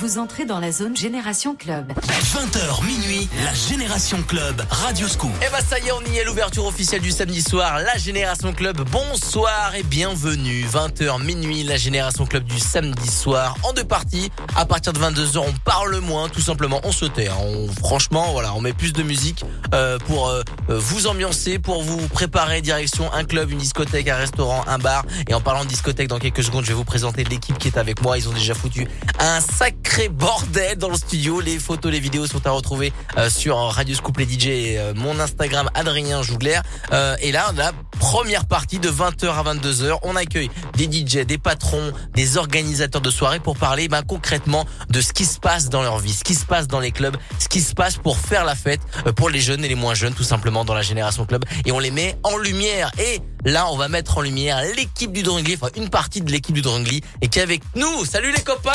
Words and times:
Vous 0.00 0.16
entrez 0.18 0.46
dans 0.46 0.60
la 0.60 0.72
zone 0.72 0.96
Génération 0.96 1.54
Club. 1.54 1.92
20h 1.92 2.86
minuit, 2.86 3.28
la 3.44 3.52
Génération 3.52 4.22
Club, 4.22 4.62
Radio 4.70 5.06
Scoop. 5.06 5.30
Et 5.46 5.50
bah 5.52 5.58
ça 5.60 5.78
y 5.78 5.88
est, 5.88 5.92
on 5.92 6.00
y 6.10 6.16
est, 6.16 6.24
l'ouverture 6.24 6.64
officielle 6.64 7.02
du 7.02 7.10
samedi 7.10 7.42
soir, 7.42 7.80
la 7.80 7.98
Génération 7.98 8.54
Club. 8.54 8.80
Bonsoir 8.90 9.74
et 9.74 9.82
bienvenue. 9.82 10.64
20h 10.64 11.22
minuit, 11.22 11.64
la 11.64 11.76
Génération 11.76 12.24
Club 12.24 12.44
du 12.44 12.58
samedi 12.58 13.10
soir 13.10 13.56
en 13.62 13.74
deux 13.74 13.84
parties. 13.84 14.30
À 14.56 14.64
partir 14.64 14.94
de 14.94 15.00
22h, 15.00 15.36
on 15.38 15.52
parle 15.64 15.98
moins, 15.98 16.30
tout 16.30 16.40
simplement, 16.40 16.80
on 16.84 16.92
se 16.92 17.04
tait. 17.04 17.28
hein. 17.28 17.34
On, 17.38 17.68
franchement, 17.70 18.32
voilà, 18.32 18.54
on 18.54 18.62
met 18.62 18.72
plus 18.72 18.94
de 18.94 19.02
musique 19.02 19.44
euh, 19.74 19.98
pour 20.06 20.28
euh, 20.28 20.42
euh, 20.70 20.78
vous 20.78 21.08
ambiancer, 21.08 21.58
pour 21.58 21.82
vous 21.82 22.08
préparer 22.08 22.62
direction 22.62 23.12
un 23.12 23.24
club, 23.24 23.50
une 23.50 23.58
discothèque, 23.58 24.08
un 24.08 24.16
restaurant, 24.16 24.64
un 24.66 24.78
bar. 24.78 25.04
Et 25.28 25.34
en 25.34 25.42
parlant 25.42 25.64
de 25.64 25.68
discothèque, 25.68 26.08
dans 26.08 26.18
quelques 26.18 26.44
secondes, 26.44 26.64
je 26.64 26.68
vais 26.70 26.74
vous 26.74 26.84
présenter 26.84 27.22
l'équipe 27.24 27.58
qui 27.58 27.68
est 27.68 27.76
avec 27.76 28.00
moi. 28.00 28.16
Ils 28.16 28.28
ont 28.30 28.32
déjà 28.32 28.54
foutu 28.54 28.88
un 29.18 29.40
sacré 29.40 29.89
bordel 30.08 30.78
dans 30.78 30.88
le 30.88 30.96
studio. 30.96 31.40
Les 31.40 31.58
photos, 31.58 31.92
les 31.92 32.00
vidéos 32.00 32.26
sont 32.26 32.46
à 32.46 32.50
retrouver 32.50 32.92
euh, 33.18 33.28
sur 33.28 33.56
Radio 33.56 33.94
Scoop 33.94 34.18
les 34.18 34.24
DJ 34.24 34.46
et 34.46 34.78
euh, 34.78 34.92
mon 34.94 35.18
Instagram 35.18 35.68
Adrien 35.74 36.22
Jougler. 36.22 36.60
Euh, 36.92 37.16
et 37.20 37.32
là, 37.32 37.52
la 37.56 37.72
première 37.98 38.46
partie 38.46 38.78
de 38.78 38.90
20h 38.90 39.26
à 39.28 39.54
22h, 39.54 39.98
on 40.02 40.16
accueille 40.16 40.50
des 40.74 40.84
DJ, 40.84 41.26
des 41.26 41.38
patrons, 41.38 41.92
des 42.14 42.36
organisateurs 42.36 43.00
de 43.00 43.10
soirées 43.10 43.40
pour 43.40 43.56
parler 43.56 43.88
ben, 43.88 44.02
concrètement 44.02 44.64
de 44.88 45.00
ce 45.00 45.12
qui 45.12 45.24
se 45.24 45.38
passe 45.38 45.68
dans 45.68 45.82
leur 45.82 45.98
vie, 45.98 46.12
ce 46.12 46.24
qui 46.24 46.34
se 46.34 46.46
passe 46.46 46.68
dans 46.68 46.80
les 46.80 46.92
clubs, 46.92 47.16
ce 47.38 47.48
qui 47.48 47.60
se 47.60 47.74
passe 47.74 47.96
pour 47.96 48.18
faire 48.18 48.44
la 48.44 48.54
fête 48.54 48.80
euh, 49.06 49.12
pour 49.12 49.28
les 49.28 49.40
jeunes 49.40 49.64
et 49.64 49.68
les 49.68 49.74
moins 49.74 49.94
jeunes 49.94 50.14
tout 50.14 50.24
simplement 50.24 50.64
dans 50.64 50.74
la 50.74 50.82
génération 50.82 51.26
club 51.26 51.44
et 51.66 51.72
on 51.72 51.78
les 51.78 51.90
met 51.90 52.16
en 52.22 52.36
lumière 52.36 52.90
et 52.98 53.20
Là, 53.44 53.70
on 53.70 53.76
va 53.76 53.88
mettre 53.88 54.18
en 54.18 54.20
lumière 54.20 54.60
l'équipe 54.76 55.12
du 55.12 55.22
Drungly, 55.22 55.54
enfin 55.54 55.68
une 55.76 55.88
partie 55.88 56.20
de 56.20 56.30
l'équipe 56.30 56.54
du 56.54 56.60
Drungly, 56.60 57.00
et 57.22 57.28
qui 57.28 57.38
est 57.38 57.42
avec 57.42 57.62
nous. 57.74 58.04
Salut 58.04 58.32
les 58.32 58.42
copains 58.42 58.70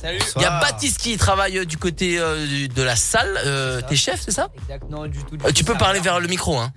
Salut 0.00 0.19
Il 0.36 0.42
y 0.42 0.44
a 0.44 0.60
Baptiste 0.60 0.98
qui 0.98 1.16
travaille 1.16 1.58
euh, 1.58 1.64
du 1.64 1.76
côté 1.76 2.18
euh, 2.18 2.68
de 2.68 2.82
la 2.82 2.96
salle. 2.96 3.38
Euh, 3.44 3.80
T'es 3.88 3.96
chef, 3.96 4.20
c'est 4.20 4.30
ça 4.30 4.48
Exactement, 4.62 5.06
du 5.06 5.18
tout. 5.24 5.36
Tu 5.54 5.64
peux 5.64 5.76
parler 5.76 6.00
vers 6.00 6.20
le 6.20 6.28
micro, 6.28 6.56
hein 6.58 6.72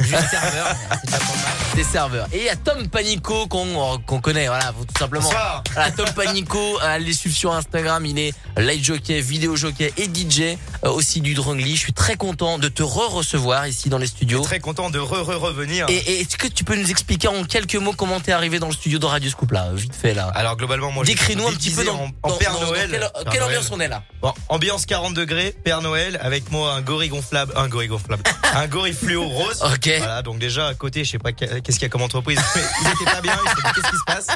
Juste 0.00 0.28
serveur, 0.30 0.68
c'est 1.04 1.10
pas 1.10 1.18
mal. 1.18 1.76
des 1.76 1.84
serveurs. 1.84 2.26
Et 2.32 2.38
il 2.38 2.44
y 2.44 2.48
a 2.48 2.56
Tom 2.56 2.88
Panico 2.88 3.46
qu'on 3.46 3.94
euh, 3.94 3.96
qu'on 4.06 4.20
connaît, 4.20 4.46
voilà, 4.46 4.72
tout 4.72 4.98
simplement. 4.98 5.24
Bonsoir. 5.24 5.62
Voilà, 5.74 5.90
Tom 5.92 6.06
Panico, 6.14 6.78
allez 6.82 7.06
le 7.06 7.12
suivre 7.12 7.36
sur 7.36 7.52
Instagram, 7.52 8.04
il 8.06 8.18
est 8.18 8.32
light 8.56 8.82
jockey, 8.84 9.20
vidéo 9.20 9.56
jockey 9.56 9.92
et 9.96 10.04
DJ 10.04 10.56
euh, 10.84 10.90
aussi 10.90 11.20
du 11.20 11.34
Drungly. 11.34 11.74
Je 11.76 11.80
suis 11.80 11.92
très 11.92 12.16
content 12.16 12.58
de 12.58 12.68
te 12.68 12.82
re-recevoir 12.82 13.66
ici 13.68 13.88
dans 13.88 13.98
les 13.98 14.06
studios. 14.06 14.40
Très 14.42 14.60
content 14.60 14.90
de 14.90 14.98
re-re-revenir. 14.98 15.86
Et, 15.88 15.96
et 15.96 16.20
est-ce 16.22 16.36
que 16.36 16.48
tu 16.48 16.64
peux 16.64 16.76
nous 16.76 16.90
expliquer 16.90 17.28
en 17.28 17.44
quelques 17.44 17.76
mots 17.76 17.92
comment 17.92 18.20
t'es 18.20 18.32
arrivé 18.32 18.58
dans 18.58 18.68
le 18.68 18.72
studio 18.74 18.98
de 18.98 19.06
Radio 19.06 19.30
Scoop 19.30 19.52
là, 19.52 19.68
vite 19.74 19.94
fait 19.94 20.14
là? 20.14 20.30
Alors 20.34 20.56
globalement, 20.56 20.90
moi, 20.90 21.04
je 21.04 21.10
Décris-nous 21.10 21.46
suis 21.46 21.54
un 21.54 21.58
petit 21.58 21.70
peu 21.70 21.84
dans, 21.84 21.94
en, 21.94 22.10
en 22.22 22.28
dans- 22.30 22.36
Père 22.36 22.52
dans- 22.52 22.60
dans 22.60 22.66
Noël. 22.66 22.90
quelle, 22.90 23.00
Père 23.00 23.10
quelle 23.32 23.40
Noël. 23.40 23.56
ambiance 23.58 23.68
on 23.72 23.80
est 23.80 23.88
là? 23.88 24.02
Bon, 24.22 24.32
ambiance 24.48 24.86
40 24.86 25.14
degrés, 25.14 25.54
Père 25.64 25.82
Noël, 25.82 26.18
avec 26.22 26.50
moi 26.50 26.72
un 26.74 26.80
gorille 26.80 27.08
gonflable, 27.08 27.52
un 27.56 27.68
gorille 27.68 27.88
gonflable, 27.88 28.22
un 28.54 28.66
gorille 28.66 28.94
fluo 28.94 29.26
rose. 29.28 29.62
Ok. 29.72 29.90
Voilà, 29.98 30.22
donc 30.22 30.38
déjà 30.38 30.68
à 30.68 30.74
côté, 30.74 31.04
je 31.04 31.10
sais 31.10 31.18
pas 31.18 31.32
qu'est- 31.32 31.60
qu'est-ce 31.62 31.78
qu'il 31.78 31.82
y 31.84 31.86
a 31.86 31.88
comme 31.90 32.02
entreprise, 32.02 32.38
mais 32.56 32.62
ils 32.82 32.88
étaient 32.88 33.10
pas 33.10 33.20
bien, 33.20 33.32
ils 33.44 33.48
se 33.50 33.54
disaient 33.56 33.68
qu'est-ce 33.74 33.90
qui 33.90 33.96
se 33.98 34.04
passe? 34.06 34.26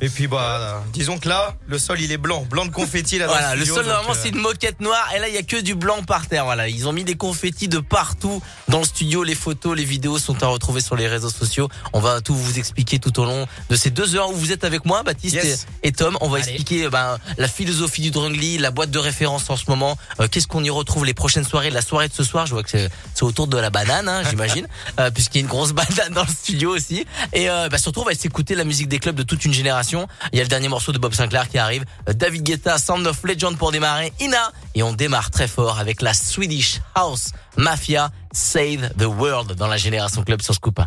Et 0.00 0.08
puis 0.08 0.26
bah, 0.28 0.82
disons 0.92 1.18
que 1.18 1.28
là, 1.28 1.54
le 1.66 1.78
sol 1.78 2.00
il 2.00 2.12
est 2.12 2.16
blanc, 2.18 2.42
blanc 2.48 2.66
de 2.66 2.70
confetti 2.70 3.18
là. 3.18 3.26
dans 3.26 3.32
Voilà, 3.32 3.54
le 3.54 3.60
studio, 3.62 3.74
sol 3.76 3.86
normalement 3.86 4.12
euh, 4.12 4.18
c'est 4.22 4.28
une 4.28 4.38
moquette 4.38 4.80
noire 4.80 5.08
et 5.14 5.18
là 5.18 5.28
il 5.28 5.34
y 5.34 5.38
a 5.38 5.42
que 5.42 5.56
du 5.60 5.74
blanc 5.74 6.02
par 6.04 6.26
terre. 6.28 6.44
Voilà, 6.44 6.68
ils 6.68 6.86
ont 6.86 6.92
mis 6.92 7.04
des 7.04 7.16
confettis 7.16 7.68
de 7.68 7.78
partout 7.78 8.40
dans 8.68 8.78
le 8.78 8.84
studio. 8.84 9.24
Les 9.24 9.34
photos, 9.34 9.76
les 9.76 9.84
vidéos 9.84 10.18
sont 10.18 10.40
à 10.42 10.46
retrouver 10.46 10.80
sur 10.80 10.94
les 10.96 11.08
réseaux 11.08 11.30
sociaux. 11.30 11.68
On 11.92 12.00
va 12.00 12.20
tout 12.20 12.34
vous 12.34 12.58
expliquer 12.58 12.98
tout 12.98 13.18
au 13.20 13.24
long 13.24 13.46
de 13.70 13.76
ces 13.76 13.90
deux 13.90 14.14
heures 14.14 14.30
où 14.30 14.34
vous 14.34 14.52
êtes 14.52 14.64
avec 14.64 14.84
moi, 14.84 15.02
Baptiste 15.02 15.34
Yes. 15.34 15.66
et, 15.82 15.88
et 15.88 15.92
Tom. 15.92 16.16
On 16.20 16.28
va 16.28 16.38
Allez. 16.38 16.46
expliquer 16.48 16.88
ben, 16.88 17.18
la 17.36 17.48
philosophie 17.48 18.02
du 18.02 18.10
Drungly, 18.10 18.58
la 18.58 18.70
boîte 18.70 18.90
de 18.90 18.98
référence 18.98 19.50
en 19.50 19.56
ce 19.56 19.64
moment. 19.68 19.98
Euh, 20.20 20.28
Qu'est-ce 20.30 20.46
qu'on 20.46 20.62
y 20.62 20.70
retrouve 20.70 21.04
les 21.04 21.14
prochaines 21.14 21.44
soirées, 21.44 21.70
la 21.70 21.82
soirée 21.82 22.08
de 22.08 22.14
ce 22.14 22.22
soir? 22.24 22.46
Je 22.46 22.52
vois 22.52 22.62
que 22.62 22.70
c'est 22.70 22.88
c'est 23.14 23.24
autour 23.24 23.48
de 23.48 23.56
la 23.58 23.70
banane, 23.70 24.08
hein, 24.08 24.22
j'imagine, 24.30 24.57
euh, 24.98 25.10
puisqu'il 25.10 25.38
y 25.38 25.40
a 25.40 25.42
une 25.42 25.48
grosse 25.48 25.72
banane 25.72 26.12
dans 26.12 26.22
le 26.22 26.28
studio 26.28 26.74
aussi. 26.74 27.06
Et 27.32 27.50
euh, 27.50 27.68
bah, 27.68 27.78
surtout, 27.78 28.00
on 28.00 28.04
va 28.04 28.14
s'écouter 28.14 28.54
la 28.54 28.64
musique 28.64 28.88
des 28.88 28.98
clubs 28.98 29.16
de 29.16 29.22
toute 29.22 29.44
une 29.44 29.52
génération. 29.54 30.06
Il 30.32 30.38
y 30.38 30.40
a 30.40 30.44
le 30.44 30.48
dernier 30.48 30.68
morceau 30.68 30.92
de 30.92 30.98
Bob 30.98 31.14
Sinclair 31.14 31.48
qui 31.48 31.58
arrive, 31.58 31.84
Euh, 32.08 32.12
David 32.12 32.42
Guetta, 32.42 32.78
Sound 32.78 33.06
of 33.06 33.22
Legend 33.24 33.56
pour 33.56 33.72
démarrer, 33.72 34.12
Ina, 34.20 34.52
et 34.74 34.82
on 34.82 34.92
démarre 34.92 35.30
très 35.30 35.48
fort 35.48 35.78
avec 35.78 36.02
la 36.02 36.14
Swedish 36.14 36.80
House 36.94 37.32
Mafia 37.56 38.10
Save 38.32 38.90
the 38.98 39.04
World 39.06 39.54
dans 39.54 39.66
la 39.66 39.76
génération 39.76 40.22
club 40.22 40.42
sur 40.42 40.54
Scoop. 40.54 40.80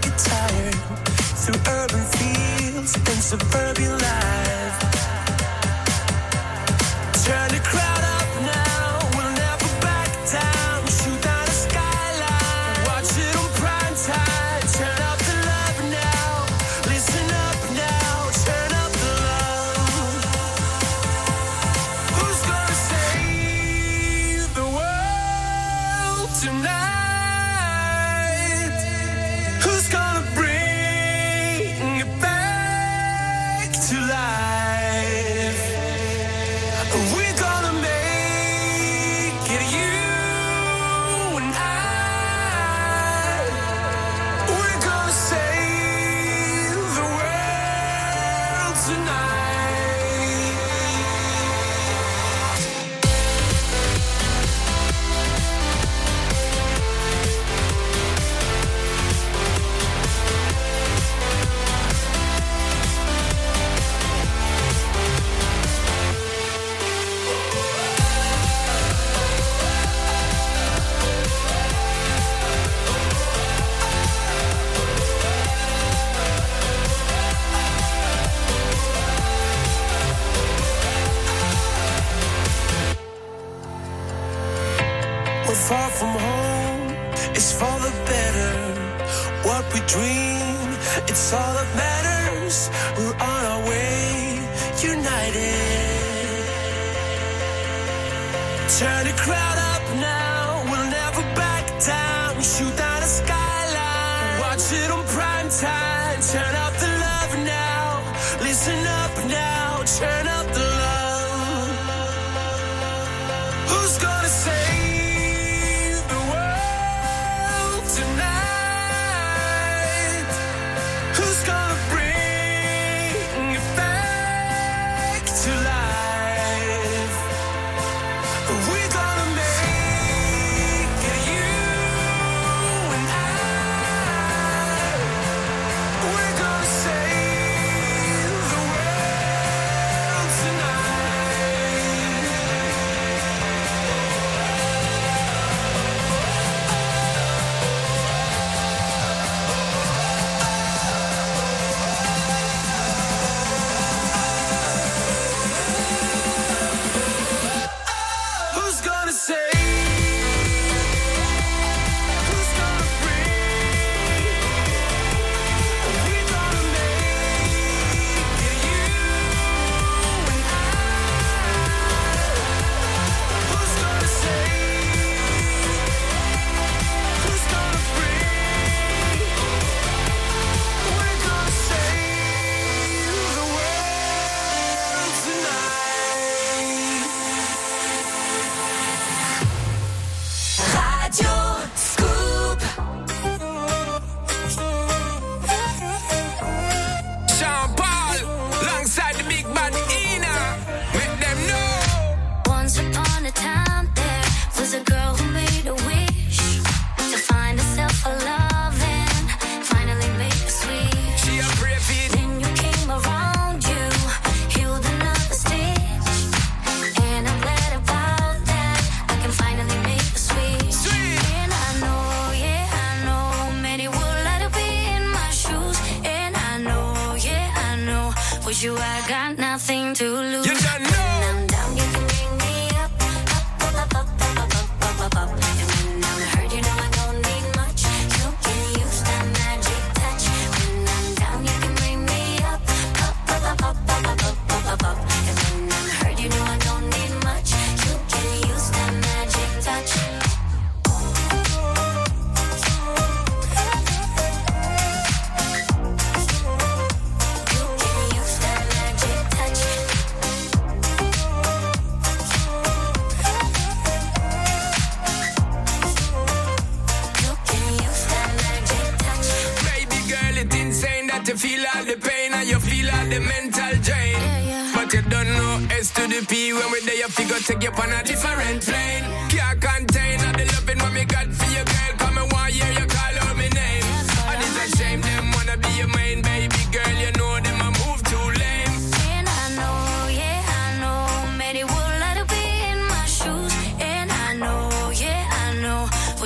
Get 0.00 0.18
tired. 0.18 0.74
Through 1.42 1.60
urban 1.72 2.04
fields 2.16 2.94
and 2.96 3.20
suburban 3.22 3.92
life. 3.98 4.87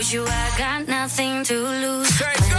Told 0.02 0.12
you 0.14 0.24
I 0.26 0.54
got 0.58 0.88
nothing 0.88 1.44
to 1.44 1.54
lose. 1.54 2.51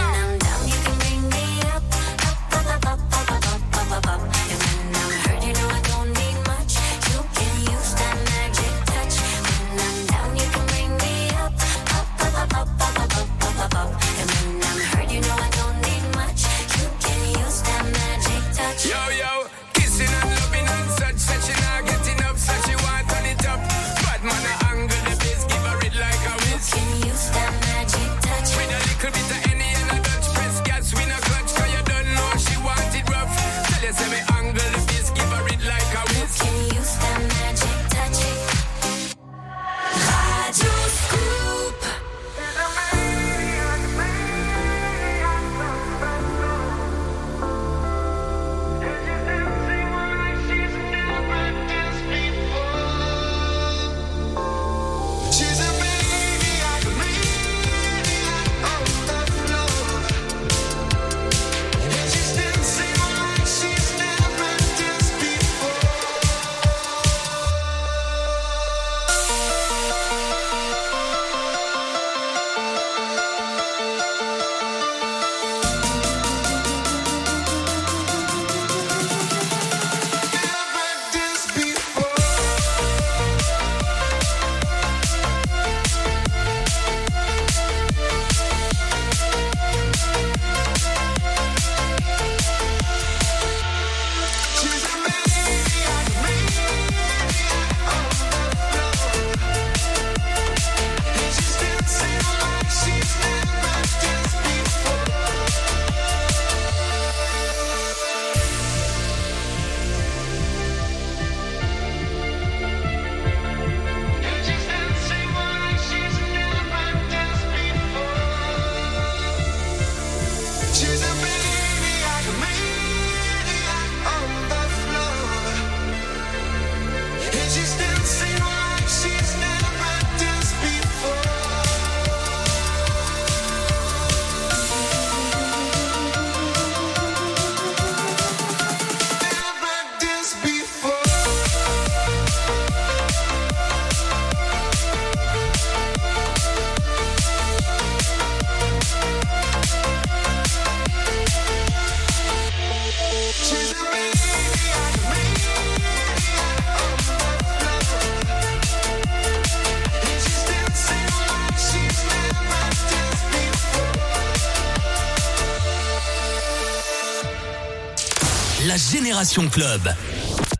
Club. 169.24 169.96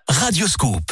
Radio 0.07 0.47
Scoop. 0.47 0.84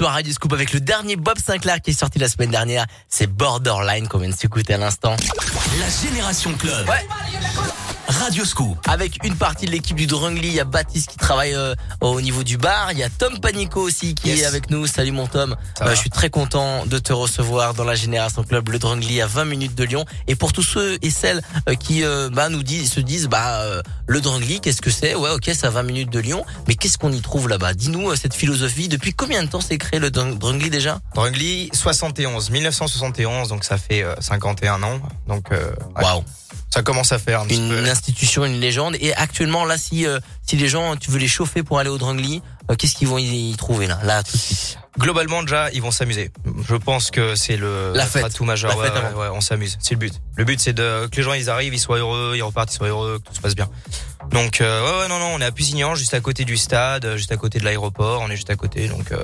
Soir, 0.00 0.14
Radio 0.14 0.32
Scoop 0.32 0.54
avec 0.54 0.72
le 0.72 0.80
dernier 0.80 1.16
Bob 1.16 1.36
Sinclair 1.38 1.78
qui 1.82 1.90
est 1.90 1.98
sorti 1.98 2.18
la 2.18 2.28
semaine 2.28 2.48
dernière. 2.50 2.86
C'est 3.10 3.26
Borderline 3.26 4.08
qu'on 4.08 4.16
vient 4.16 4.30
de 4.30 4.34
s'écouter 4.34 4.72
à 4.72 4.78
l'instant. 4.78 5.14
La 5.78 6.08
Génération 6.08 6.54
Club. 6.54 6.88
Ouais. 6.88 7.06
Radio 8.08 8.44
Scoop. 8.44 8.78
Avec 8.88 9.22
une 9.24 9.36
partie 9.36 9.66
de 9.66 9.70
l'équipe 9.70 9.96
du 9.96 10.06
Drungly, 10.06 10.48
il 10.48 10.54
y 10.54 10.60
a 10.60 10.64
Baptiste 10.64 11.10
qui 11.10 11.16
travaille 11.16 11.54
euh, 11.54 11.74
au 12.00 12.20
niveau 12.20 12.42
du 12.42 12.56
bar, 12.56 12.92
il 12.92 12.98
y 12.98 13.02
a 13.02 13.08
Tom 13.08 13.38
Panico 13.40 13.80
aussi 13.80 14.14
qui 14.14 14.28
Yes. 14.28 14.40
est 14.40 14.44
avec 14.46 14.68
nous. 14.70 14.86
Salut 14.86 15.12
mon 15.12 15.26
Tom, 15.26 15.54
Euh, 15.82 15.90
je 15.90 15.94
suis 15.94 16.10
très 16.10 16.28
content 16.28 16.86
de 16.86 16.98
te 16.98 17.12
recevoir 17.12 17.72
dans 17.74 17.84
la 17.84 17.94
Génération 17.94 18.42
Club, 18.42 18.68
le 18.70 18.78
Drungly 18.78 19.20
à 19.20 19.26
20 19.26 19.44
minutes 19.44 19.74
de 19.76 19.84
Lyon. 19.84 20.04
Et 20.26 20.34
pour 20.34 20.52
tous 20.52 20.62
ceux 20.64 20.98
et 21.02 21.10
celles 21.10 21.40
euh, 21.68 21.74
qui 21.74 22.02
euh, 22.04 22.28
bah, 22.32 22.48
nous 22.48 22.62
disent, 22.62 22.90
se 22.92 23.00
disent, 23.00 23.28
bah 23.28 23.60
euh, 23.60 23.80
le 24.10 24.20
Drungly, 24.20 24.60
qu'est-ce 24.60 24.82
que 24.82 24.90
c'est? 24.90 25.14
Ouais, 25.14 25.30
ok, 25.30 25.44
c'est 25.46 25.64
à 25.66 25.70
20 25.70 25.84
minutes 25.84 26.10
de 26.10 26.18
Lyon, 26.18 26.44
mais 26.66 26.74
qu'est-ce 26.74 26.98
qu'on 26.98 27.12
y 27.12 27.20
trouve 27.20 27.48
là-bas? 27.48 27.74
Dis-nous 27.74 28.10
euh, 28.10 28.16
cette 28.16 28.34
philosophie. 28.34 28.88
Depuis 28.88 29.14
combien 29.14 29.40
de 29.44 29.48
temps 29.48 29.60
s'est 29.60 29.78
créé 29.78 30.00
le 30.00 30.10
Drungly 30.10 30.68
déjà? 30.68 30.98
Drungly, 31.14 31.70
71, 31.72 32.50
1971, 32.50 33.48
donc 33.48 33.62
ça 33.62 33.78
fait 33.78 34.02
euh, 34.02 34.16
51 34.18 34.82
ans. 34.82 35.00
Donc 35.28 35.52
euh, 35.52 35.70
Waouh, 36.02 36.24
ça 36.74 36.82
commence 36.82 37.12
à 37.12 37.20
faire 37.20 37.42
un 37.42 37.46
petit 37.46 37.56
une 37.58 37.68
peu. 37.68 37.88
institution, 37.88 38.44
une 38.44 38.58
légende. 38.58 38.96
Et 39.00 39.14
actuellement 39.14 39.64
là, 39.64 39.78
si 39.78 40.06
euh, 40.06 40.18
si 40.44 40.56
les 40.56 40.68
gens, 40.68 40.96
tu 40.96 41.12
veux 41.12 41.18
les 41.18 41.28
chauffer 41.28 41.62
pour 41.62 41.78
aller 41.78 41.90
au 41.90 41.98
Drungly, 41.98 42.42
euh, 42.68 42.74
qu'est-ce 42.74 42.96
qu'ils 42.96 43.06
vont 43.06 43.18
y, 43.18 43.52
y 43.52 43.56
trouver 43.56 43.86
là, 43.86 44.00
là 44.02 44.24
tout 44.24 44.32
de 44.36 44.42
suite 44.42 44.76
Globalement, 44.98 45.42
déjà, 45.44 45.70
ils 45.70 45.80
vont 45.80 45.92
s'amuser. 45.92 46.32
Je 46.66 46.74
pense 46.76 47.10
que 47.10 47.34
c'est 47.34 47.56
le 47.56 47.92
La 47.94 48.06
fête. 48.06 48.32
tout 48.34 48.44
majeur. 48.44 48.70
La 48.72 48.76
ouais, 48.78 48.84
fête 48.86 48.94
ouais, 48.94 49.00
avant. 49.08 49.20
ouais, 49.20 49.28
on 49.32 49.40
s'amuse. 49.40 49.76
C'est 49.80 49.94
le 49.94 49.98
but. 49.98 50.14
Le 50.36 50.44
but, 50.44 50.60
c'est 50.60 50.72
de 50.72 51.06
que 51.10 51.16
les 51.16 51.22
gens 51.22 51.32
ils 51.32 51.50
arrivent, 51.50 51.74
ils 51.74 51.78
soient 51.80 51.98
heureux, 51.98 52.34
ils 52.36 52.42
repartent, 52.42 52.72
ils 52.72 52.76
soient 52.76 52.88
heureux, 52.88 53.18
que 53.18 53.28
tout 53.28 53.34
se 53.34 53.40
passe 53.40 53.54
bien. 53.54 53.68
Donc 54.30 54.60
euh, 54.60 54.82
ouais, 54.84 55.02
ouais, 55.02 55.08
non, 55.08 55.18
non, 55.18 55.32
on 55.34 55.40
est 55.40 55.44
à 55.44 55.52
Pusignan, 55.52 55.94
juste 55.94 56.14
à 56.14 56.20
côté 56.20 56.44
du 56.44 56.56
stade, 56.56 57.04
euh, 57.04 57.16
juste 57.16 57.32
à 57.32 57.36
côté 57.36 57.58
de 57.58 57.64
l'aéroport. 57.64 58.20
On 58.22 58.28
est 58.30 58.36
juste 58.36 58.50
à 58.50 58.56
côté, 58.56 58.88
donc. 58.88 59.12
Euh, 59.12 59.22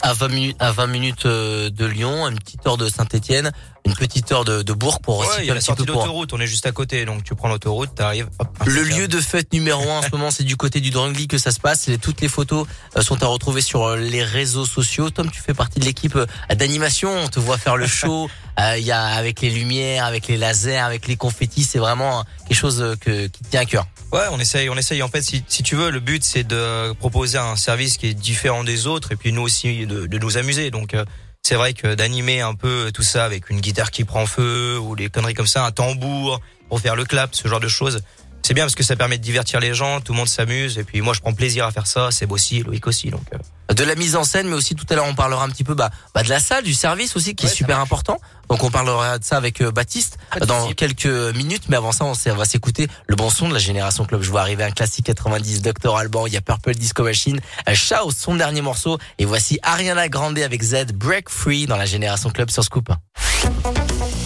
à 0.00 0.12
20 0.12 0.28
minutes, 0.28 0.56
à 0.60 0.70
20 0.70 0.86
minutes 0.86 1.26
euh, 1.26 1.70
de 1.70 1.84
Lyon, 1.84 2.28
une 2.28 2.38
petite 2.38 2.64
heure 2.66 2.76
de 2.76 2.88
Saint-Étienne, 2.88 3.50
une 3.88 3.94
petite 3.96 4.30
heure 4.32 4.44
de, 4.44 4.62
de 4.62 4.72
Bourg 4.72 5.00
pour 5.00 5.18
ouais, 5.20 5.46
y 5.46 5.48
a 5.48 5.52
un 5.52 5.54
la 5.56 5.60
sortie 5.60 5.84
d'autoroute. 5.84 6.32
On 6.32 6.40
est 6.40 6.46
juste 6.46 6.66
à 6.66 6.72
côté, 6.72 7.04
donc 7.04 7.24
tu 7.24 7.34
prends 7.34 7.48
l'autoroute, 7.48 7.94
t'arrives. 7.94 8.28
Le 8.66 8.82
lieu 8.82 9.08
de 9.08 9.20
fête 9.20 9.52
numéro 9.52 9.82
un 9.90 9.98
en 9.98 10.02
ce 10.02 10.10
moment, 10.12 10.30
c'est 10.30 10.44
du 10.44 10.56
côté 10.56 10.80
du 10.80 10.90
Drungly 10.90 11.26
que 11.28 11.38
ça 11.38 11.50
se 11.50 11.60
passe. 11.60 11.86
Les- 11.86 11.98
toutes 11.98 12.20
les 12.20 12.28
photos 12.28 12.66
euh, 12.96 13.02
sont 13.02 13.22
à 13.22 13.26
retrouver 13.26 13.60
sur 13.62 13.84
euh, 13.84 13.96
les 13.96 14.22
réseaux 14.22 14.66
sociaux. 14.66 15.10
Tom, 15.10 15.30
tu 15.30 15.40
fais 15.40 15.54
partie 15.54 15.80
de 15.80 15.84
l'équipe 15.84 16.16
euh, 16.16 16.26
d'animation. 16.54 17.10
On 17.24 17.28
te 17.28 17.40
voit 17.40 17.58
faire 17.58 17.76
le 17.76 17.86
show. 17.98 18.28
Euh, 18.60 18.76
Il 18.78 18.84
y 18.84 18.92
a 18.92 19.02
avec 19.04 19.40
les 19.40 19.50
lumières, 19.50 20.04
avec 20.04 20.28
les 20.28 20.36
lasers, 20.36 20.76
avec 20.78 21.06
les 21.08 21.16
confettis. 21.16 21.62
C'est 21.64 21.78
vraiment 21.78 22.24
quelque 22.46 22.58
chose 22.58 22.96
que, 23.00 23.26
qui 23.28 23.42
te 23.42 23.48
tient 23.50 23.60
à 23.60 23.64
cœur. 23.64 23.86
Ouais, 24.12 24.22
on 24.32 24.40
essaye, 24.40 24.68
on 24.70 24.76
essaye. 24.76 25.02
En 25.02 25.08
fait, 25.08 25.22
si, 25.22 25.44
si 25.48 25.62
tu 25.62 25.76
veux, 25.76 25.90
le 25.90 26.00
but 26.00 26.24
c'est 26.24 26.42
de 26.44 26.92
proposer 26.94 27.36
un 27.38 27.56
service 27.56 27.98
qui 27.98 28.06
est 28.06 28.14
différent 28.14 28.64
des 28.64 28.86
autres, 28.86 29.12
et 29.12 29.16
puis 29.16 29.32
nous 29.32 29.42
aussi 29.42 29.86
de, 29.86 30.06
de 30.06 30.18
nous 30.18 30.38
amuser. 30.38 30.70
Donc 30.70 30.94
euh, 30.94 31.04
c'est 31.42 31.54
vrai 31.54 31.72
que 31.72 31.94
d'animer 31.94 32.40
un 32.40 32.54
peu 32.54 32.90
tout 32.92 33.02
ça 33.02 33.24
avec 33.24 33.50
une 33.50 33.60
guitare 33.60 33.90
qui 33.90 34.04
prend 34.04 34.26
feu 34.26 34.78
ou 34.78 34.96
des 34.96 35.08
conneries 35.08 35.34
comme 35.34 35.46
ça, 35.46 35.64
un 35.64 35.70
tambour 35.70 36.40
pour 36.68 36.80
faire 36.80 36.96
le 36.96 37.04
clap, 37.04 37.34
ce 37.34 37.48
genre 37.48 37.60
de 37.60 37.68
choses. 37.68 38.02
C'est 38.48 38.54
bien 38.54 38.64
parce 38.64 38.74
que 38.74 38.82
ça 38.82 38.96
permet 38.96 39.18
de 39.18 39.22
divertir 39.22 39.60
les 39.60 39.74
gens, 39.74 40.00
tout 40.00 40.14
le 40.14 40.16
monde 40.16 40.26
s'amuse, 40.26 40.78
et 40.78 40.82
puis 40.82 41.02
moi 41.02 41.12
je 41.12 41.20
prends 41.20 41.34
plaisir 41.34 41.66
à 41.66 41.70
faire 41.70 41.86
ça. 41.86 42.08
C'est 42.10 42.24
aussi 42.30 42.62
Loïc 42.62 42.86
aussi, 42.86 43.10
donc. 43.10 43.20
euh, 43.34 43.74
de 43.74 43.84
la 43.84 43.94
mise 43.94 44.16
en 44.16 44.24
scène, 44.24 44.48
mais 44.48 44.54
aussi 44.54 44.74
tout 44.74 44.86
à 44.88 44.94
l'heure 44.94 45.04
on 45.04 45.14
parlera 45.14 45.44
un 45.44 45.50
petit 45.50 45.64
peu 45.64 45.74
bah, 45.74 45.90
bah, 46.14 46.22
de 46.22 46.30
la 46.30 46.40
salle, 46.40 46.64
du 46.64 46.72
service 46.72 47.14
aussi 47.14 47.34
qui 47.34 47.44
Ouais, 47.44 47.52
est 47.52 47.54
super 47.54 47.78
important. 47.78 48.18
Donc 48.48 48.64
on 48.64 48.70
parlera 48.70 49.18
de 49.18 49.24
ça 49.24 49.36
avec 49.36 49.60
euh, 49.60 49.70
Baptiste 49.70 50.16
Pas 50.30 50.40
de 50.40 50.46
dans 50.46 50.72
quelques 50.72 51.04
minutes, 51.04 51.64
mais 51.68 51.76
avant 51.76 51.92
ça 51.92 52.06
on, 52.06 52.14
va 52.14 52.44
s'écouter 52.46 52.88
le 53.06 53.16
bon 53.16 53.28
son 53.28 53.50
de 53.50 53.52
la 53.52 53.58
génération 53.58 54.06
club. 54.06 54.22
Je 54.22 54.30
vois 54.30 54.40
arriver 54.40 54.64
un 54.64 54.70
classique 54.70 55.04
90 55.04 55.60
Dr 55.60 55.94
Alban, 55.94 56.26
il 56.26 56.32
y 56.32 56.38
a 56.38 56.40
Purple 56.40 56.74
Disco 56.74 57.02
Machine, 57.04 57.40
euh, 57.68 57.74
Shao 57.74 58.10
son 58.12 58.34
dernier 58.34 58.62
morceau, 58.62 58.96
et 59.18 59.26
voici 59.26 59.58
Ariana 59.62 60.08
Grande 60.08 60.38
avec 60.38 60.62
Z 60.62 60.94
Break 60.94 61.28
Free 61.28 61.66
dans 61.66 61.76
la 61.76 61.84
génération 61.84 62.30
club 62.30 62.48
sur 62.48 62.64
Scoop. 62.64 62.88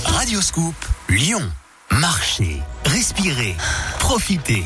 Radio 0.05 0.41
Scoop, 0.41 0.77
Lyon. 1.09 1.51
Marchez, 2.01 2.63
respirez, 2.87 3.55
profitez. 4.03 4.65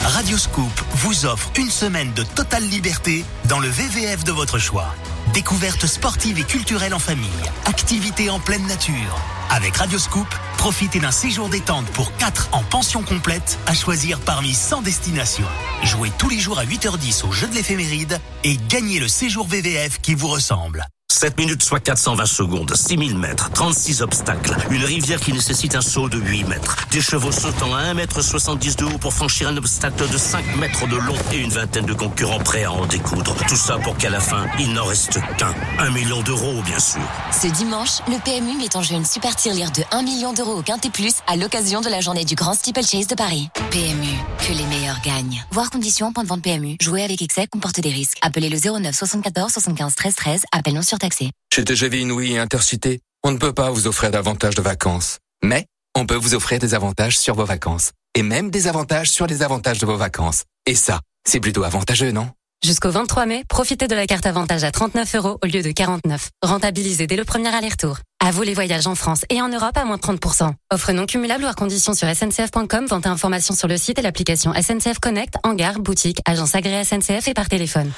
Radio 0.00 0.38
Scoop 0.38 0.72
vous 0.94 1.26
offre 1.26 1.50
une 1.58 1.70
semaine 1.70 2.12
de 2.14 2.22
totale 2.22 2.64
liberté 2.64 3.24
dans 3.44 3.60
le 3.60 3.68
VVF 3.68 4.24
de 4.24 4.32
votre 4.32 4.58
choix. 4.58 4.94
Découvertes 5.34 5.86
sportives 5.86 6.38
et 6.38 6.44
culturelles 6.44 6.94
en 6.94 6.98
famille, 6.98 7.28
activités 7.66 8.30
en 8.30 8.40
pleine 8.40 8.66
nature. 8.66 9.20
Avec 9.50 9.76
Radio 9.76 9.98
Scoop, 9.98 10.26
Profitez 10.56 10.98
d'un 10.98 11.12
séjour 11.12 11.48
détente 11.48 11.86
pour 11.92 12.16
4 12.16 12.48
en 12.52 12.64
pension 12.64 13.02
complète 13.02 13.58
à 13.66 13.74
choisir 13.74 14.18
parmi 14.18 14.52
100 14.52 14.82
destinations. 14.82 15.46
Jouez 15.84 16.10
tous 16.18 16.28
les 16.28 16.40
jours 16.40 16.58
à 16.58 16.64
8h10 16.64 17.24
au 17.24 17.30
jeu 17.30 17.46
de 17.46 17.54
l'éphéméride 17.54 18.18
et 18.42 18.56
gagnez 18.68 18.98
le 18.98 19.06
séjour 19.06 19.46
VVF 19.46 20.00
qui 20.00 20.14
vous 20.14 20.28
ressemble. 20.28 20.84
7 21.16 21.38
minutes 21.38 21.62
soit 21.62 21.80
420 21.80 22.26
secondes, 22.26 22.76
6000 22.76 23.16
mètres, 23.16 23.50
36 23.54 24.02
obstacles, 24.02 24.54
une 24.70 24.84
rivière 24.84 25.18
qui 25.18 25.32
nécessite 25.32 25.74
un 25.74 25.80
saut 25.80 26.10
de 26.10 26.18
8 26.18 26.44
mètres, 26.44 26.76
des 26.90 27.00
chevaux 27.00 27.32
sautant 27.32 27.74
à 27.74 27.78
1 27.78 27.94
mètre 27.94 28.20
70 28.20 28.76
de 28.76 28.84
haut 28.84 28.98
pour 28.98 29.14
franchir 29.14 29.48
un 29.48 29.56
obstacle 29.56 30.06
de 30.10 30.18
5 30.18 30.56
mètres 30.58 30.86
de 30.86 30.96
long 30.96 31.16
et 31.32 31.38
une 31.38 31.48
vingtaine 31.48 31.86
de 31.86 31.94
concurrents 31.94 32.40
prêts 32.40 32.64
à 32.64 32.72
en 32.72 32.84
découdre. 32.84 33.34
Tout 33.48 33.56
ça 33.56 33.78
pour 33.78 33.96
qu'à 33.96 34.10
la 34.10 34.20
fin, 34.20 34.44
il 34.58 34.74
n'en 34.74 34.84
reste 34.84 35.18
qu'un. 35.38 35.54
Un 35.78 35.88
million 35.88 36.20
d'euros, 36.20 36.60
bien 36.66 36.78
sûr. 36.78 37.00
Ce 37.32 37.46
dimanche, 37.46 38.00
le 38.08 38.22
PMU 38.22 38.58
met 38.58 38.76
en 38.76 38.82
jeu 38.82 38.96
une 38.96 39.06
super 39.06 39.34
tirelire 39.36 39.70
de 39.70 39.84
1 39.92 40.02
million 40.02 40.34
d'euros 40.34 40.58
au 40.58 40.62
Quintet 40.62 40.90
Plus 40.90 41.14
à 41.26 41.36
l'occasion 41.36 41.80
de 41.80 41.88
la 41.88 42.02
journée 42.02 42.26
du 42.26 42.34
Grand 42.34 42.52
Steeplechase 42.52 43.06
de 43.06 43.14
Paris. 43.14 43.48
PMU, 43.70 44.18
que 44.46 44.52
les 44.52 44.66
meilleurs 44.66 45.00
gagnent. 45.02 45.42
Voir 45.50 45.70
conditions, 45.70 46.12
point 46.12 46.24
de 46.24 46.28
vente 46.28 46.42
PMU. 46.42 46.76
Jouer 46.82 47.04
avec 47.04 47.22
excès 47.22 47.46
comporte 47.46 47.80
des 47.80 47.88
risques. 47.88 48.18
Appelez 48.20 48.50
le 48.50 48.58
09 48.58 48.94
74 48.94 49.50
75 49.50 49.94
13 49.94 50.14
13. 50.14 50.42
Appel 50.52 50.74
non 50.74 50.82
surtaxé. 51.06 51.30
Chez 51.52 51.64
TGV 51.64 52.00
Inouï 52.00 52.32
et 52.32 52.38
Intercité, 52.38 53.00
on 53.22 53.32
ne 53.32 53.38
peut 53.38 53.52
pas 53.52 53.70
vous 53.70 53.86
offrir 53.86 54.10
davantage 54.10 54.54
de 54.54 54.62
vacances. 54.62 55.18
Mais 55.42 55.66
on 55.94 56.06
peut 56.06 56.16
vous 56.16 56.34
offrir 56.34 56.58
des 56.58 56.74
avantages 56.74 57.18
sur 57.18 57.34
vos 57.34 57.44
vacances. 57.44 57.92
Et 58.14 58.22
même 58.22 58.50
des 58.50 58.66
avantages 58.66 59.10
sur 59.10 59.26
les 59.26 59.42
avantages 59.42 59.78
de 59.78 59.86
vos 59.86 59.96
vacances. 59.96 60.44
Et 60.66 60.74
ça, 60.74 61.00
c'est 61.26 61.40
plutôt 61.40 61.64
avantageux, 61.64 62.12
non? 62.12 62.30
Jusqu'au 62.64 62.90
23 62.90 63.26
mai, 63.26 63.44
profitez 63.48 63.86
de 63.86 63.94
la 63.94 64.06
carte 64.06 64.24
avantage 64.24 64.64
à 64.64 64.70
39 64.70 65.14
euros 65.16 65.38
au 65.42 65.46
lieu 65.46 65.62
de 65.62 65.70
49. 65.70 66.30
Rentabilisée 66.42 67.06
dès 67.06 67.16
le 67.16 67.24
premier 67.24 67.54
aller-retour. 67.54 67.98
À 68.24 68.30
vous 68.30 68.42
les 68.42 68.54
voyages 68.54 68.86
en 68.86 68.94
France 68.94 69.24
et 69.28 69.42
en 69.42 69.48
Europe 69.48 69.76
à 69.76 69.84
moins 69.84 69.98
30%. 69.98 70.52
Offre 70.72 70.92
non 70.92 71.04
cumulable 71.04 71.44
ou 71.44 71.48
à 71.48 71.54
condition 71.54 71.92
sur 71.92 72.08
sncf.com. 72.08 72.86
Vente 72.86 73.06
et 73.06 73.08
informations 73.08 73.54
sur 73.54 73.68
le 73.68 73.76
site 73.76 73.98
et 73.98 74.02
l'application 74.02 74.52
SNCF 74.54 74.98
Connect, 75.00 75.34
en 75.44 75.54
gare, 75.54 75.78
boutique, 75.78 76.20
agence 76.24 76.54
agréée 76.54 76.84
SNCF 76.84 77.28
et 77.28 77.34
par 77.34 77.48
téléphone. 77.48 77.92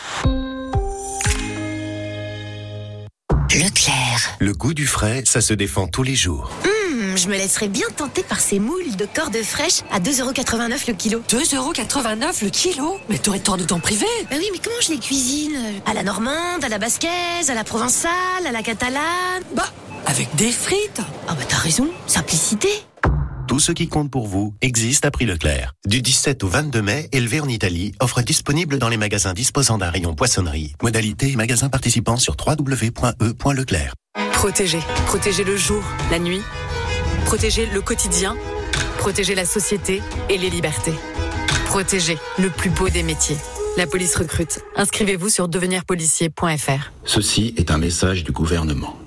Leclerc. 3.59 4.37
Le 4.39 4.53
goût 4.55 4.73
du 4.73 4.87
frais, 4.87 5.23
ça 5.25 5.41
se 5.41 5.53
défend 5.53 5.89
tous 5.89 6.05
les 6.05 6.15
jours. 6.15 6.49
Hum, 6.65 7.17
je 7.17 7.27
me 7.27 7.33
laisserais 7.33 7.67
bien 7.67 7.87
tenter 7.97 8.23
par 8.23 8.39
ces 8.39 8.61
moules 8.61 8.95
de 8.97 9.05
cordes 9.05 9.43
fraîches 9.43 9.81
à 9.91 9.99
2,89€ 9.99 10.87
le 10.87 10.95
kilo. 10.95 11.23
2,89€ 11.29 12.45
le 12.45 12.51
kilo 12.51 12.99
Mais 13.09 13.19
t'aurais 13.19 13.41
tort 13.41 13.57
de 13.57 13.65
t'en 13.65 13.81
priver 13.81 14.07
Bah 14.31 14.37
oui, 14.39 14.49
mais 14.53 14.61
comment 14.63 14.77
je 14.81 14.91
les 14.91 14.99
cuisine? 15.01 15.57
À 15.87 15.93
la 15.95 16.05
normande, 16.05 16.63
à 16.63 16.69
la 16.69 16.79
basquaise, 16.79 17.51
à 17.51 17.55
la 17.55 17.65
provençale, 17.65 18.13
à 18.47 18.53
la 18.53 18.63
catalane 18.63 19.43
Bah, 19.57 19.67
avec 20.07 20.33
des 20.37 20.53
frites 20.53 21.01
Ah 21.27 21.35
bah 21.35 21.43
t'as 21.49 21.57
raison, 21.57 21.89
simplicité 22.07 22.69
Tout 23.49 23.61
ce 23.61 23.73
qui 23.73 23.89
compte 23.89 24.11
pour 24.11 24.27
vous 24.27 24.55
existe 24.61 25.07
à 25.07 25.11
prix 25.11 25.25
Leclerc. 25.25 25.73
Du 25.87 26.03
17 26.03 26.45
au 26.45 26.49
22 26.49 26.83
mai, 26.83 27.09
élevé 27.13 27.41
en 27.41 27.49
Italie, 27.49 27.93
offre 27.99 28.21
disponible 28.21 28.79
dans 28.79 28.91
les 28.91 28.99
magasins 28.99 29.33
disposant 29.33 29.79
d'un 29.79 29.89
rayon 29.89 30.15
poissonnerie. 30.15 30.75
Modalité 30.83 31.33
et 31.33 31.37
magasins 31.37 31.71
participants 31.71 32.19
sur 32.19 32.37
www.e.leclerc. 32.47 33.95
Protéger. 34.35 34.81
Protéger 35.07 35.45
le 35.45 35.57
jour, 35.57 35.83
la 36.11 36.19
nuit. 36.19 36.43
Protéger 37.25 37.65
le 37.73 37.81
quotidien. 37.81 38.37
Protéger 38.99 39.35
la 39.35 39.47
société 39.47 40.03
et 40.29 40.37
les 40.37 40.51
libertés. 40.51 40.95
Protéger 41.65 42.19
le 42.39 42.51
plus 42.51 42.69
beau 42.69 42.91
des 42.91 43.03
métiers. 43.03 43.39
La 43.79 43.87
police 43.87 44.15
recrute. 44.15 44.61
Inscrivez-vous 44.77 45.31
sur 45.31 45.49
devenirpolicier.fr. 45.49 46.93
Ceci 47.07 47.55
est 47.57 47.71
un 47.71 47.79
message 47.79 48.25
du 48.25 48.33
gouvernement. 48.33 48.99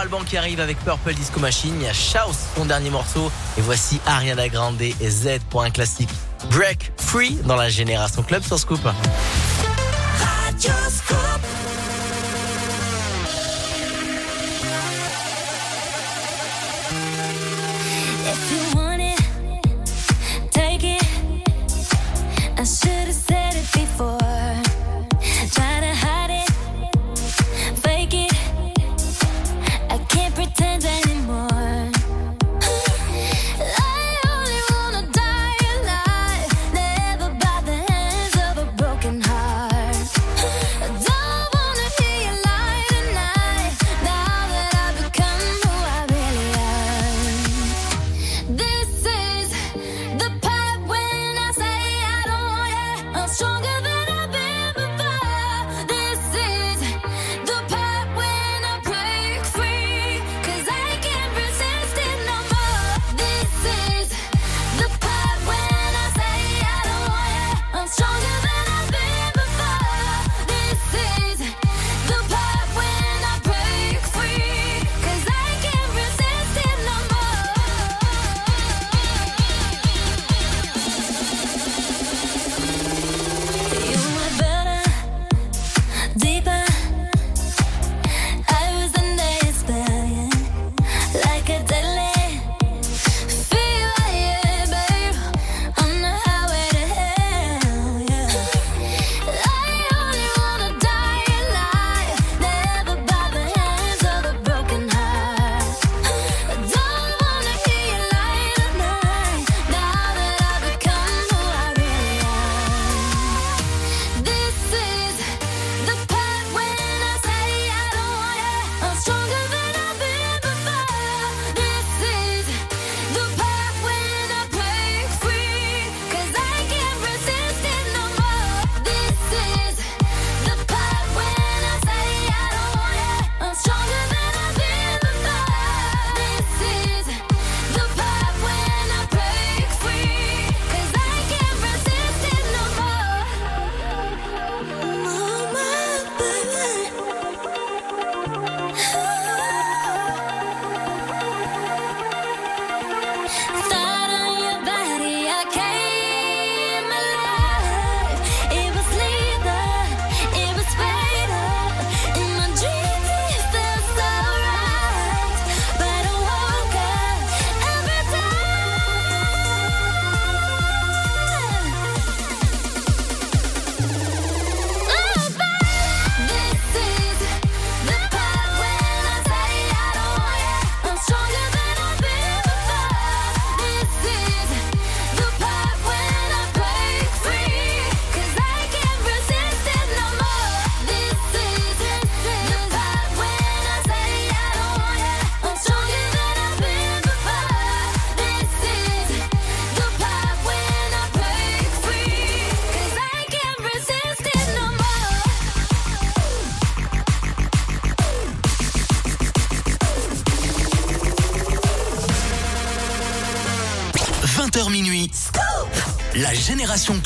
Alban 0.00 0.24
qui 0.24 0.38
arrive 0.38 0.60
avec 0.60 0.78
Purple 0.78 1.12
Disco 1.12 1.40
Machine, 1.40 1.74
il 1.78 1.82
y 1.82 1.86
a 1.86 1.92
Chaos, 1.92 2.32
son 2.56 2.64
dernier 2.64 2.88
morceau, 2.88 3.30
et 3.58 3.60
voici 3.60 4.00
Ariana 4.06 4.48
Grande 4.48 4.80
et 4.80 4.94
Z 5.10 5.40
pour 5.50 5.62
un 5.62 5.70
classique. 5.70 6.08
Break 6.50 6.90
Free 6.96 7.34
dans 7.44 7.56
la 7.56 7.68
Génération 7.68 8.22
Club 8.22 8.42
sur 8.42 8.58
Scoop. 8.58 8.80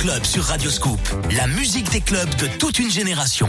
Club 0.05 0.25
sur 0.27 0.45
Radioscoop. 0.45 1.01
La 1.31 1.47
musique 1.47 1.91
des 1.91 2.03
clubs 2.03 2.29
de 2.35 2.47
toute 2.59 2.79
une 2.79 2.91
génération. 2.91 3.49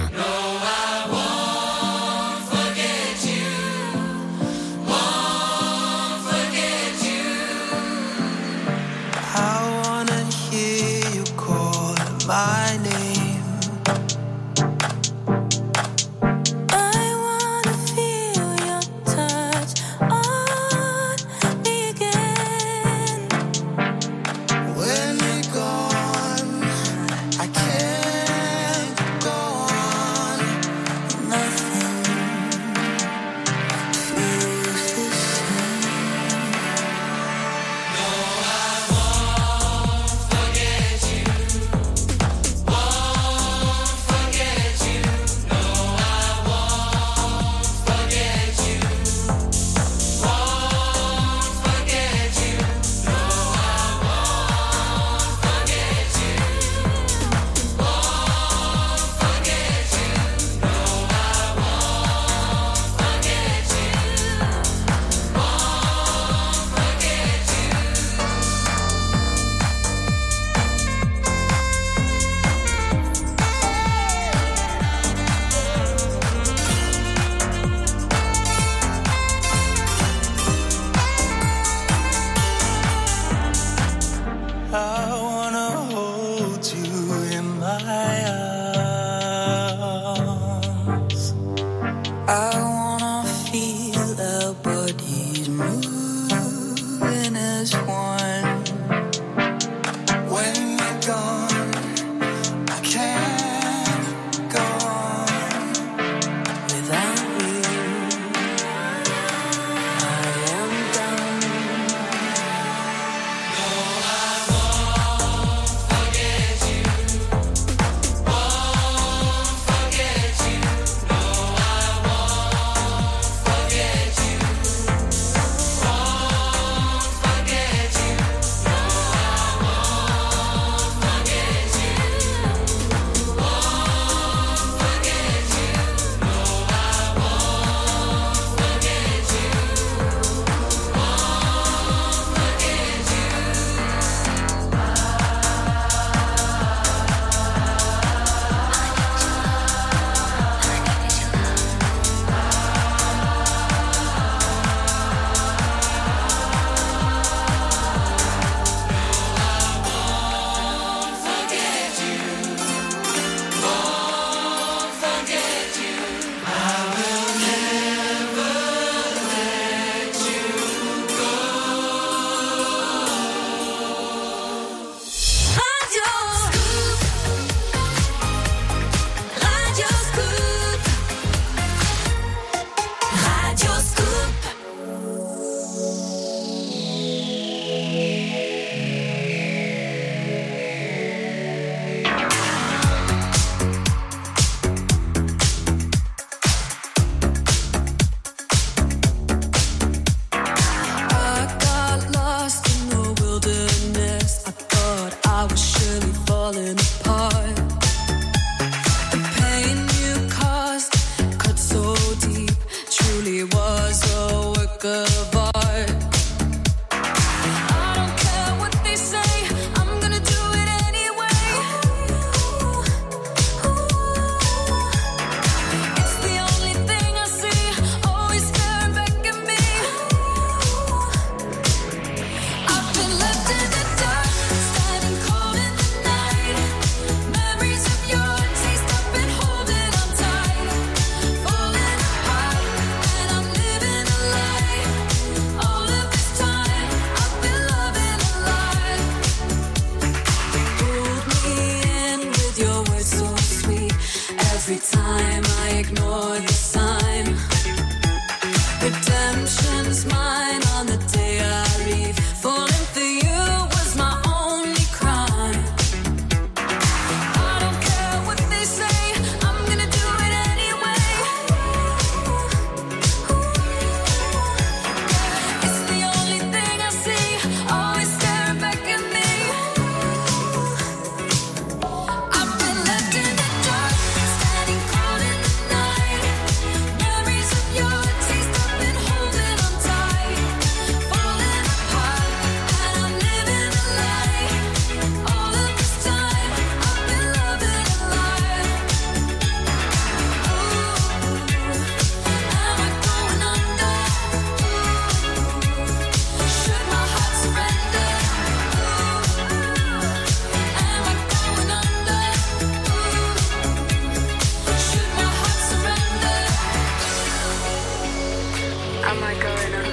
am 319.15 319.23
I 319.23 319.33
going? 319.35 319.84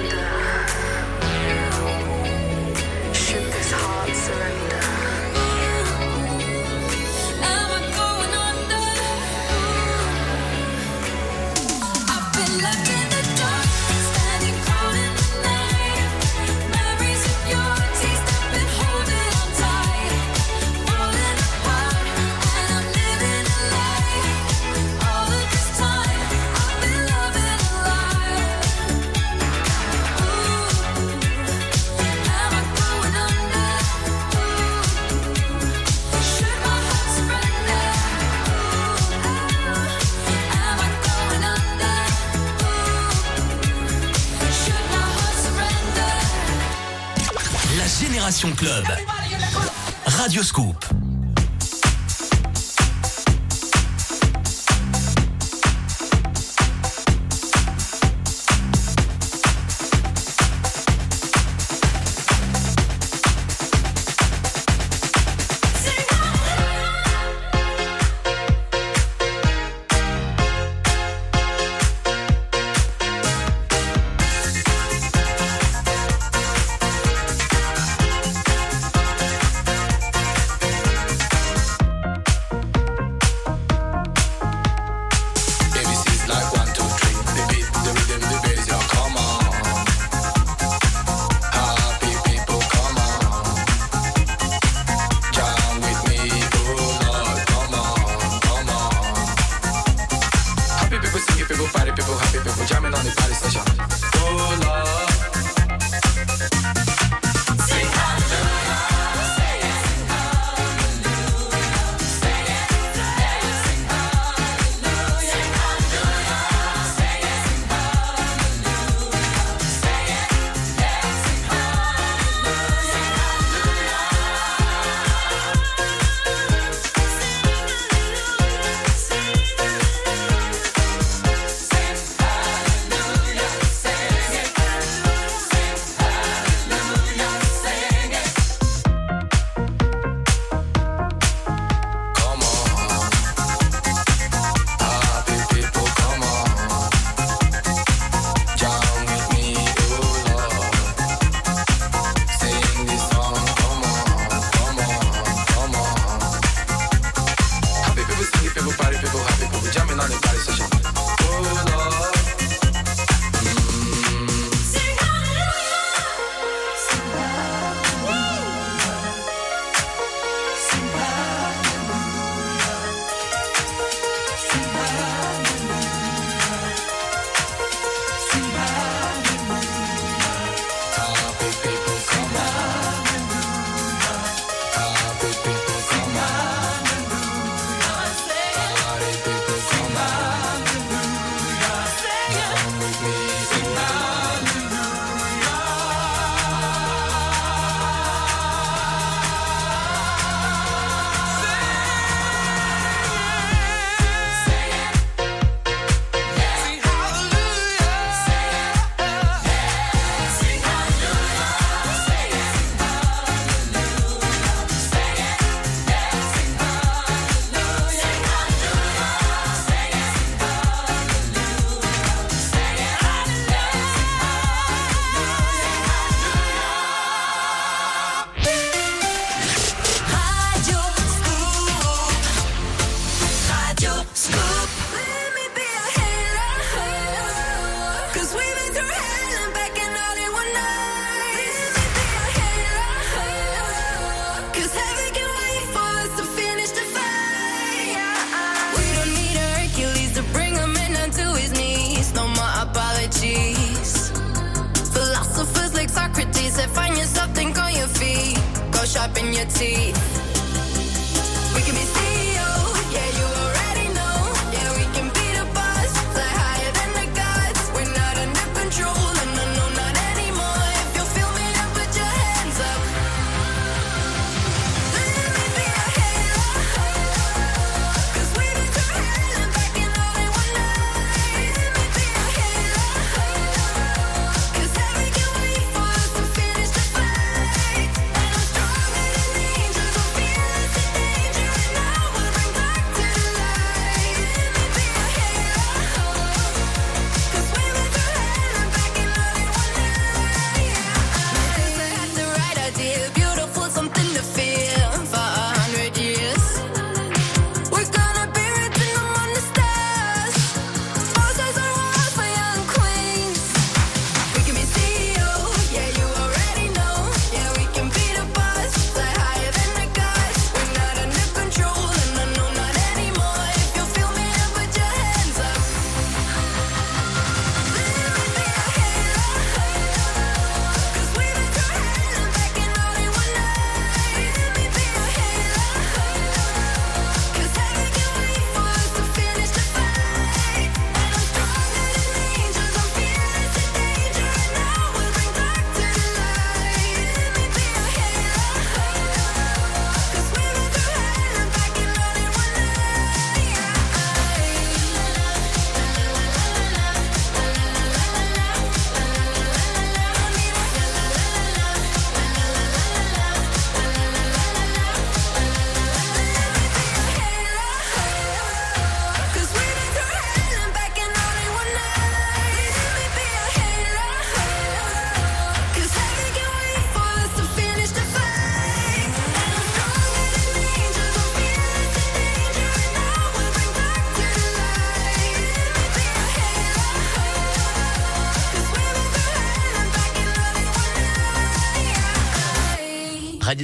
Radio 50.05 50.41
Scoop. 50.41 50.92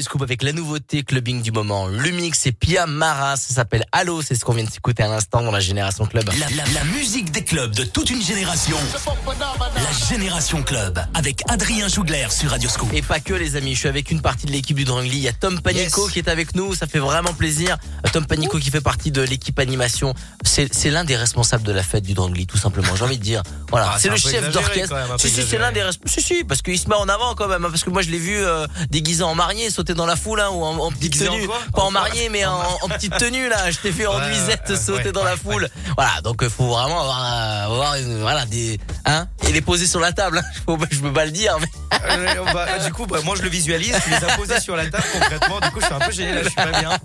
Scoop 0.04 0.22
avec 0.22 0.44
la 0.44 0.54
nouveauté 0.54 1.04
clubbing 1.04 1.42
du 1.42 1.52
moment. 1.52 1.88
Lumix 1.88 2.46
et 2.48 2.52
Pia 2.52 2.86
Mara, 2.86 3.36
ça 3.38 3.54
s'appelle 3.54 3.86
Allo, 3.92 4.22
c'est 4.22 4.36
ce 4.36 4.44
qu'on 4.46 4.54
vient 4.54 4.64
de 4.64 4.70
s'écouter 4.70 5.04
à 5.04 5.08
l'instant 5.08 5.42
dans 5.42 5.52
la 5.52 5.60
Génération 5.60 6.06
Club. 6.06 6.30
La, 6.40 6.50
la- 6.50 6.72
la 6.74 6.84
musique 6.86 7.32
des 7.32 7.44
clubs 7.44 7.74
de 7.76 7.84
toute 7.84 8.10
une 8.10 8.22
génération. 8.22 8.78
La 9.76 10.08
Génération 10.10 10.64
Club 10.64 11.00
avec 11.14 11.42
Adrien 11.50 11.88
Jougler 11.88 12.28
sur 12.30 12.52
Radio 12.52 12.70
Scoop. 12.70 12.90
Et 12.94 13.02
pas 13.02 13.20
que 13.20 13.34
les 13.34 13.56
amis, 13.56 13.74
je 13.76 13.80
suis 13.80 13.88
avec 13.88 14.12
une 14.12 14.22
partie 14.22 14.46
de 14.46 14.52
l'équipe 14.52 14.76
du 14.78 14.86
Drangly. 14.86 15.18
Il 15.18 15.24
y 15.24 15.28
a 15.28 15.34
Tom 15.34 15.60
Panico 15.62 16.08
qui 16.08 16.20
est 16.20 16.28
avec 16.28 16.56
nous, 16.56 16.74
ça 16.76 16.88
fait 16.88 17.00
vraiment 17.00 17.34
plaisir. 17.34 17.78
Tom 18.12 18.26
Panico 18.26 18.58
qui 18.60 18.70
fait 18.70 18.82
partie 18.82 19.12
de 19.12 19.22
l'équipe 19.22 19.58
animation. 19.60 20.14
C'est 20.72 20.90
l'un 20.92 21.04
des 21.04 21.16
responsables 21.16 21.64
de 21.64 21.72
la 21.72 21.84
fête 21.84 22.04
du 22.04 22.14
Drangly, 22.14 22.46
tout 22.48 22.58
simplement. 22.58 22.96
J'ai 22.96 23.04
envie 23.04 23.18
de 23.18 23.24
dire. 23.24 23.44
Voilà, 23.70 23.92
Ah, 23.94 23.98
c'est 24.00 24.10
le 24.10 24.18
chef 24.18 24.52
d'orchestre. 24.52 24.96
Si 25.18 25.30
si, 25.30 25.44
c'est 25.48 25.58
l'un 25.58 25.72
des 25.72 25.84
responsables. 25.84 26.10
Si 26.10 26.22
si, 26.22 26.44
parce 26.44 26.62
qu'il 26.62 26.78
se 26.80 26.88
met 26.90 26.96
en 26.96 27.08
avant 27.08 27.36
quand 27.36 27.48
même. 27.48 27.64
hein, 27.66 27.70
Parce 27.70 27.84
que 27.84 27.90
moi 27.90 28.02
je 28.02 28.10
l'ai 28.10 28.18
vu 28.18 28.36
euh, 28.38 28.66
déguisé 28.90 29.24
en 29.24 29.36
marié, 29.36 29.70
sauter 29.70 29.94
dans 29.94 30.06
la 30.06 30.16
foule 30.16 30.40
hein, 30.40 30.50
ou 30.52 30.64
en, 30.64 30.76
en 30.78 30.92
petite 30.92 31.22
en 31.22 31.26
tenue. 31.34 31.46
quoi 31.48 31.60
Pas 31.74 31.82
en 31.84 31.92
marié, 31.92 32.30
mais 32.30 32.46
en, 32.46 32.60
en 32.82 32.88
petite 32.90 33.18
tenue 33.18 33.48
là. 33.50 33.70
Je 33.72 33.78
t'ai 33.78 33.92
fait 33.92 34.06
en 34.08 34.20
nuisette 34.28 34.76
sauter 34.76 35.12
dans 35.12 35.24
la 35.24 35.38
foule. 35.38 35.70
Voilà, 35.96 36.22
donc 36.22 36.40
il 36.42 36.50
faut 36.50 36.68
vraiment 36.70 37.02
avoir, 37.02 37.24
euh, 37.24 37.66
avoir 37.66 37.96
une- 37.96 38.20
voilà 38.22 38.46
des 38.46 38.80
hein 39.06 39.28
et 39.48 39.52
les 39.52 39.62
poser 39.62 39.88
sur 39.88 40.00
la 40.00 40.12
table. 40.14 40.40
hein. 40.68 40.78
Je 40.92 41.00
peux 41.00 41.14
pas 41.14 41.26
le 41.26 41.32
dire, 41.32 41.58
mais 41.60 41.68
Euh, 42.10 42.44
bah, 42.54 42.80
du 42.86 42.92
coup, 42.94 43.06
bah, 43.06 43.20
moi 43.26 43.36
je 43.38 43.42
le 43.44 43.50
visualise, 43.50 43.94
tu 44.04 44.10
les 44.10 44.16
as 44.24 44.36
posés 44.38 44.60
sur 44.60 44.76
la 44.76 44.86
table 44.90 45.04
concrètement. 45.14 45.60
Du 45.60 45.70
coup, 45.72 45.80
je 45.82 45.86
suis 45.86 45.94
un 45.94 46.00
peu 46.00 46.12
gêné 46.12 46.34
là, 46.34 46.44
je 46.44 46.48
suis 46.48 46.56
pas 46.56 46.80
bien. 46.80 46.98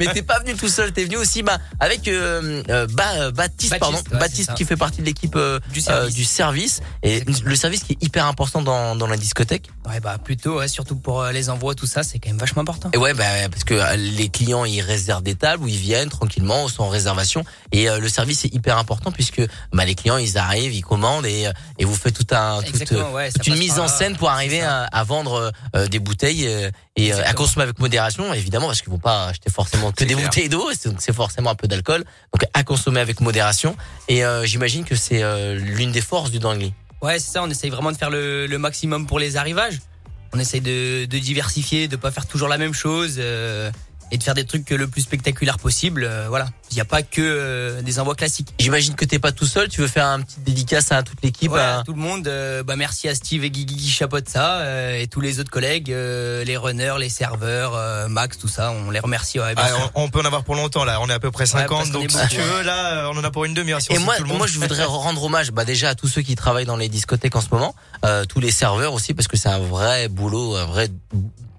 Mais 0.00 0.06
t'es 0.12 0.22
pas 0.22 0.40
venu 0.40 0.54
tout 0.54 0.68
seul, 0.68 0.92
t'es 0.92 1.04
venu 1.04 1.16
aussi 1.16 1.42
bah, 1.42 1.58
avec 1.80 2.08
euh, 2.08 2.62
euh, 2.68 2.86
Ba- 2.88 3.12
euh, 3.16 3.30
Baptiste, 3.30 3.70
Baptiste, 3.70 3.78
pardon, 3.78 3.98
ouais, 4.12 4.18
Baptiste 4.18 4.54
qui 4.54 4.64
fait 4.64 4.76
partie 4.76 5.00
de 5.00 5.06
l'équipe 5.06 5.36
euh, 5.36 5.60
Du 5.72 5.80
service. 5.80 6.14
du 6.14 6.24
service. 6.24 6.80
Et 7.02 7.22
le 7.44 7.56
service 7.56 7.82
qui 7.84 7.92
est 7.94 8.02
hyper 8.02 8.26
important 8.26 8.62
dans, 8.62 8.96
dans 8.96 9.06
la 9.06 9.16
discothèque. 9.16 9.68
Ouais, 9.88 10.00
bah 10.00 10.18
plutôt, 10.22 10.58
ouais, 10.58 10.68
surtout 10.68 10.96
pour 10.96 11.24
les 11.24 11.50
envois, 11.50 11.74
tout 11.74 11.86
ça, 11.86 12.02
c'est 12.02 12.18
quand 12.18 12.30
même 12.30 12.38
vachement 12.38 12.62
important. 12.62 12.90
Et 12.92 12.98
ouais, 12.98 13.14
bah, 13.14 13.24
parce 13.50 13.64
que 13.64 13.74
les 13.96 14.28
clients 14.28 14.64
ils 14.64 14.80
réservent 14.80 15.22
des 15.22 15.34
tables 15.34 15.64
où 15.64 15.68
ils 15.68 15.76
viennent 15.76 16.08
tranquillement, 16.08 16.68
sont 16.68 16.82
en 16.84 16.88
réservation. 16.88 17.44
Et 17.72 17.86
le 17.88 18.08
service 18.08 18.44
est 18.44 18.54
hyper 18.54 18.78
important 18.78 19.12
puisque 19.12 19.42
bah, 19.72 19.84
les 19.84 19.94
clients 19.94 20.16
ils 20.18 20.38
arrivent, 20.38 20.72
ils 20.74 20.82
commandent 20.82 21.26
et, 21.26 21.48
et 21.78 21.84
vous 21.84 21.94
faites 21.94 22.14
tout 22.14 22.34
un 22.34 22.62
toute, 22.62 22.90
ouais, 23.12 23.30
toute 23.32 23.46
une 23.46 23.56
mise 23.58 23.78
en 23.78 23.88
scène 23.88 24.16
pour 24.16 24.30
arriver 24.30 24.62
à, 24.62 24.84
à 24.84 25.04
vendre 25.04 25.52
des 25.90 25.98
bouteilles 25.98 26.48
et 26.96 27.12
à 27.12 27.32
consommer 27.32 27.64
avec 27.64 27.78
modération 27.78 28.32
évidemment 28.32 28.66
parce 28.66 28.80
qu'ils 28.82 28.90
vont 28.92 28.98
pas 28.98 29.26
acheter 29.26 29.43
forcément 29.50 29.90
que 29.90 29.96
C'est 29.98 30.06
des 30.06 30.14
clair. 30.14 30.26
bouteilles 30.28 30.48
d'eau, 30.48 30.68
c'est- 30.72 30.88
donc 30.88 30.98
c'est 31.00 31.12
forcément 31.12 31.50
un 31.50 31.54
peu 31.54 31.66
d'alcool, 31.68 32.04
donc 32.32 32.48
à 32.54 32.62
consommer 32.64 33.00
avec 33.00 33.20
modération 33.20 33.76
et 34.08 34.24
euh, 34.24 34.44
j'imagine 34.44 34.84
que 34.84 34.94
c'est 34.96 35.22
euh, 35.22 35.54
l'une 35.54 35.92
des 35.92 36.00
forces 36.00 36.30
du 36.30 36.38
Dangly. 36.38 36.72
Ouais, 37.02 37.18
c'est 37.18 37.32
ça, 37.32 37.42
on 37.42 37.50
essaye 37.50 37.70
vraiment 37.70 37.92
de 37.92 37.96
faire 37.96 38.10
le, 38.10 38.46
le 38.46 38.58
maximum 38.58 39.06
pour 39.06 39.18
les 39.18 39.36
arrivages. 39.36 39.80
On 40.32 40.38
essaye 40.40 40.60
de, 40.60 41.04
de 41.04 41.18
diversifier, 41.18 41.86
de 41.86 41.96
pas 41.96 42.10
faire 42.10 42.26
toujours 42.26 42.48
la 42.48 42.58
même 42.58 42.72
chose 42.74 43.16
euh, 43.18 43.70
et 44.14 44.16
de 44.16 44.22
faire 44.22 44.34
des 44.34 44.44
trucs 44.46 44.70
le 44.70 44.86
plus 44.86 45.00
spectaculaires 45.02 45.58
possible. 45.58 46.04
euh, 46.08 46.26
voilà, 46.28 46.46
il 46.70 46.74
n'y 46.74 46.80
a 46.80 46.84
pas 46.84 47.02
que 47.02 47.20
euh, 47.20 47.82
des 47.82 47.98
envois 47.98 48.14
classiques. 48.14 48.54
J'imagine 48.60 48.94
que 48.94 49.04
t'es 49.04 49.18
pas 49.18 49.32
tout 49.32 49.44
seul, 49.44 49.68
tu 49.68 49.80
veux 49.80 49.88
faire 49.88 50.06
un 50.06 50.20
petit 50.20 50.38
dédicace 50.40 50.92
à 50.92 51.02
toute 51.02 51.18
l'équipe. 51.22 51.50
Ouais, 51.50 51.60
à- 51.60 51.80
à 51.80 51.82
tout 51.82 51.92
le 51.94 51.98
monde, 52.00 52.28
euh, 52.28 52.62
bah 52.62 52.76
merci 52.76 53.08
à 53.08 53.14
Steve 53.16 53.42
et 53.44 53.50
Guigui 53.50 53.76
qui 53.76 53.90
chapeautent 53.90 54.28
ça 54.28 54.58
euh, 54.60 55.00
et 55.00 55.08
tous 55.08 55.20
les 55.20 55.40
autres 55.40 55.50
collègues, 55.50 55.90
euh, 55.90 56.44
les 56.44 56.56
runners, 56.56 56.94
les 57.00 57.08
serveurs, 57.08 57.74
euh, 57.74 58.06
Max, 58.08 58.38
tout 58.38 58.46
ça, 58.48 58.70
on 58.70 58.90
les 58.90 59.00
remercie. 59.00 59.40
Ouais, 59.40 59.52
Ah, 59.56 59.68
on, 59.96 60.04
on 60.04 60.08
peut 60.08 60.20
en 60.20 60.24
avoir 60.24 60.44
pour 60.44 60.54
longtemps 60.54 60.84
là, 60.84 61.00
on 61.00 61.08
est 61.08 61.12
à 61.12 61.18
peu 61.18 61.32
près 61.32 61.46
50, 61.46 61.68
parce 61.68 61.90
qu'on 61.90 61.98
donc 62.00 62.10
si 62.12 62.28
tu 62.28 62.36
ouais. 62.36 62.42
veux 62.44 62.62
là, 62.62 63.06
euh, 63.06 63.10
on 63.12 63.18
en 63.18 63.24
a 63.24 63.30
pour 63.32 63.44
une 63.46 63.54
demi-heure. 63.54 63.80
Si 63.82 63.92
Et 63.92 63.98
moi, 63.98 64.14
tout 64.16 64.22
le 64.22 64.28
monde. 64.28 64.38
moi, 64.38 64.46
je 64.46 64.60
voudrais 64.60 64.84
rendre 64.84 65.24
hommage, 65.24 65.50
bah 65.50 65.64
déjà 65.64 65.88
à 65.88 65.94
tous 65.96 66.06
ceux 66.08 66.22
qui 66.22 66.36
travaillent 66.36 66.66
dans 66.66 66.76
les 66.76 66.88
discothèques 66.88 67.34
en 67.34 67.40
ce 67.40 67.48
moment, 67.50 67.74
euh, 68.04 68.24
tous 68.26 68.38
les 68.38 68.52
serveurs 68.52 68.92
aussi, 68.92 69.12
parce 69.12 69.26
que 69.26 69.36
c'est 69.36 69.48
un 69.48 69.58
vrai 69.58 70.06
boulot, 70.08 70.54
un 70.56 70.66
vrai 70.66 70.88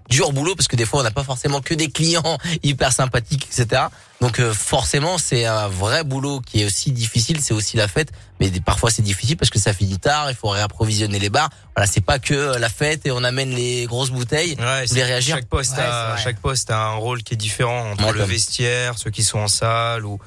dur 0.08 0.32
boulot, 0.32 0.54
parce 0.54 0.68
que 0.68 0.76
des 0.76 0.86
fois 0.86 1.00
on 1.00 1.02
n'a 1.02 1.10
pas 1.10 1.24
forcément 1.24 1.60
que 1.60 1.74
des 1.74 1.90
clients 1.90 2.38
hyper 2.62 2.92
sympathiques, 2.92 3.46
etc. 3.50 3.82
Donc 4.20 4.40
euh, 4.40 4.54
forcément 4.54 5.18
c'est 5.18 5.44
un 5.44 5.68
vrai 5.68 6.04
boulot 6.04 6.40
qui 6.40 6.62
est 6.62 6.64
aussi 6.64 6.90
difficile, 6.92 7.40
c'est 7.40 7.52
aussi 7.54 7.76
la 7.76 7.88
fête, 7.88 8.12
mais 8.40 8.48
des- 8.50 8.60
parfois 8.60 8.90
c'est 8.90 9.02
difficile 9.02 9.36
parce 9.36 9.50
que 9.50 9.58
ça 9.58 9.72
finit 9.72 9.98
tard, 9.98 10.30
il 10.30 10.36
faut 10.36 10.48
réapprovisionner 10.48 11.18
les 11.18 11.28
bars. 11.30 11.50
Voilà, 11.76 11.90
c'est 11.90 12.00
pas 12.00 12.18
que 12.18 12.34
euh, 12.34 12.58
la 12.58 12.68
fête 12.68 13.04
et 13.06 13.10
on 13.10 13.22
amène 13.24 13.50
les 13.50 13.86
grosses 13.86 14.10
bouteilles. 14.10 14.56
Ouais, 14.58 14.86
voulez 14.86 15.02
réagir 15.04 15.36
Chaque 15.36 15.46
poste, 15.46 15.76
Ouais, 15.76 15.82
a, 15.82 16.16
chaque 16.16 16.38
poste 16.40 16.70
a 16.70 16.78
un 16.86 16.94
rôle 16.94 17.22
qui 17.22 17.34
est 17.34 17.36
différent 17.36 17.90
entre 17.90 18.04
Ouais, 18.06 18.12
le 18.12 18.20
comme- 18.20 18.30
vestiaire, 18.30 18.98
ceux 18.98 19.10
qui 19.10 19.22
sont 19.24 19.38
en 19.40 19.48
salle 19.48 20.04
ou 20.06 20.18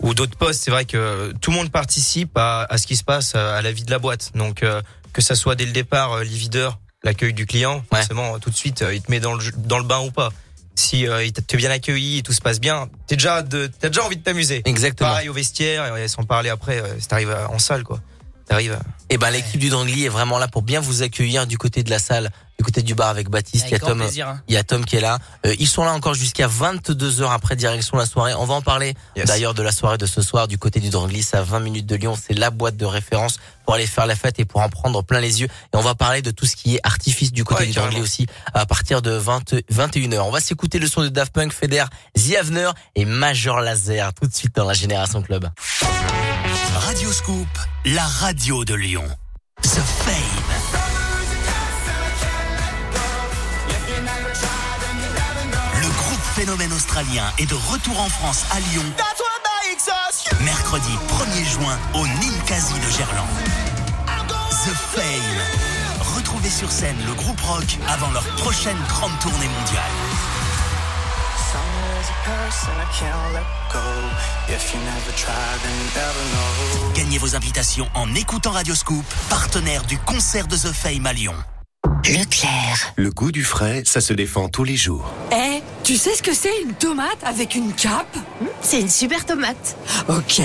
ou 0.00 0.12
d'autres 0.12 0.36
postes. 0.36 0.62
C'est 0.64 0.70
vrai 0.70 0.84
que 0.84 1.32
tout 1.40 1.50
le 1.50 1.56
monde 1.56 1.70
participe 1.72 2.36
à, 2.36 2.66
à 2.68 2.76
ce 2.76 2.86
qui 2.86 2.96
se 2.96 3.02
passe 3.04 3.34
à 3.34 3.62
la 3.62 3.72
vie 3.72 3.82
de 3.82 3.90
la 3.90 3.98
boîte. 3.98 4.30
Donc 4.34 4.62
euh, 4.62 4.82
que 5.14 5.22
ça 5.22 5.34
soit 5.34 5.54
dès 5.54 5.64
le 5.64 5.72
départ, 5.72 6.12
euh, 6.12 6.22
leader, 6.22 6.78
l'accueil 7.06 7.32
du 7.32 7.46
client, 7.46 7.76
Ouais. 7.92 7.98
forcément 7.98 8.38
tout 8.38 8.50
de 8.50 8.56
suite 8.56 8.82
euh, 8.82 8.94
il 8.94 9.00
te 9.00 9.10
met 9.10 9.20
dans 9.20 9.32
le 9.34 9.40
jeu- 9.40 9.52
dans 9.56 9.78
le 9.78 9.84
bain 9.84 10.00
ou 10.00 10.10
pas. 10.10 10.30
Si 10.74 11.08
euh, 11.08 11.24
il 11.24 11.32
t'es 11.32 11.56
bien 11.56 11.70
accueilli 11.70 12.18
et 12.18 12.22
tout 12.22 12.34
se 12.34 12.42
passe 12.42 12.60
bien, 12.60 12.88
t'es 13.06 13.16
déjà 13.16 13.40
de, 13.42 13.66
t'as 13.80 13.88
déjà 13.88 14.04
envie 14.04 14.18
de 14.18 14.22
t'amuser. 14.22 14.60
Exactement. 14.66 15.08
Pareil 15.08 15.28
au 15.30 15.32
vestiaire, 15.32 15.96
et 15.96 16.06
sans 16.08 16.24
parler 16.24 16.50
après, 16.50 16.78
euh, 16.82 17.00
si 17.00 17.08
t'arrives 17.08 17.34
en 17.48 17.58
salle 17.58 17.82
quoi. 17.82 18.00
T'arrives. 18.46 18.78
Et 19.08 19.16
ben 19.18 19.30
l'équipe 19.30 19.58
du 19.58 19.70
Drangly 19.70 20.04
est 20.04 20.08
vraiment 20.10 20.38
là 20.38 20.48
pour 20.48 20.62
bien 20.62 20.80
vous 20.80 21.02
accueillir 21.02 21.46
du 21.46 21.56
côté 21.58 21.82
de 21.82 21.88
la 21.90 21.98
salle, 21.98 22.30
du 22.58 22.64
côté 22.64 22.82
du 22.82 22.94
bar 22.94 23.08
avec 23.08 23.28
Baptiste. 23.28 23.64
Avec 23.66 23.72
il 23.72 23.82
y 23.82 23.84
a 23.84 23.88
Tom, 23.88 23.98
plaisir, 23.98 24.28
hein. 24.28 24.40
il 24.48 24.54
y 24.54 24.56
a 24.56 24.64
Tom 24.64 24.84
qui 24.84 24.96
est 24.96 25.00
là. 25.00 25.18
Euh, 25.44 25.54
ils 25.58 25.68
sont 25.68 25.84
là 25.84 25.92
encore 25.92 26.14
jusqu'à 26.14 26.46
22 26.46 27.20
heures 27.20 27.32
après 27.32 27.54
direction 27.56 27.96
la 27.98 28.06
soirée. 28.06 28.34
On 28.34 28.44
va 28.46 28.54
en 28.54 28.62
parler 28.62 28.94
Yes. 29.16 29.26
d'ailleurs 29.26 29.52
de 29.54 29.62
la 29.62 29.72
soirée 29.72 29.98
de 29.98 30.06
ce 30.06 30.22
soir 30.22 30.48
du 30.48 30.56
côté 30.58 30.80
du 30.80 30.88
Drangly. 30.90 31.22
C'est 31.22 31.36
à 31.36 31.42
20 31.42 31.60
minutes 31.60 31.86
de 31.86 31.96
Lyon. 31.96 32.16
C'est 32.20 32.32
la 32.34 32.50
boîte 32.50 32.76
de 32.76 32.86
référence 32.86 33.38
pour 33.64 33.74
aller 33.74 33.86
faire 33.86 34.06
la 34.06 34.14
fête 34.16 34.38
et 34.38 34.44
pour 34.44 34.60
en 34.62 34.68
prendre 34.68 35.02
plein 35.02 35.20
les 35.20 35.40
yeux. 35.42 35.48
Et 35.48 35.76
on 35.76 35.80
va 35.82 35.94
parler 35.94 36.22
de 36.22 36.30
tout 36.30 36.46
ce 36.46 36.56
qui 36.56 36.76
est 36.76 36.80
artifice 36.82 37.32
du 37.32 37.44
côté 37.44 37.62
Ouais, 37.62 37.66
du. 37.66 37.72
Drangly 37.74 38.00
aussi 38.00 38.26
à 38.54 38.64
partir 38.64 39.02
de 39.02 39.10
20, 39.10 39.54
21 39.68 40.12
heures. 40.14 40.26
On 40.26 40.30
va 40.30 40.40
s'écouter 40.40 40.78
le 40.78 40.86
son 40.88 41.02
de 41.02 41.08
Daft 41.08 41.32
Punk, 41.32 41.52
Feder, 41.52 41.84
The 42.14 42.36
Avener 42.40 42.70
et 42.94 43.04
Major 43.04 43.60
Laser 43.60 44.12
tout 44.14 44.26
de 44.26 44.34
suite 44.34 44.54
dans 44.56 44.64
la 44.66 44.74
Génération 44.74 45.20
Club. 45.20 45.50
Radio 46.78 47.12
Scoop, 47.12 47.48
la 47.84 48.04
radio 48.06 48.64
de 48.64 48.74
Lyon. 48.74 49.04
The 49.62 49.80
Fame. 49.80 50.45
Phénomène 56.36 56.72
australien 56.74 57.24
est 57.38 57.48
de 57.48 57.54
retour 57.54 57.98
en 57.98 58.10
France 58.10 58.44
à 58.50 58.60
Lyon. 58.60 58.82
Mercredi 60.44 60.92
1er 61.08 61.50
juin 61.50 61.78
au 61.94 62.06
Ninkasi 62.06 62.74
de 62.74 62.90
Gerland. 62.90 63.26
The 64.50 64.74
Fame. 64.92 66.14
Retrouvez 66.14 66.50
sur 66.50 66.70
scène 66.70 66.98
le 67.06 67.14
groupe 67.14 67.40
rock 67.40 67.78
avant 67.88 68.10
leur 68.10 68.24
prochaine 68.36 68.76
grande 68.86 69.18
tournée 69.18 69.48
mondiale. 69.48 69.82
Gagnez 76.94 77.16
vos 77.16 77.34
invitations 77.34 77.88
en 77.94 78.14
écoutant 78.14 78.50
Radio 78.50 78.74
Scoop, 78.74 79.06
partenaire 79.30 79.84
du 79.84 79.96
concert 79.96 80.46
de 80.46 80.56
The 80.56 80.72
Fame 80.72 81.06
à 81.06 81.14
Lyon. 81.14 81.34
Leclerc. 82.08 82.92
Le 82.96 83.10
goût 83.10 83.32
du 83.32 83.44
frais, 83.44 83.82
ça 83.84 84.00
se 84.00 84.12
défend 84.12 84.48
tous 84.48 84.64
les 84.64 84.76
jours. 84.76 85.10
Eh, 85.32 85.60
tu 85.84 85.96
sais 85.96 86.14
ce 86.14 86.22
que 86.22 86.34
c'est 86.34 86.62
une 86.62 86.74
tomate 86.74 87.18
avec 87.24 87.54
une 87.54 87.72
cape? 87.72 88.16
C'est 88.60 88.80
une 88.80 88.88
super 88.88 89.24
tomate. 89.24 89.76
Ok. 90.08 90.40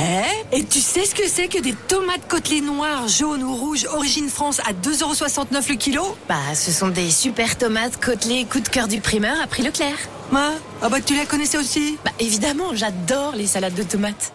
Et 0.52 0.66
tu 0.66 0.80
sais 0.80 1.06
ce 1.06 1.16
que 1.16 1.28
c'est 1.28 1.48
que 1.48 1.60
des 1.60 1.74
tomates 1.74 2.28
côtelées 2.28 2.62
noires, 2.62 3.08
jaunes 3.08 3.44
ou 3.44 3.56
rouges, 3.56 3.86
origine 3.86 4.30
France 4.30 4.60
à 4.62 4.74
2,69€ 4.74 5.70
le 5.70 5.76
kilo? 5.76 6.18
Bah, 6.28 6.36
ce 6.54 6.72
sont 6.72 6.90
des 6.90 7.10
super 7.10 7.58
tomates 7.58 8.04
côtelées 8.04 8.46
coup 8.46 8.60
de 8.60 8.70
cœur 8.70 8.88
du 8.88 9.02
primeur 9.02 9.40
à 9.42 9.48
prix 9.48 9.64
Leclerc. 9.64 9.98
Ah, 10.34 10.52
ah 10.82 10.90
bah 10.90 11.02
tu 11.02 11.16
la 11.16 11.26
connaissais 11.26 11.58
aussi? 11.58 11.98
Bah, 12.06 12.12
évidemment, 12.20 12.74
j'adore 12.74 13.36
les 13.36 13.48
salades 13.48 13.76
de 13.76 13.84
tomates. 13.84 14.34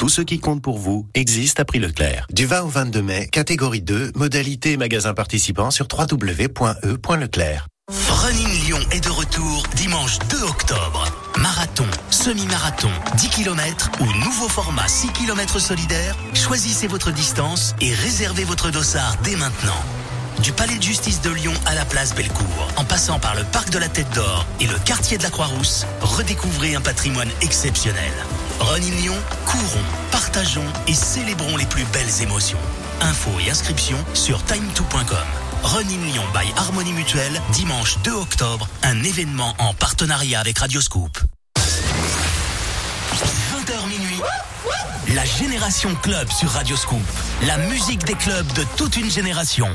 Tout 0.00 0.08
ce 0.08 0.22
qui 0.22 0.40
compte 0.40 0.62
pour 0.62 0.78
vous 0.78 1.06
existe 1.12 1.60
à 1.60 1.66
prix 1.66 1.78
Leclerc. 1.78 2.24
Du 2.32 2.46
20 2.46 2.62
au 2.62 2.68
22 2.68 3.02
mai, 3.02 3.28
catégorie 3.30 3.82
2, 3.82 4.12
modalité 4.14 4.78
magasin 4.78 5.12
participant 5.12 5.70
sur 5.70 5.88
www.e.leclerc. 5.92 7.66
Running 8.08 8.64
Lyon 8.64 8.78
est 8.92 9.04
de 9.04 9.10
retour 9.10 9.62
dimanche 9.76 10.18
2 10.30 10.42
octobre. 10.44 11.04
Marathon, 11.36 11.84
semi-marathon, 12.08 12.88
10 13.18 13.28
km 13.28 13.90
ou 14.00 14.06
nouveau 14.24 14.48
format 14.48 14.88
6 14.88 15.08
km 15.08 15.58
solidaire, 15.58 16.16
choisissez 16.32 16.86
votre 16.86 17.10
distance 17.10 17.74
et 17.82 17.92
réservez 17.92 18.44
votre 18.44 18.70
dossard 18.70 19.18
dès 19.22 19.36
maintenant. 19.36 19.84
Du 20.42 20.52
Palais 20.52 20.78
de 20.78 20.82
Justice 20.82 21.20
de 21.20 21.28
Lyon 21.28 21.52
à 21.66 21.74
la 21.74 21.84
place 21.84 22.14
Bellecour, 22.14 22.72
en 22.78 22.86
passant 22.86 23.18
par 23.18 23.34
le 23.34 23.44
Parc 23.44 23.68
de 23.68 23.78
la 23.78 23.90
Tête 23.90 24.08
d'Or 24.14 24.46
et 24.60 24.66
le 24.66 24.78
quartier 24.86 25.18
de 25.18 25.24
la 25.24 25.28
Croix-Rousse, 25.28 25.84
redécouvrez 26.00 26.74
un 26.74 26.80
patrimoine 26.80 27.28
exceptionnel. 27.42 28.12
Running 28.60 28.94
Lyon, 29.00 29.16
courons, 29.46 29.84
partageons 30.10 30.66
et 30.86 30.94
célébrons 30.94 31.56
les 31.56 31.64
plus 31.66 31.84
belles 31.86 32.22
émotions. 32.22 32.58
Infos 33.00 33.40
et 33.44 33.50
inscriptions 33.50 33.98
sur 34.14 34.38
time2.com. 34.40 35.26
Running 35.64 36.12
Lyon 36.12 36.22
by 36.34 36.52
Harmonie 36.56 36.92
Mutuelle, 36.92 37.40
dimanche 37.52 37.98
2 38.04 38.12
octobre, 38.12 38.68
un 38.82 39.02
événement 39.02 39.54
en 39.58 39.72
partenariat 39.74 40.40
avec 40.40 40.58
Radio 40.58 40.80
Scoop. 40.80 41.18
20h 43.16 43.88
minuit, 43.88 44.20
la 45.14 45.24
Génération 45.24 45.94
Club 46.02 46.30
sur 46.30 46.50
Radio 46.50 46.76
Scoop. 46.76 47.02
La 47.46 47.56
musique 47.56 48.04
des 48.04 48.14
clubs 48.14 48.52
de 48.52 48.64
toute 48.76 48.96
une 48.96 49.10
génération. 49.10 49.68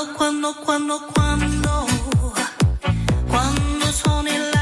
Quando, 0.00 0.54
quando, 0.54 0.98
quando, 1.12 1.86
quando, 3.28 3.92
suoni 3.92 4.30
la 4.50 4.50
chitarra, 4.50 4.59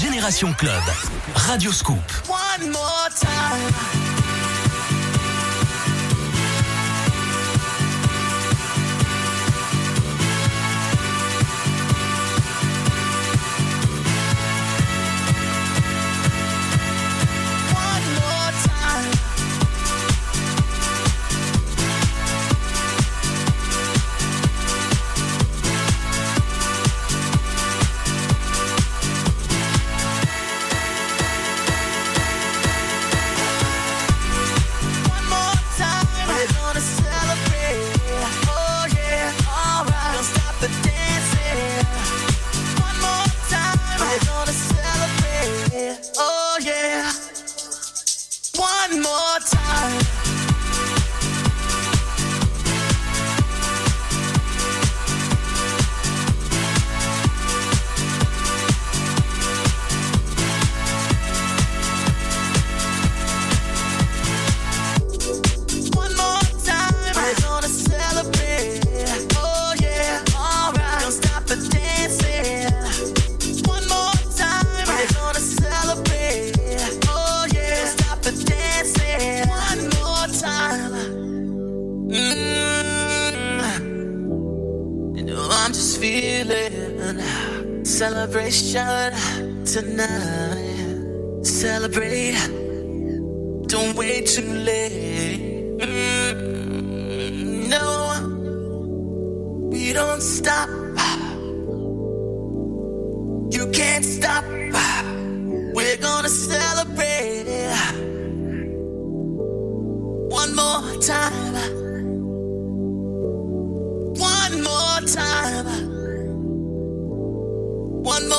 Génération 0.00 0.52
Club. 0.54 0.82
Radio 1.34 1.70
Scoop. 1.70 2.03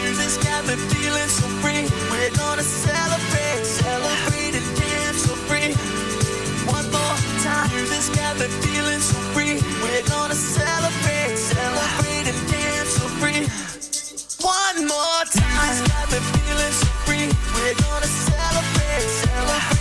Music's 0.00 0.38
got 0.38 0.66
me 0.66 0.74
feeling 0.90 1.28
so 1.28 1.46
free. 1.62 1.84
We're 2.10 2.34
gonna 2.36 2.62
celebrate, 2.62 3.64
celebrate 3.64 4.54
and 4.54 4.68
dance 4.76 5.26
free. 5.48 5.72
One 6.66 6.86
more 6.90 7.18
time. 7.42 7.68
Music's 7.74 8.10
got 8.16 8.38
me 8.38 8.46
feeling 8.62 9.00
so 9.00 9.18
free. 9.34 9.60
We're 9.82 10.06
gonna 10.08 10.34
celebrate, 10.34 11.36
celebrate 11.36 12.26
and 12.32 12.40
dance 12.50 12.98
free. 13.20 13.42
One 14.42 14.86
more 14.86 15.24
Music's 15.32 15.80
got 15.88 16.06
me 16.12 16.18
feeling 16.32 16.74
so 16.80 16.90
free. 17.06 17.28
We're 17.54 17.78
gonna 17.84 18.06
celebrate, 18.06 19.08
celebrate 19.22 19.73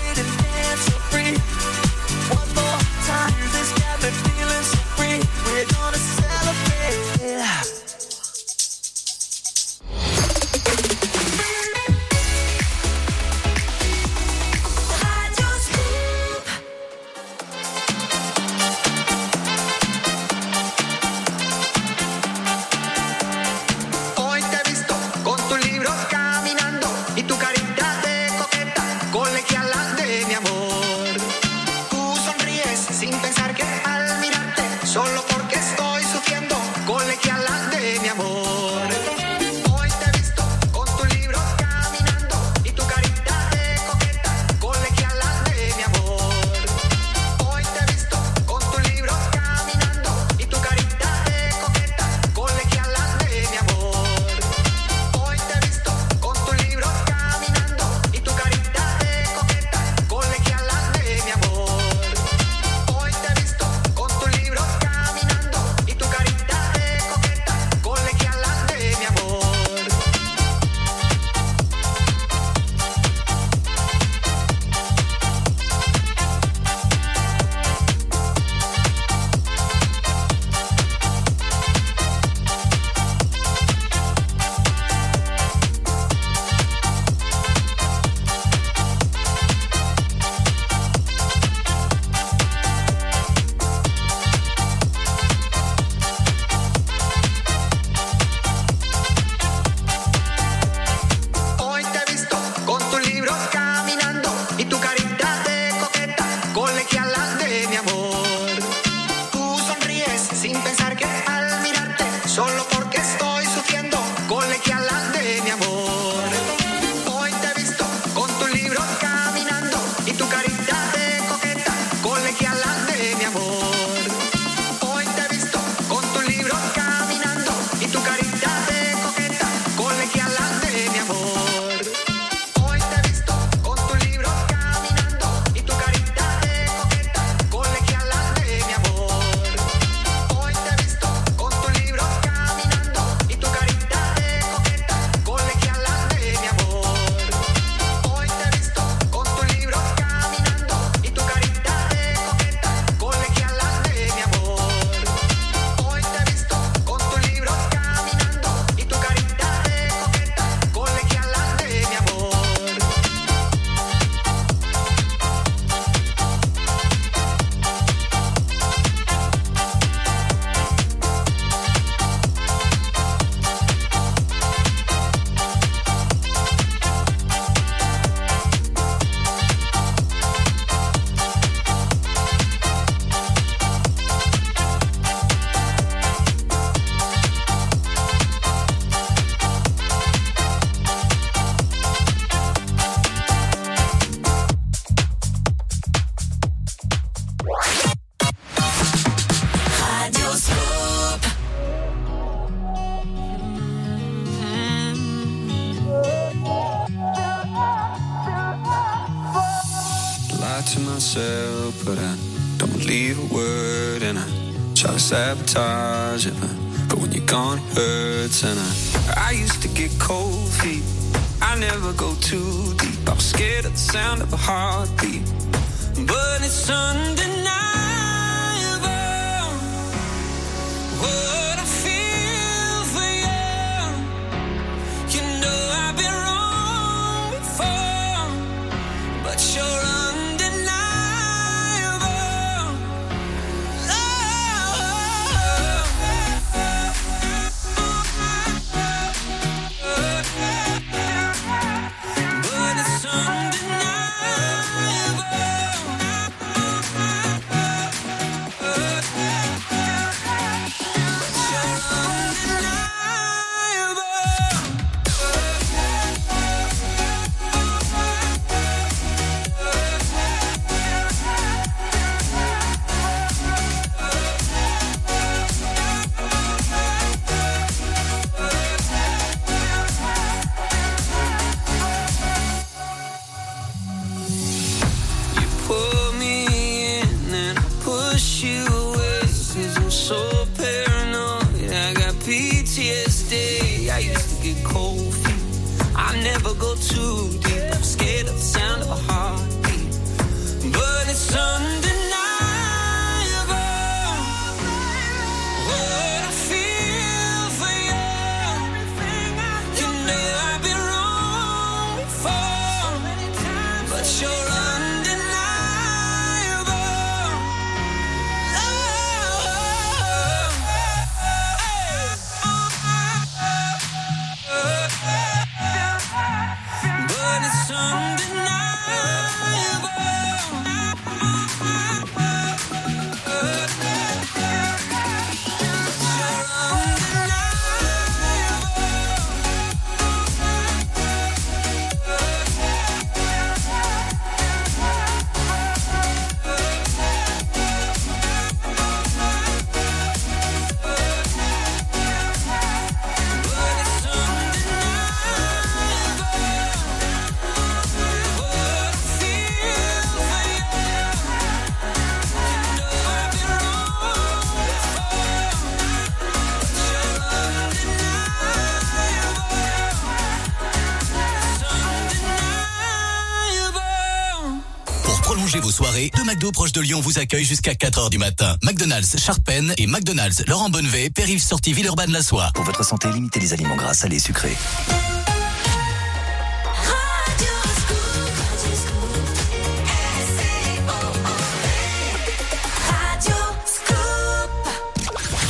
Pour 375.33 375.39
prolonger 375.39 375.61
vos 375.61 375.71
soirées, 375.71 376.11
deux 376.15 376.23
McDo 376.25 376.51
proches 376.51 376.73
de 376.73 376.81
Lyon 376.81 377.01
vous 377.01 377.17
accueillent 377.17 377.43
jusqu'à 377.43 377.73
4h 377.73 378.11
du 378.11 378.19
matin. 378.19 378.55
McDonald's 378.61 379.17
Charpennes 379.17 379.73
et 379.79 379.87
McDonald's 379.87 380.43
Laurent 380.45 380.69
Bonnevet, 380.69 381.09
périph' 381.09 381.41
sortie 381.41 381.73
Villeurbanne 381.73 382.11
la 382.11 382.21
soie. 382.21 382.51
Pour 382.53 382.63
votre 382.65 382.85
santé, 382.85 383.07
limitez 383.11 383.39
les 383.39 383.51
aliments 383.51 383.75
gras, 383.75 383.95
salés, 383.95 384.19
sucrés. 384.19 384.55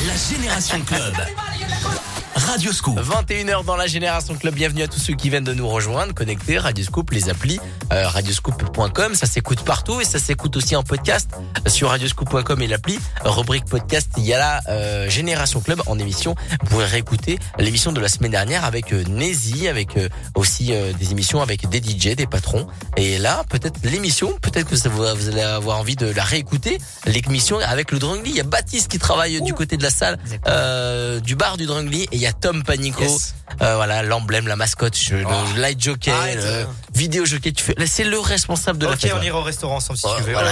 La 0.07 0.37
Génération 0.37 0.79
Club. 0.85 1.13
Radio 2.53 2.71
Scoop. 2.71 2.99
21h 2.99 3.65
dans 3.65 3.75
la 3.75 3.87
Génération 3.87 4.35
Club. 4.35 4.53
Bienvenue 4.53 4.83
à 4.83 4.87
tous 4.87 4.99
ceux 4.99 5.15
qui 5.15 5.31
viennent 5.31 5.43
de 5.43 5.55
nous 5.55 5.67
rejoindre. 5.67 6.13
Connectés, 6.13 6.59
Radio 6.59 6.85
Scoop, 6.85 7.09
les 7.09 7.27
applis, 7.29 7.59
euh, 7.91 8.07
radioscoop.com. 8.07 9.15
Ça 9.15 9.25
s'écoute 9.25 9.63
partout 9.63 9.99
et 10.01 10.05
ça 10.05 10.19
s'écoute 10.19 10.55
aussi 10.55 10.75
en 10.75 10.83
podcast 10.83 11.31
sur 11.65 11.89
radioscoop.com 11.89 12.61
et 12.61 12.67
l'appli. 12.67 12.99
Rubrique 13.25 13.65
podcast, 13.65 14.07
il 14.17 14.25
y 14.25 14.35
a 14.35 14.37
la 14.37 14.61
euh, 14.69 15.09
Génération 15.09 15.61
Club 15.61 15.81
en 15.87 15.97
émission. 15.97 16.35
Vous 16.61 16.67
pourrez 16.69 16.85
réécouter 16.85 17.39
l'émission 17.57 17.91
de 17.91 17.99
la 17.99 18.07
semaine 18.07 18.29
dernière 18.29 18.65
avec 18.65 18.93
euh, 18.93 19.03
Nézi, 19.09 19.67
avec 19.67 19.97
euh, 19.97 20.07
aussi 20.35 20.73
euh, 20.73 20.93
des 20.93 21.09
émissions 21.09 21.41
avec 21.41 21.67
des 21.69 21.79
DJ, 21.79 22.15
des 22.15 22.27
patrons. 22.27 22.67
Et 22.97 23.17
là, 23.17 23.43
peut-être 23.49 23.79
l'émission, 23.83 24.31
peut-être 24.39 24.69
que 24.69 24.75
ça 24.75 24.89
vous, 24.89 25.03
vous 25.15 25.29
allez 25.29 25.41
avoir 25.41 25.79
envie 25.79 25.95
de 25.95 26.05
la 26.05 26.23
réécouter. 26.23 26.77
L'émission 27.07 27.57
avec 27.57 27.91
le 27.91 27.97
Drungly. 27.97 28.29
Il 28.29 28.35
y 28.35 28.41
a 28.41 28.43
Baptiste 28.43 28.91
qui 28.91 28.99
travaille 28.99 29.41
du 29.41 29.55
côté 29.55 29.75
de 29.75 29.81
la 29.81 29.89
salle, 29.89 30.19
euh, 30.47 31.19
du 31.19 31.35
bar 31.35 31.57
du 31.57 31.65
Drungly. 31.65 32.03
Et 32.03 32.09
il 32.11 32.21
y 32.21 32.27
a 32.27 32.42
Tom 32.43 32.61
Panico. 32.63 33.03
Euh, 33.61 33.75
voilà, 33.75 34.03
l'emblème, 34.03 34.47
la 34.47 34.55
mascotte, 34.55 34.97
le 35.11 35.23
light 35.61 35.81
jockey, 35.81 36.11
Arrête. 36.11 36.37
le 36.43 36.65
vidéo 36.93 37.23
jockey. 37.25 37.51
Tu 37.53 37.63
fais, 37.63 37.75
c'est 37.87 38.03
le 38.03 38.19
responsable 38.19 38.77
de 38.79 38.85
la 38.85 38.93
Ok, 38.93 39.07
on 39.17 39.21
ira 39.21 39.39
au 39.39 39.43
restaurant 39.43 39.77
ensemble 39.77 39.97
si 39.97 40.05
Oh, 40.07 40.13
tu 40.17 40.23
veux. 40.23 40.33
voilà. 40.33 40.51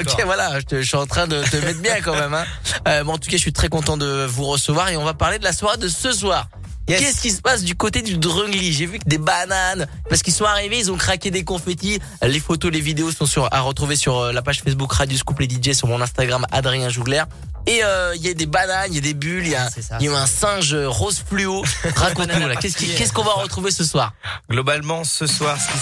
Ok, 0.00 0.16
voilà, 0.24 0.60
je, 0.60 0.64
te- 0.66 0.80
je 0.82 0.86
suis 0.86 0.96
en 0.96 1.06
train 1.06 1.26
de 1.26 1.42
te 1.42 1.56
mettre 1.56 1.80
bien 1.80 2.00
quand 2.00 2.14
même. 2.14 2.32
Hein. 2.34 2.44
Euh, 2.86 3.02
bon, 3.04 3.14
en 3.14 3.18
tout 3.18 3.28
cas, 3.28 3.36
je 3.36 3.42
suis 3.42 3.52
très 3.52 3.68
content 3.68 3.96
de 3.96 4.24
vous 4.28 4.44
recevoir 4.44 4.88
et 4.90 4.96
on 4.96 5.04
va 5.04 5.14
parler 5.14 5.38
de 5.40 5.44
la 5.44 5.52
soirée 5.52 5.78
de 5.78 5.88
ce 5.88 6.12
soir. 6.12 6.48
Qu'est-ce 6.86 7.20
qui 7.20 7.30
se 7.30 7.40
passe 7.40 7.62
du 7.62 7.74
côté 7.74 8.02
du 8.02 8.18
Drungly 8.18 8.72
J'ai 8.72 8.86
vu 8.86 8.98
que 8.98 9.04
des 9.08 9.18
bananes, 9.18 9.86
parce 10.08 10.22
qu'ils 10.22 10.32
sont 10.32 10.44
arrivés, 10.44 10.78
ils 10.78 10.90
ont 10.90 10.96
craqué 10.96 11.30
des 11.30 11.44
confettis. 11.44 11.98
Les 12.22 12.40
photos, 12.40 12.72
les 12.72 12.80
vidéos 12.80 13.10
sont 13.10 13.26
sur, 13.26 13.48
à 13.52 13.60
retrouver 13.60 13.96
sur 13.96 14.18
euh, 14.18 14.32
la 14.32 14.42
page 14.42 14.62
Facebook 14.62 14.92
Radio 14.92 15.16
Scoop 15.16 15.38
les 15.40 15.48
DJ, 15.48 15.72
sur 15.72 15.88
mon 15.88 16.00
Instagram 16.00 16.46
Adrien 16.50 16.88
Jougler. 16.88 17.22
Et 17.66 17.84
euh, 17.84 18.14
il 18.16 18.22
y 18.22 18.28
a 18.28 18.34
des 18.34 18.46
bananes, 18.46 18.88
il 18.90 18.96
y 18.96 18.98
a 18.98 19.02
des 19.02 19.14
bulles, 19.14 19.46
il 19.46 19.52
y 19.52 19.54
a, 19.54 19.68
il 20.00 20.06
y 20.06 20.08
a 20.08 20.18
un 20.18 20.26
singe 20.26 20.74
rose 20.74 21.22
fluo. 21.24 21.62
Raconte-nous 21.96 22.48
là, 22.48 22.56
qu'est-ce 22.56 23.12
qu'on 23.12 23.22
va 23.22 23.32
retrouver 23.36 23.70
ce 23.70 23.84
soir? 23.84 24.14
Globalement, 24.50 25.04
ce 25.04 25.26
soir, 25.26 25.56
ce 25.60 25.68
qui 25.68 25.78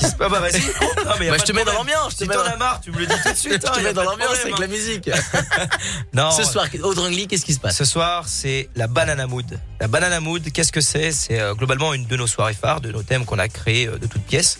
qui 0.00 0.10
se 0.10 0.16
passe, 0.16 0.30
bah 0.30 0.40
vas-y. 0.40 0.60
Non, 0.60 1.14
mais 1.18 1.26
y 1.26 1.28
a 1.28 1.32
Bah, 1.32 1.38
pas 1.38 1.44
je 1.44 1.52
te 1.52 1.56
mets 1.56 1.64
dans 1.64 1.72
l'ambiance, 1.72 2.12
je 2.12 2.16
te 2.18 2.24
Si 2.24 2.28
t'en 2.28 2.40
as 2.40 2.56
marre, 2.56 2.80
tu 2.80 2.90
me 2.90 2.98
le 2.98 3.06
dis 3.06 3.14
tout 3.22 3.32
de 3.32 3.36
suite. 3.36 3.62
Je 3.64 3.68
hein, 3.68 3.72
te 3.72 3.80
y 3.80 3.84
a 3.84 3.88
mets 3.88 3.92
dans 3.92 4.04
l'ambiance 4.04 4.38
avec 4.42 4.58
la 4.58 4.66
musique. 4.66 5.10
Non. 6.12 6.30
Ce 6.30 6.44
soir, 6.44 6.66
au 6.82 6.94
qu'est-ce 7.26 7.44
qui 7.44 7.54
se 7.54 7.60
passe? 7.60 7.76
Ce 7.76 7.84
soir, 7.84 8.24
c'est 8.26 8.68
la 8.74 8.86
Banana 8.86 9.26
Mood. 9.26 9.58
La 9.80 9.88
Banana 9.88 10.20
Mood, 10.20 10.50
qu'est-ce 10.52 10.72
que 10.72 10.80
c'est? 10.80 11.12
C'est 11.12 11.40
euh, 11.40 11.54
globalement 11.54 11.94
une 11.94 12.06
de 12.06 12.16
nos 12.16 12.26
soirées 12.26 12.54
phares, 12.54 12.80
de 12.80 12.90
nos 12.90 13.02
thèmes 13.02 13.24
qu'on 13.24 13.38
a 13.38 13.48
créés 13.48 13.86
euh, 13.86 13.98
de 13.98 14.06
toutes 14.06 14.22
pièces. 14.22 14.58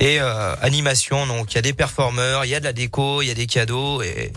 Et 0.00 0.20
euh, 0.20 0.54
animation, 0.62 1.26
donc 1.26 1.52
il 1.52 1.56
y 1.56 1.58
a 1.58 1.62
des 1.62 1.72
performeurs, 1.72 2.44
il 2.44 2.48
y 2.48 2.54
a 2.54 2.60
de 2.60 2.64
la 2.64 2.72
déco, 2.72 3.22
il 3.22 3.28
y 3.28 3.30
a 3.30 3.34
des 3.34 3.46
cadeaux 3.46 4.02
et 4.02 4.32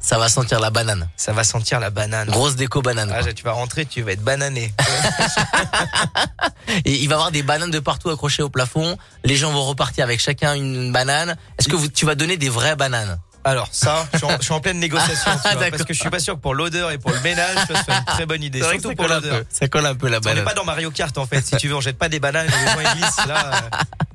Ça 0.00 0.18
va 0.18 0.28
sentir 0.28 0.60
la 0.60 0.70
banane. 0.70 1.08
Ça 1.16 1.32
va 1.32 1.44
sentir 1.44 1.80
la 1.80 1.90
banane. 1.90 2.28
Grosse 2.28 2.56
déco 2.56 2.82
banane. 2.82 3.12
Ah, 3.14 3.32
tu 3.32 3.44
vas 3.44 3.52
rentrer, 3.52 3.86
tu 3.86 4.02
vas 4.02 4.12
être 4.12 4.22
banané. 4.22 4.74
Et 6.84 6.92
il 6.94 7.08
va 7.08 7.12
y 7.14 7.16
avoir 7.16 7.30
des 7.30 7.42
bananes 7.42 7.70
de 7.70 7.80
partout 7.80 8.10
accrochées 8.10 8.42
au 8.42 8.48
plafond. 8.50 8.96
Les 9.24 9.36
gens 9.36 9.52
vont 9.52 9.64
repartir 9.64 10.04
avec 10.04 10.20
chacun 10.20 10.54
une 10.54 10.92
banane. 10.92 11.36
Est-ce 11.58 11.68
que 11.68 11.76
vous, 11.76 11.88
tu 11.88 12.06
vas 12.06 12.14
donner 12.14 12.36
des 12.36 12.48
vraies 12.48 12.76
bananes 12.76 13.18
Alors 13.44 13.68
ça, 13.72 14.06
je 14.12 14.18
suis 14.18 14.26
en, 14.26 14.36
je 14.38 14.42
suis 14.44 14.52
en 14.54 14.60
pleine 14.60 14.78
négociation, 14.78 15.30
tu 15.32 15.38
vois, 15.42 15.54
D'accord. 15.54 15.70
parce 15.70 15.82
que 15.84 15.92
je 15.94 16.00
suis 16.00 16.10
pas 16.10 16.20
sûr 16.20 16.34
que 16.36 16.40
pour 16.40 16.54
l'odeur 16.54 16.90
et 16.92 16.98
pour 16.98 17.10
le 17.10 17.20
ménage, 17.20 17.56
vois, 17.68 17.80
c'est 17.84 17.92
une 17.92 18.04
très 18.04 18.26
bonne 18.26 18.42
idée. 18.42 18.60
C'est 18.60 18.64
vrai 18.66 18.76
que 18.76 18.82
Surtout 18.82 19.02
ça 19.02 19.08
pour 19.08 19.14
l'odeur. 19.14 19.42
Ça 19.50 19.68
colle 19.68 19.86
un 19.86 19.94
peu 19.94 20.08
la 20.08 20.18
On 20.18 20.20
n'est 20.20 20.24
banane. 20.24 20.44
pas 20.44 20.54
dans 20.54 20.64
Mario 20.64 20.90
Kart 20.90 21.16
en 21.18 21.26
fait, 21.26 21.44
si 21.44 21.56
tu 21.56 21.68
veux, 21.68 21.74
on 21.76 21.80
jette 21.80 21.98
pas 21.98 22.08
des 22.08 22.20
bananes, 22.20 22.46
et 22.46 22.50
les 22.50 22.72
gens 22.84 22.90
ils 22.94 23.00
glissent 23.00 23.26
là. 23.26 23.50
euh. 23.54 23.60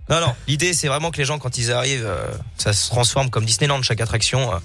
Non 0.09 0.21
non, 0.25 0.33
l'idée 0.47 0.73
c'est 0.73 0.87
vraiment 0.87 1.11
que 1.11 1.17
les 1.17 1.25
gens 1.25 1.37
quand 1.37 1.57
ils 1.57 1.71
arrivent, 1.73 2.05
euh, 2.07 2.27
ça 2.57 2.71
se 2.71 2.87
transforme 2.89 3.29
comme 3.29 3.43
Disneyland 3.45 3.81
chaque 3.83 3.99
attraction. 4.01 4.53
euh, 4.53 4.57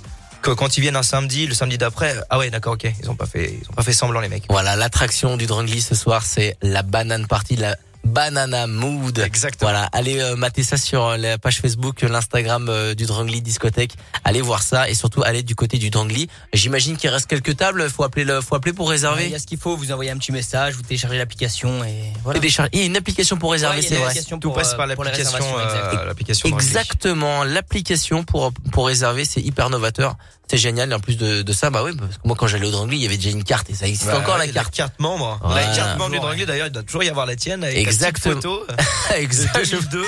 quand 0.42 0.76
ils 0.76 0.80
viennent 0.80 0.96
un 0.96 1.02
samedi, 1.02 1.46
le 1.46 1.54
samedi 1.54 1.78
d'après, 1.78 2.14
ah 2.28 2.38
ouais 2.38 2.50
d'accord 2.50 2.74
ok, 2.74 2.92
ils 3.00 3.10
ont 3.10 3.14
pas 3.14 3.26
fait, 3.26 3.58
ils 3.62 3.70
ont 3.70 3.74
pas 3.74 3.82
fait 3.82 3.92
semblant 3.92 4.20
les 4.20 4.28
mecs. 4.28 4.44
Voilà, 4.48 4.76
l'attraction 4.76 5.36
du 5.36 5.46
Drungly 5.46 5.80
ce 5.80 5.94
soir, 5.94 6.24
c'est 6.24 6.56
la 6.62 6.82
banane 6.82 7.26
party, 7.26 7.56
la 7.56 7.76
Banana 8.04 8.66
Mood. 8.66 9.18
Exactement. 9.18 9.70
Voilà, 9.70 9.86
allez 9.92 10.18
euh, 10.20 10.36
mater 10.36 10.62
ça 10.62 10.76
sur 10.76 11.04
euh, 11.06 11.16
la 11.16 11.38
page 11.38 11.60
Facebook, 11.60 12.02
euh, 12.02 12.08
l'Instagram 12.08 12.68
euh, 12.68 12.94
du 12.94 13.06
Drungly 13.06 13.40
discothèque. 13.42 13.92
Allez 14.24 14.40
voir 14.40 14.62
ça 14.62 14.88
et 14.90 14.94
surtout 14.94 15.22
allez 15.22 15.42
du 15.42 15.54
côté 15.54 15.78
du 15.78 15.90
Drungly. 15.90 16.28
J'imagine 16.52 16.96
qu'il 16.96 17.10
reste 17.10 17.26
quelques 17.28 17.56
tables. 17.56 17.88
Faut 17.90 18.04
appeler 18.04 18.24
le, 18.24 18.40
faut 18.40 18.54
appeler 18.54 18.72
pour 18.72 18.86
Ouais, 18.86 18.92
réserver. 18.92 19.26
Il 19.26 19.30
y 19.32 19.34
a 19.34 19.38
ce 19.38 19.46
qu'il 19.46 19.58
faut, 19.58 19.76
vous 19.76 19.92
envoyez 19.92 20.10
un 20.10 20.16
petit 20.18 20.32
message, 20.32 20.74
vous 20.74 20.82
téléchargez 20.82 21.18
l'application 21.18 21.84
et 21.84 22.12
voilà. 22.24 22.40
Et 22.42 22.48
Il 22.72 22.78
y 22.80 22.82
a 22.82 22.86
une 22.86 22.96
application 22.96 23.36
pour 23.36 23.52
réserver, 23.52 23.76
Ouais, 23.78 23.86
c'est 23.86 23.94
vrai. 23.96 24.14
Tout 24.40 24.50
passe 24.50 24.74
par 24.74 24.86
l'application, 24.86 25.38
exact. 25.38 25.94
euh. 25.94 26.12
Drangly. 26.50 26.54
Exactement, 26.54 27.44
l'application 27.44 28.24
pour 28.24 28.52
pour 28.72 28.86
réserver, 28.88 29.24
c'est 29.24 29.40
hyper 29.40 29.70
novateur. 29.70 30.16
C'est 30.50 30.58
génial. 30.58 30.90
Et 30.90 30.94
en 30.94 31.00
plus 31.00 31.16
de, 31.16 31.42
de 31.42 31.52
ça, 31.52 31.70
bah 31.70 31.82
oui, 31.84 31.92
parce 31.96 32.16
que 32.16 32.20
moi 32.24 32.36
quand 32.38 32.46
j'allais 32.46 32.66
au 32.66 32.70
Drangly, 32.70 32.96
il 32.98 33.02
y 33.02 33.06
avait 33.06 33.16
déjà 33.16 33.30
une 33.30 33.42
carte 33.44 33.70
et 33.70 33.74
ça 33.74 33.86
existe 33.86 34.06
Bah 34.06 34.18
encore 34.18 34.36
ouais, 34.38 34.46
la 34.46 34.52
carte. 34.52 34.74
carte 34.74 35.00
membre. 35.00 35.38
Voilà. 35.42 35.66
La 35.66 35.74
carte 35.76 35.98
membre 35.98 36.10
du 36.12 36.18
Drangly 36.18 36.44
d'ailleurs, 36.46 36.66
il 36.66 36.72
doit 36.72 36.82
toujours 36.82 37.02
y 37.04 37.08
avoir 37.08 37.24
la 37.26 37.36
tienne 37.36 37.64
avec 37.64 37.78
Exactement. 37.78 38.34
la 38.34 38.40
photo. 38.40 38.66
exact. 39.16 39.56
De 39.64 40.02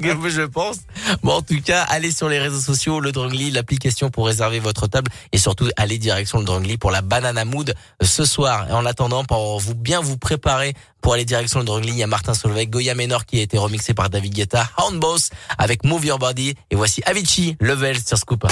2002. 0.00 0.18
que 0.22 0.30
je 0.30 0.42
pense. 0.42 0.76
Bon, 1.22 1.34
en 1.34 1.42
tout 1.42 1.60
cas, 1.60 1.82
allez 1.82 2.10
sur 2.12 2.28
les 2.28 2.38
réseaux 2.38 2.60
sociaux, 2.60 3.00
le 3.00 3.12
Drangly, 3.12 3.50
l'application 3.50 4.10
pour 4.10 4.26
réserver 4.26 4.58
votre 4.58 4.86
table 4.86 5.10
et 5.32 5.38
surtout 5.38 5.68
allez 5.76 5.98
direction 5.98 6.38
le 6.38 6.44
Drangly 6.44 6.78
pour 6.78 6.90
la 6.90 7.02
banana 7.02 7.44
mood 7.44 7.74
euh, 8.02 8.06
ce 8.06 8.24
soir. 8.24 8.68
Et 8.70 8.72
en 8.72 8.86
attendant, 8.86 9.24
pour 9.24 9.60
vous 9.60 9.74
bien 9.74 10.00
vous 10.00 10.16
préparer 10.16 10.74
pour 11.00 11.14
aller 11.14 11.24
direction 11.24 11.58
le 11.60 11.64
Drangly, 11.66 11.90
il 11.90 11.98
y 11.98 12.02
a 12.02 12.06
Martin 12.06 12.34
Solveig, 12.34 12.66
Goya 12.70 12.94
Menor 12.94 13.26
qui 13.26 13.38
a 13.38 13.42
été 13.42 13.58
remixé 13.58 13.92
par 13.94 14.08
David 14.10 14.34
Guetta, 14.34 14.68
Hound 14.78 14.98
Boss 14.98 15.30
avec 15.58 15.84
Move 15.84 16.04
Your 16.06 16.18
Body 16.18 16.54
et 16.70 16.74
voici 16.74 17.02
Avicii, 17.06 17.56
Level 17.60 17.98
sur 18.04 18.16
Scoop. 18.18 18.46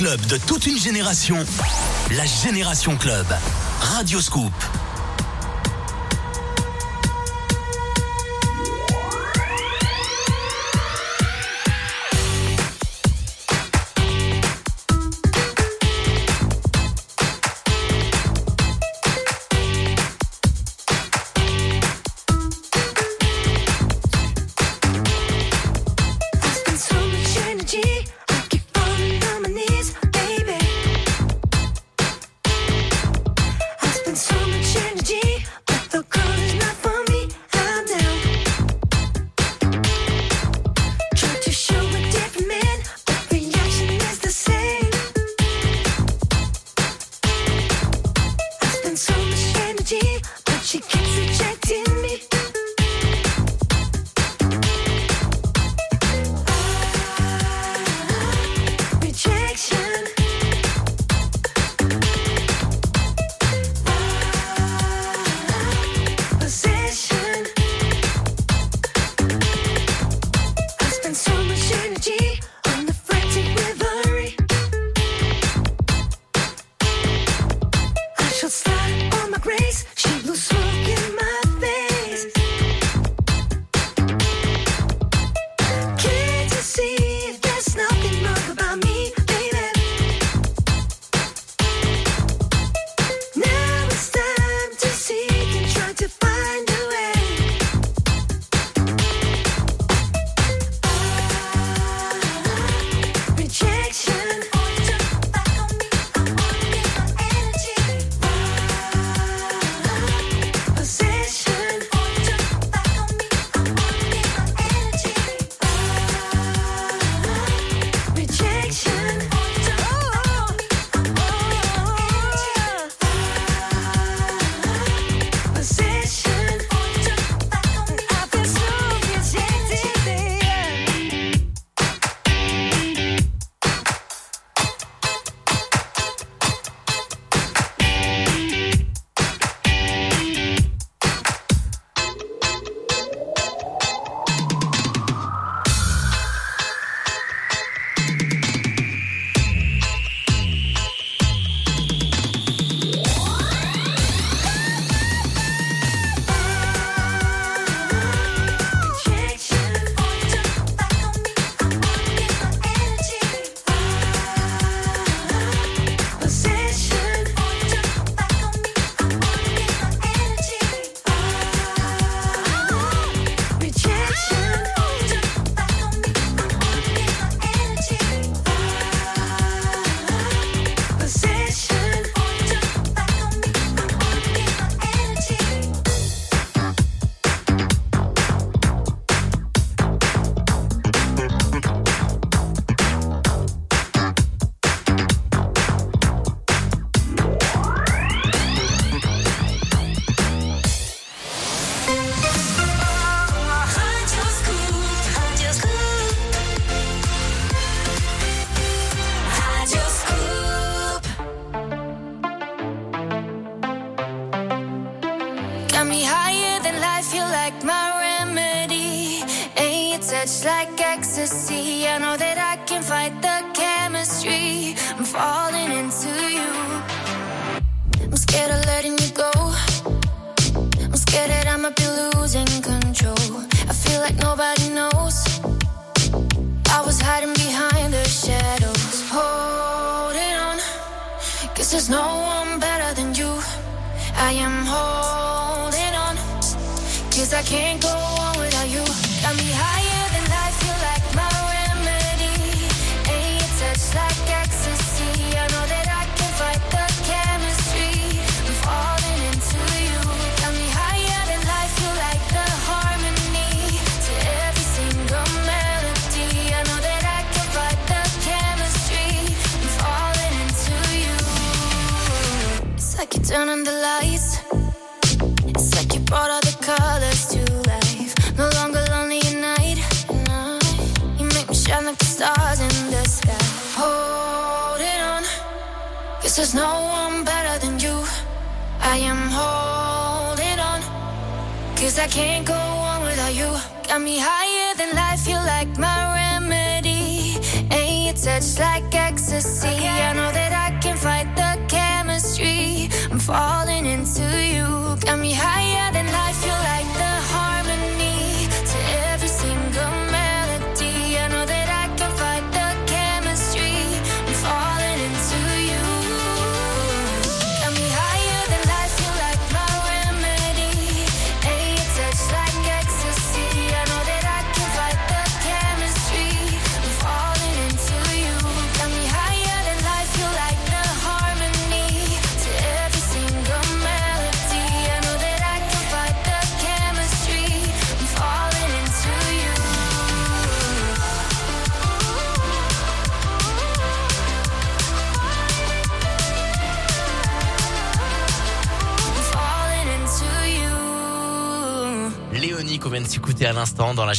club 0.00 0.26
de 0.28 0.38
toute 0.38 0.66
une 0.66 0.78
génération, 0.78 1.36
la 2.16 2.24
Génération 2.24 2.96
Club. 2.96 3.26
Radio 3.82 4.18
Scoop. 4.18 4.79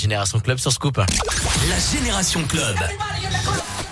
Génération 0.01 0.39
Club 0.39 0.57
sur 0.57 0.71
Scoop. 0.71 0.97
La 0.97 1.77
Génération 1.93 2.43
Club. 2.45 2.75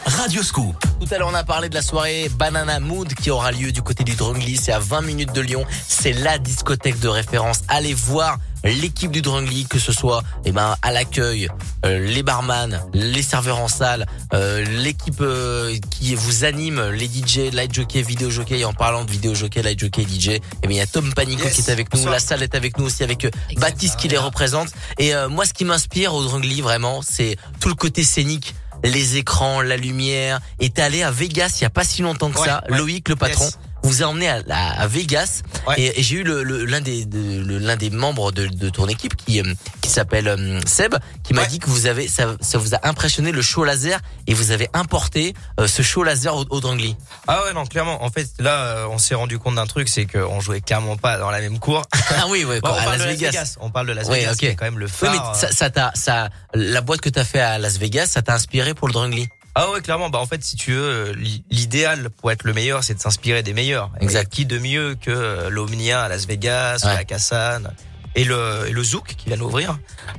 Radio 0.05 0.41
Scoop. 0.41 0.75
Tout 0.99 1.13
à 1.13 1.19
l'heure, 1.19 1.29
on 1.31 1.35
a 1.35 1.43
parlé 1.43 1.69
de 1.69 1.75
la 1.75 1.83
soirée 1.83 2.29
Banana 2.29 2.79
Mood 2.79 3.13
qui 3.13 3.29
aura 3.29 3.51
lieu 3.51 3.71
du 3.71 3.83
côté 3.83 4.03
du 4.03 4.15
Drungly. 4.15 4.57
C'est 4.57 4.71
à 4.71 4.79
20 4.79 5.01
minutes 5.01 5.33
de 5.33 5.41
Lyon. 5.41 5.65
C'est 5.87 6.13
la 6.13 6.39
discothèque 6.39 6.99
de 6.99 7.09
référence. 7.09 7.61
Allez 7.67 7.93
voir 7.93 8.39
l'équipe 8.63 9.11
du 9.11 9.21
Drungly, 9.21 9.67
que 9.67 9.77
ce 9.77 9.91
soit 9.91 10.23
eh 10.45 10.51
ben, 10.51 10.75
à 10.81 10.91
l'accueil, 10.91 11.47
les 11.85 12.23
barman, 12.23 12.81
les 12.93 13.21
serveurs 13.21 13.59
en 13.59 13.67
salle, 13.67 14.05
euh, 14.33 14.63
l'équipe 14.83 15.21
euh, 15.21 15.75
qui 15.91 16.15
vous 16.15 16.43
anime, 16.43 16.81
les 16.89 17.07
DJ, 17.07 17.51
light 17.53 17.73
jockey, 17.73 18.01
vidéo 18.01 18.29
jockey. 18.29 18.59
Et 18.59 18.65
en 18.65 18.73
parlant 18.73 19.05
de 19.05 19.11
vidéo 19.11 19.33
jockey, 19.33 19.61
light 19.61 19.79
jockey, 19.79 20.03
DJ, 20.03 20.29
eh 20.29 20.67
bien, 20.67 20.71
il 20.71 20.75
y 20.77 20.81
a 20.81 20.87
Tom 20.87 21.13
Panico 21.13 21.47
qui 21.47 21.61
est 21.61 21.69
avec 21.69 21.93
nous. 21.93 22.05
La 22.09 22.19
salle 22.19 22.43
est 22.43 22.55
avec 22.55 22.77
nous 22.77 22.85
aussi 22.85 23.03
avec 23.03 23.25
euh, 23.25 23.31
Baptiste 23.57 23.95
qui 23.97 24.07
les 24.07 24.17
représente. 24.17 24.69
Et 24.97 25.15
euh, 25.15 25.29
moi, 25.29 25.45
ce 25.45 25.53
qui 25.53 25.65
m'inspire 25.65 26.13
au 26.13 26.23
Drungly, 26.23 26.61
vraiment, 26.61 27.01
c'est 27.01 27.37
tout 27.59 27.69
le 27.69 27.75
côté 27.75 28.03
scénique 28.03 28.55
les 28.83 29.17
écrans, 29.17 29.61
la 29.61 29.75
lumière. 29.75 30.39
Et 30.61 30.69
t'es 30.69 30.81
allé 30.81 31.03
à 31.03 31.11
Vegas 31.11 31.55
il 31.59 31.63
y 31.63 31.65
a 31.65 31.69
pas 31.69 31.83
si 31.83 32.01
longtemps 32.01 32.29
que 32.31 32.39
Ouais, 32.39 32.47
ça. 32.47 32.63
ouais. 32.69 32.77
Loïc, 32.77 33.09
le 33.09 33.15
patron, 33.17 33.43
Yes. 33.43 33.59
Vous 33.83 34.03
a 34.03 34.05
emmené 34.07 34.29
à, 34.29 34.41
à- 34.49 34.81
à 34.81 34.87
Vegas. 34.87 35.41
Et, 35.77 35.99
et 35.99 36.03
j'ai 36.03 36.17
eu 36.17 36.23
le- 36.23 36.43
le- 36.43 36.65
l'un 36.65 36.81
des 36.81 37.05
de- 37.05 37.41
le- 37.43 37.57
l'un 37.59 37.75
des 37.75 37.89
membres 37.89 38.31
de, 38.31 38.47
de 38.47 38.69
ton 38.69 38.87
équipe 38.87 39.15
qui 39.15 39.39
euh, 39.41 39.53
qui 39.81 39.89
s'appelle 39.89 40.27
euh, 40.27 40.59
Seb, 40.65 40.95
qui 41.23 41.33
m'a 41.33 41.45
dit 41.45 41.59
que 41.59 41.69
vous 41.69 41.85
avez 41.85 42.07
ça, 42.07 42.35
ça 42.41 42.57
vous 42.57 42.73
a 42.75 42.79
impressionné 42.87 43.31
le 43.31 43.41
show 43.41 43.63
laser 43.63 43.99
et 44.27 44.33
vous 44.33 44.51
avez 44.51 44.69
importé 44.73 45.33
euh, 45.59 45.67
ce 45.67 45.81
show 45.81 46.03
laser 46.03 46.35
au, 46.35 46.45
au 46.49 46.59
Drangly. 46.59 46.95
Ah 47.27 47.43
ouais 47.45 47.53
non 47.53 47.65
clairement 47.65 48.03
en 48.03 48.09
fait 48.09 48.27
là 48.39 48.63
euh, 48.65 48.87
on 48.89 48.97
s'est 48.97 49.15
rendu 49.15 49.37
compte 49.39 49.55
d'un 49.55 49.67
truc 49.67 49.89
c'est 49.89 50.05
qu'on 50.05 50.39
jouait 50.39 50.61
clairement 50.61 50.97
pas 50.97 51.17
dans 51.17 51.31
la 51.31 51.39
même 51.39 51.59
cour. 51.59 51.83
Ah 52.21 52.25
oui, 52.27 52.43
ouais, 52.43 52.59
Bon, 52.59 52.69
on 52.69 52.73
à 52.73 52.83
parle 52.83 52.97
Las 52.97 53.05
de 53.07 53.11
Vegas. 53.11 53.55
On 53.61 53.69
parle 53.69 53.87
de 53.87 53.93
Las 53.93 54.07
Ouais, 54.07 54.19
Vegas 54.19 54.31
ok. 54.33 54.37
qui 54.39 54.45
est 54.47 54.55
quand 54.55 54.65
même 54.65 54.79
le 54.79 54.87
Oui, 54.87 54.91
phare. 54.93 55.11
mais 55.33 55.39
ça, 55.39 55.51
ça 55.53 55.69
t'a, 55.69 55.91
ça, 55.93 56.29
la 56.53 56.81
boîte 56.81 56.99
que 57.01 57.07
t'as 57.09 57.23
fait 57.23 57.39
à 57.39 57.57
Las 57.59 57.77
Vegas, 57.77 58.07
ça 58.07 58.21
t'a 58.21 58.33
inspiré 58.33 58.73
pour 58.73 58.87
le 58.87 58.93
Drangly. 58.93 59.29
Ah 59.55 59.71
ouais, 59.71 59.81
clairement. 59.81 60.09
Bah 60.09 60.19
en 60.19 60.25
fait, 60.25 60.43
si 60.43 60.55
tu 60.55 60.71
veux, 60.73 60.81
euh, 60.81 61.13
l'i- 61.13 61.43
l'idéal 61.49 62.09
pour 62.09 62.31
être 62.31 62.43
le 62.43 62.53
meilleur, 62.53 62.83
c'est 62.83 62.93
de 62.93 62.99
s'inspirer 63.01 63.43
des 63.43 63.53
meilleurs. 63.53 63.89
Exact. 63.99 64.27
Et 64.31 64.35
qui 64.35 64.45
de 64.45 64.57
mieux 64.59 64.95
que 64.95 65.11
euh, 65.11 65.49
l'Omnia 65.49 66.03
à 66.03 66.07
Las 66.09 66.25
Vegas, 66.27 66.81
Ouais. 66.85 66.93
la 66.95 67.03
Cassan 67.03 67.71
et 68.15 68.23
le 68.23 68.65
et 68.67 68.71
le 68.71 68.83
Zouk 68.83 69.15
qui 69.17 69.27
vient 69.27 69.37
d'ouvrir. 69.37 69.77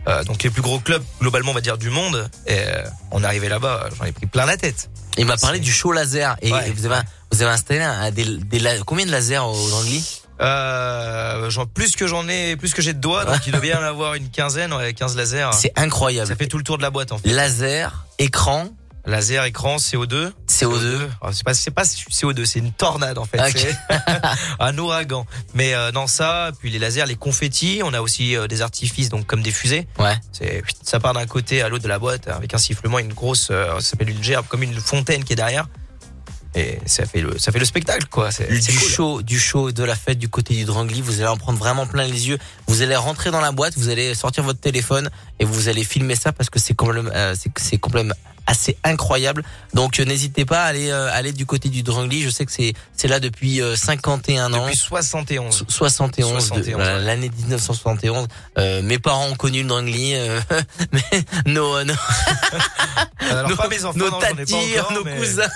Euh, 0.09 0.23
donc 0.25 0.43
les 0.43 0.51
plus 0.51 0.63
gros 0.63 0.79
clubs 0.81 1.03
globalement, 1.21 1.53
on 1.53 1.55
va 1.55 1.61
dire 1.61 1.79
du 1.79 1.91
monde. 1.91 2.29
Et 2.47 2.59
euh, 2.59 2.83
on 3.13 3.23
est 3.23 3.27
arrivé 3.27 3.49
là-bas, 3.49 3.89
j'en 3.99 4.05
ai 4.05 4.13
pris 4.13 4.27
plein 4.27 4.47
la 4.47 4.57
tête. 4.57 4.91
Il 5.17 5.27
m'a 5.27 5.37
parlé 5.37 5.59
du 5.59 5.73
show 5.73 5.93
laser 5.93 6.37
et, 6.43 6.53
Ouais. 6.53 6.69
et 6.69 6.73
vous 6.73 6.87
avez 6.87 7.01
vous 7.33 7.43
avez 7.43 7.53
installé 7.53 7.81
un, 7.81 8.11
des, 8.11 8.25
des 8.25 8.61
combien 8.85 9.07
de 9.07 9.11
lasers 9.13 9.39
au 9.39 9.69
Drangly 9.71 10.05
Euh, 10.41 11.51
j'en- 11.51 11.67
plus 11.67 11.97
que 11.97 12.07
j'en 12.07 12.27
ai, 12.29 12.57
plus 12.57 12.73
que 12.75 12.81
j'ai 12.83 12.93
de 12.95 12.99
doigts, 13.01 13.25
donc 13.25 13.47
il 13.47 13.53
doit 13.53 13.61
bien 13.61 13.77
y 13.77 13.79
en 13.79 13.87
avoir 13.87 14.15
une 14.15 14.31
quinzaine, 14.31 14.73
ouais, 14.73 14.95
15 14.95 15.15
lasers. 15.17 15.51
C'est 15.53 15.73
incroyable. 15.79 16.29
Ça 16.29 16.35
fait 16.37 16.47
tout 16.47 16.57
le 16.59 16.65
tour 16.65 16.77
de 16.79 16.83
la 16.83 16.91
boîte 16.91 17.13
en 17.13 17.19
fait. 17.19 17.29
Laser, 17.29 18.07
écran, 18.19 18.69
Laser, 19.07 19.45
écran, 19.45 19.77
CO2. 19.77 20.33
CO2. 20.49 21.09
Ah, 21.23 21.31
C'est 21.33 21.45
pas, 21.45 21.55
c'est 21.55 21.71
pas 21.71 21.85
CO2, 21.85 22.45
c'est 22.45 22.59
une 22.59 22.73
tornade 22.73 23.19
en 23.19 23.25
fait. 23.25 23.41
Un 24.59 24.77
ouragan. 24.77 25.27
Mais 25.55 25.75
euh, 25.75 25.91
non 25.93 26.07
ça, 26.07 26.51
puis 26.59 26.71
les 26.71 26.79
lasers, 26.79 27.07
les 27.07 27.17
confettis, 27.17 27.81
on 27.83 27.95
a 27.95 28.01
aussi 28.01 28.37
euh, 28.37 28.47
des 28.47 28.61
artifices 28.63 29.09
donc 29.09 29.27
comme 29.27 29.43
des 29.43 29.53
fusées. 29.53 29.87
Ouais. 29.99 30.17
C'est 30.33 30.63
ça 30.83 31.01
part 31.01 31.15
d'un 31.15 31.27
côté 31.27 31.63
à 31.63 31.69
l'autre 31.69 31.83
de 31.85 31.89
la 31.89 31.99
boîte 31.99 32.29
avec 32.29 32.53
un 32.53 32.59
sifflement, 32.59 32.99
et 32.99 33.03
une 33.03 33.13
grosse, 33.15 33.49
euh, 33.51 33.75
ça 33.81 33.91
s'appelle 33.91 34.11
une 34.11 34.23
gerbe, 34.23 34.47
comme 34.49 34.63
une 34.63 34.79
fontaine 34.81 35.25
qui 35.25 35.33
est 35.33 35.37
derrière. 35.37 35.67
Et 36.57 36.81
ça 36.85 37.07
fait 37.07 37.21
le, 37.21 37.39
ça 37.39 37.53
fait 37.53 37.61
le 37.61 37.65
spectacle 37.65 38.07
quoi. 38.11 38.33
C'est 38.33 38.49
du 38.49 38.61
cool. 38.61 38.89
show, 38.89 39.23
du 39.23 39.39
show, 39.39 39.71
de 39.71 39.85
la 39.85 39.95
fête 39.95 40.19
du 40.19 40.29
côté 40.29 40.55
du 40.55 40.65
Drangly, 40.65 41.01
vous 41.01 41.21
allez 41.21 41.29
en 41.29 41.37
prendre 41.37 41.59
vraiment 41.59 41.87
plein 41.87 42.05
les 42.05 42.29
yeux. 42.29 42.39
Vous 42.67 42.83
allez 42.83 42.97
rentrer 42.97 43.31
dans 43.31 43.41
la 43.41 43.53
boîte, 43.53 43.75
vous 43.79 43.89
allez 43.89 44.15
sortir 44.17 44.43
votre 44.43 44.59
téléphone 44.59 45.11
et 45.39 45.45
vous 45.45 45.69
allez 45.69 45.85
filmer 45.85 46.17
ça 46.17 46.33
parce 46.33 46.51
que 46.51 46.59
c'est 46.59 46.75
complètement, 46.75 47.13
euh, 47.15 47.35
c'est, 47.39 47.53
c'est 47.57 47.79
complètement 47.79 48.15
assez 48.47 48.77
incroyable. 48.85 49.43
Donc 49.75 49.99
euh, 50.01 50.05
n'hésitez 50.05 50.45
pas 50.45 50.63
à 50.63 50.67
aller, 50.67 50.91
euh, 50.91 51.09
aller 51.13 51.33
du 51.33 51.47
côté 51.47 51.69
du 51.69 51.83
Drangly. 51.83 52.23
Je 52.23 52.31
sais 52.31 52.45
que 52.47 52.53
c'est, 52.53 52.75
c'est 52.97 53.09
là 53.09 53.21
depuis 53.21 53.61
euh, 53.63 53.77
51 53.77 54.53
ans. 54.53 54.65
Depuis 54.67 54.77
71. 54.77 55.55
So- 55.55 55.65
71, 55.69 56.35
de- 56.35 56.41
71, 56.41 56.75
voilà, 56.75 56.97
ouais. 56.99 57.05
l'année 57.05 57.31
1971. 57.39 58.27
Euh, 58.59 58.83
mes 58.83 58.99
parents 58.99 59.27
ont 59.29 59.35
connu 59.37 59.63
le 59.63 59.69
Drangly, 59.69 60.15
euh, 60.15 60.41
mais 60.93 61.03
nos, 61.47 61.83
nos, 61.85 61.95
Alors 63.31 63.49
nos- 63.51 63.57
pas 63.57 63.69
mes 63.69 63.85
enfants, 63.85 63.99
nos 63.99 64.11
non, 64.11 64.19
tatis, 64.19 64.55
encore, 64.79 64.93
nos 64.93 65.05
mais- 65.05 65.17
cousins. 65.17 65.49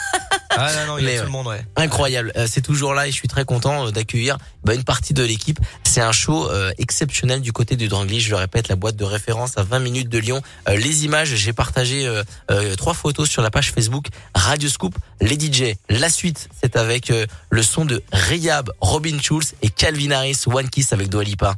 Ah 0.56 0.70
non, 0.86 0.92
non, 0.92 0.98
il 0.98 1.02
y 1.02 1.06
Mais 1.06 1.12
a 1.12 1.14
tout 1.14 1.18
ouais. 1.20 1.24
le 1.26 1.30
monde, 1.32 1.46
ouais. 1.48 1.64
Incroyable, 1.74 2.32
Euh, 2.36 2.46
c'est 2.48 2.60
toujours 2.60 2.94
là 2.94 3.08
et 3.08 3.10
je 3.10 3.16
suis 3.16 3.26
très 3.26 3.44
content 3.44 3.88
euh, 3.88 3.90
d'accueillir 3.90 4.38
bah, 4.62 4.74
une 4.74 4.84
partie 4.84 5.12
de 5.12 5.24
l'équipe. 5.24 5.58
C'est 5.82 6.00
un 6.00 6.12
show 6.12 6.48
euh, 6.48 6.70
exceptionnel 6.78 7.40
du 7.40 7.52
côté 7.52 7.74
du 7.74 7.88
Drangly. 7.88 8.20
Je 8.20 8.30
le 8.30 8.36
répète, 8.36 8.68
la 8.68 8.76
boîte 8.76 8.94
de 8.94 9.04
référence 9.04 9.58
à 9.58 9.64
20 9.64 9.80
minutes 9.80 10.08
de 10.08 10.18
Lyon. 10.18 10.42
Euh, 10.68 10.76
les 10.76 11.04
images, 11.06 11.34
j'ai 11.34 11.52
partagé 11.52 12.06
euh, 12.06 12.22
euh, 12.52 12.73
trois 12.76 12.94
photos 12.94 13.28
sur 13.28 13.42
la 13.42 13.50
page 13.50 13.72
Facebook 13.72 14.06
Radio 14.34 14.68
Scoop. 14.68 14.94
Les 15.20 15.38
DJ, 15.38 15.74
la 15.88 16.08
suite, 16.08 16.48
c'est 16.60 16.76
avec 16.76 17.10
euh, 17.10 17.26
le 17.50 17.62
son 17.62 17.84
de 17.84 18.02
Rayab, 18.12 18.70
Robin 18.80 19.18
Schulz 19.20 19.54
et 19.62 19.68
Calvin 19.68 20.10
Harris, 20.10 20.42
One 20.46 20.68
Kiss 20.68 20.92
avec 20.92 21.08
Dua 21.08 21.24
Lipa. 21.24 21.54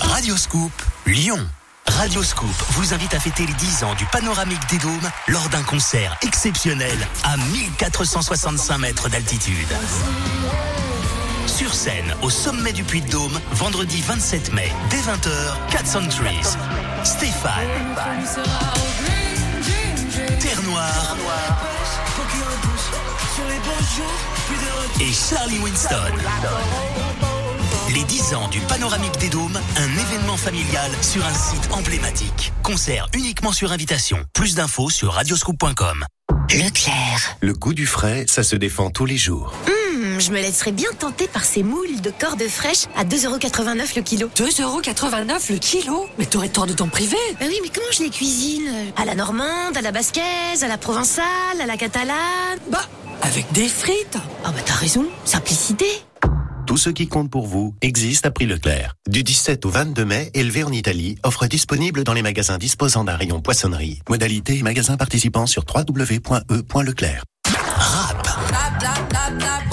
Radioscoop, 0.00 0.72
Lyon. 1.06 1.46
Radioscoop 1.86 2.50
vous 2.70 2.94
invite 2.94 3.14
à 3.14 3.20
fêter 3.20 3.46
les 3.46 3.52
10 3.52 3.84
ans 3.84 3.94
du 3.94 4.04
panoramique 4.06 4.60
des 4.70 4.78
Dômes 4.78 5.10
lors 5.28 5.48
d'un 5.48 5.62
concert 5.62 6.16
exceptionnel 6.22 6.96
à 7.24 7.36
1465 7.36 8.78
mètres 8.78 9.08
d'altitude. 9.08 9.68
Sur 11.46 11.72
scène, 11.72 12.14
au 12.22 12.28
sommet 12.28 12.72
du 12.72 12.82
Puy 12.82 13.00
de 13.00 13.08
Dôme, 13.08 13.40
vendredi 13.52 14.02
27 14.02 14.52
mai, 14.52 14.70
dès 14.90 14.98
20h, 14.98 15.70
Cats 15.70 15.98
on 15.98 16.06
Trees, 16.08 16.56
Stéphane, 17.04 17.68
Terre 20.46 20.62
Noire 20.62 21.16
et 25.00 25.12
Charlie 25.12 25.58
Winston. 25.58 25.96
Les 27.92 28.04
10 28.04 28.34
ans 28.34 28.48
du 28.48 28.60
Panoramique 28.60 29.18
des 29.18 29.28
Dômes, 29.28 29.58
un 29.76 29.92
événement 29.98 30.36
familial 30.36 30.92
sur 31.02 31.26
un 31.26 31.34
site 31.34 31.68
emblématique. 31.72 32.52
Concert 32.62 33.08
uniquement 33.12 33.50
sur 33.50 33.72
invitation. 33.72 34.18
Plus 34.34 34.54
d'infos 34.54 34.88
sur 34.88 35.14
radioscoop.com. 35.14 36.04
Leclerc. 36.50 37.36
Le 37.40 37.52
goût 37.52 37.74
du 37.74 37.86
frais, 37.86 38.24
ça 38.28 38.44
se 38.44 38.54
défend 38.54 38.90
tous 38.90 39.04
les 39.04 39.16
jours. 39.16 39.52
Je 40.18 40.30
me 40.30 40.36
laisserais 40.40 40.72
bien 40.72 40.88
tenter 40.98 41.28
par 41.28 41.44
ces 41.44 41.62
moules 41.62 42.00
de 42.00 42.10
cordes 42.10 42.42
fraîches 42.48 42.86
à 42.96 43.04
2,89€ 43.04 43.96
le 43.96 44.02
kilo. 44.02 44.30
2,89€ 44.36 45.52
le 45.52 45.58
kilo 45.58 46.06
Mais 46.18 46.26
t'aurais 46.26 46.48
tort 46.48 46.66
de 46.66 46.72
t'en 46.72 46.88
priver 46.88 47.16
Bah 47.38 47.46
oui, 47.48 47.58
mais 47.62 47.68
comment 47.74 47.86
je 47.92 48.02
les 48.02 48.10
cuisine? 48.10 48.68
À 48.96 49.04
la 49.04 49.14
normande, 49.14 49.76
à 49.76 49.82
la 49.82 49.92
basquaise, 49.92 50.64
à 50.64 50.68
la 50.68 50.78
provençale, 50.78 51.60
à 51.60 51.66
la 51.66 51.76
catalane 51.76 52.58
Bah, 52.70 52.82
avec 53.22 53.50
des 53.52 53.68
frites 53.68 54.16
Ah 54.44 54.52
bah 54.52 54.60
t'as 54.64 54.74
raison, 54.74 55.06
simplicité 55.24 55.86
Tout 56.66 56.78
ce 56.78 56.90
qui 56.90 57.08
compte 57.08 57.30
pour 57.30 57.46
vous 57.46 57.74
existe 57.82 58.24
à 58.26 58.30
prix 58.30 58.46
Leclerc. 58.46 58.94
Du 59.08 59.22
17 59.22 59.66
au 59.66 59.70
22 59.70 60.04
mai, 60.04 60.30
élevé 60.34 60.64
en 60.64 60.72
Italie, 60.72 61.16
offre 61.24 61.46
disponible 61.46 62.04
dans 62.04 62.14
les 62.14 62.22
magasins 62.22 62.58
disposant 62.58 63.04
d'un 63.04 63.16
rayon 63.16 63.40
poissonnerie. 63.42 64.00
Modalité 64.08 64.56
et 64.58 64.62
magasins 64.62 64.96
participants 64.96 65.46
sur 65.46 65.64
www.e.leclerc. 65.72 67.22
Rap, 67.76 68.28
ou 68.28 69.65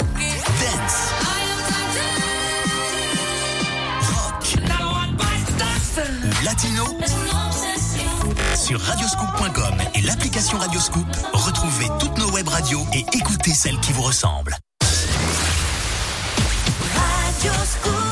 sur 8.74 8.80
radioscoop.com 8.80 9.74
et 9.94 10.00
l'application 10.00 10.58
Radioscoop, 10.58 11.06
retrouvez 11.32 11.86
toutes 12.00 12.18
nos 12.18 12.30
web 12.32 12.48
radios 12.48 12.84
et 12.92 13.04
écoutez 13.16 13.52
celles 13.52 13.78
qui 13.78 13.92
vous 13.92 14.02
ressemblent. 14.02 14.56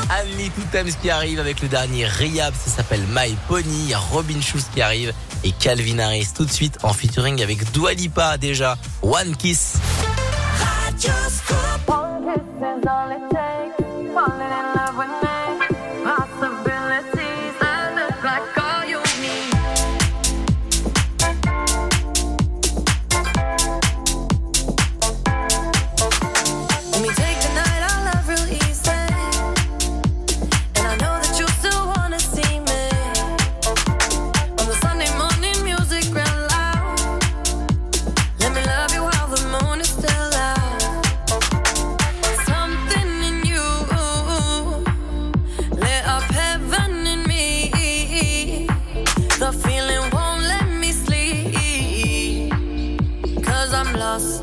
Annie 0.09 0.49
Toutams 0.51 0.91
qui 1.01 1.09
arrive 1.09 1.39
avec 1.39 1.61
le 1.61 1.67
dernier 1.67 2.05
Riab, 2.05 2.53
ça 2.53 2.69
s'appelle 2.69 3.03
My 3.09 3.35
Pony. 3.47 3.83
Il 3.83 3.89
y 3.89 3.93
a 3.93 3.99
Robin 3.99 4.39
Schulz 4.39 4.65
qui 4.73 4.81
arrive 4.81 5.13
et 5.43 5.51
Calvin 5.51 5.99
Harris 5.99 6.29
tout 6.35 6.45
de 6.45 6.51
suite 6.51 6.77
en 6.83 6.93
featuring 6.93 7.41
avec 7.41 7.69
Dua 7.73 7.93
Lipa 7.93 8.37
déjà. 8.37 8.77
One 9.01 9.35
Kiss. 9.35 9.73
yaz 54.13 54.42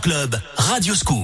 Club, 0.00 0.34
Radioscoop. 0.56 0.98
Take 0.98 1.17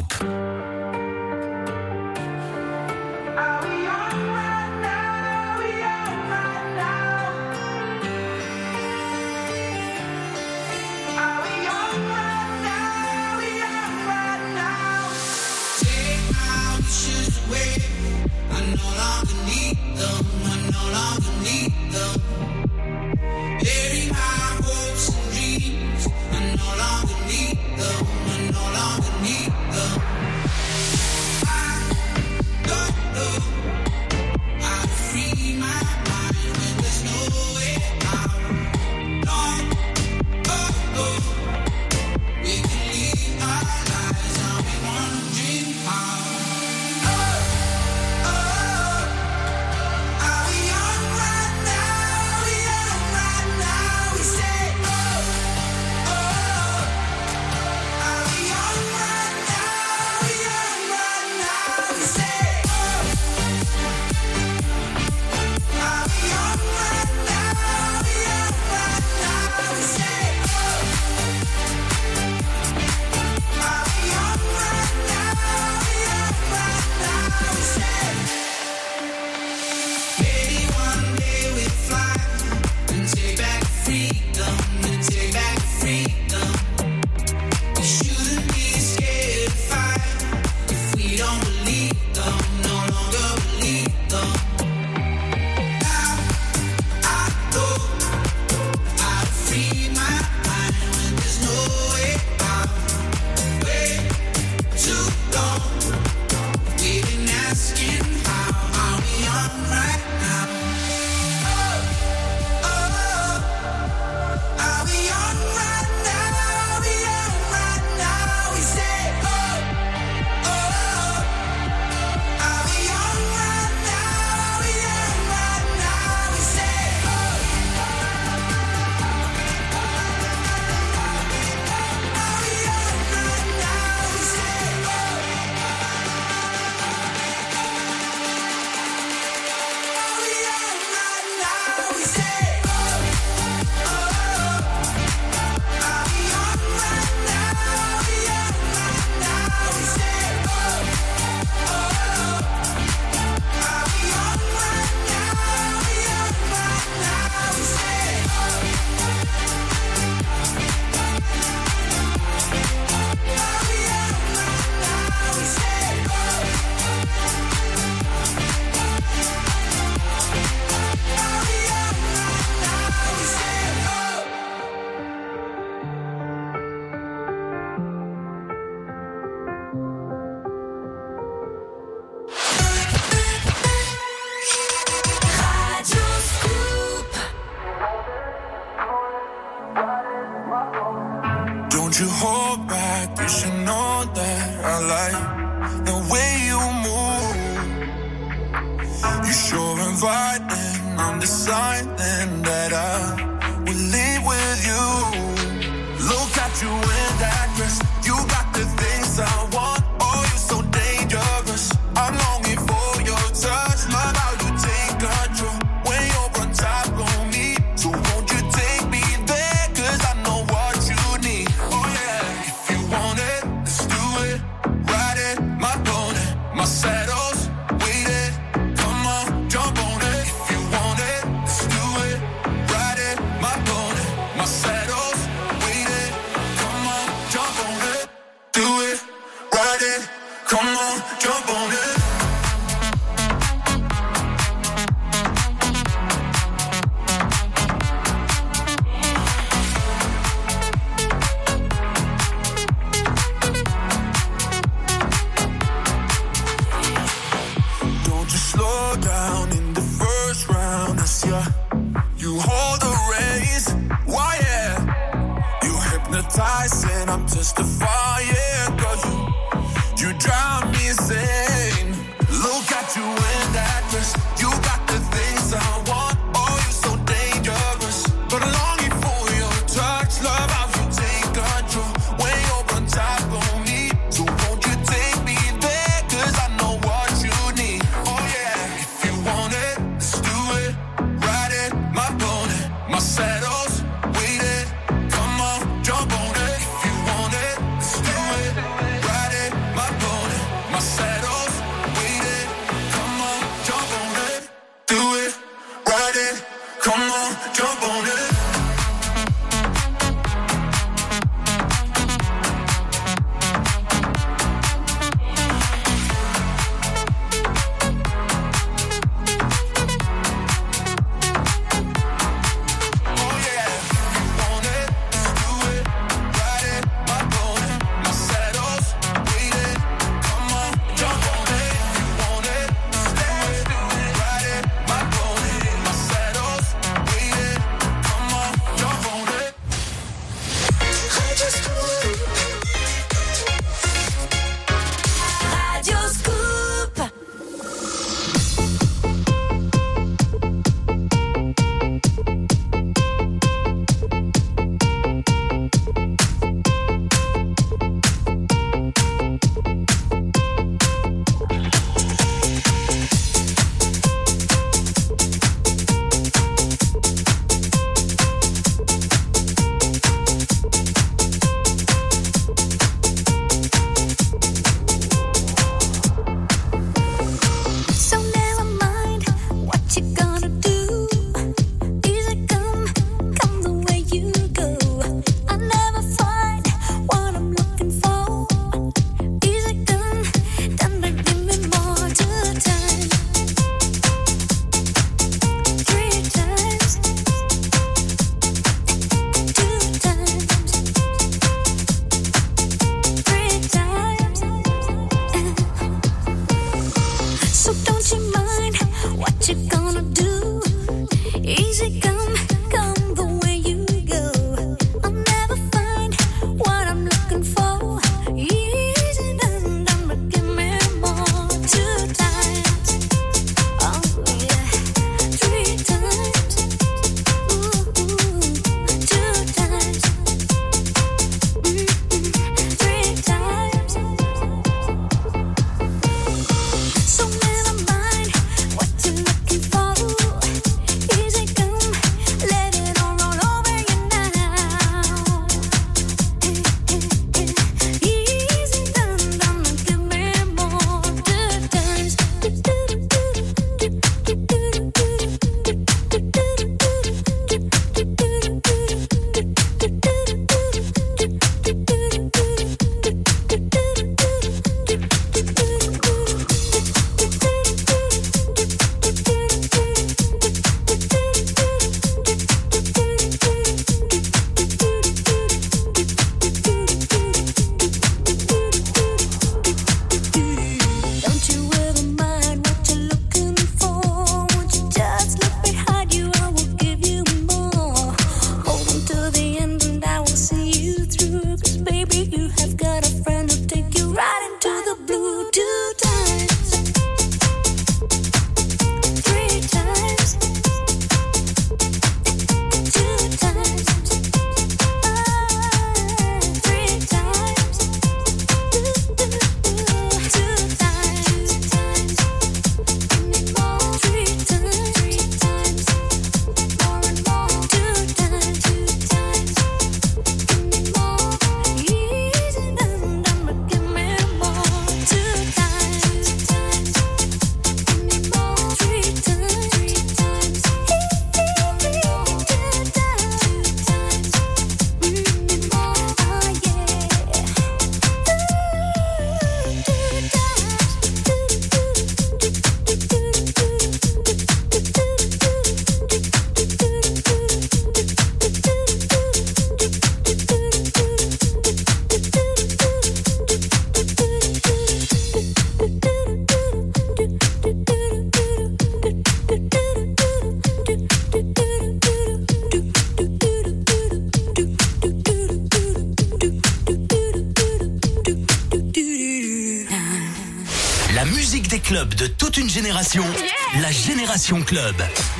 La 573.81 573.93
Génération 573.93 574.61
Club. 574.63 574.97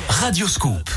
Radio 0.07 0.47
Scoop. 0.47 0.94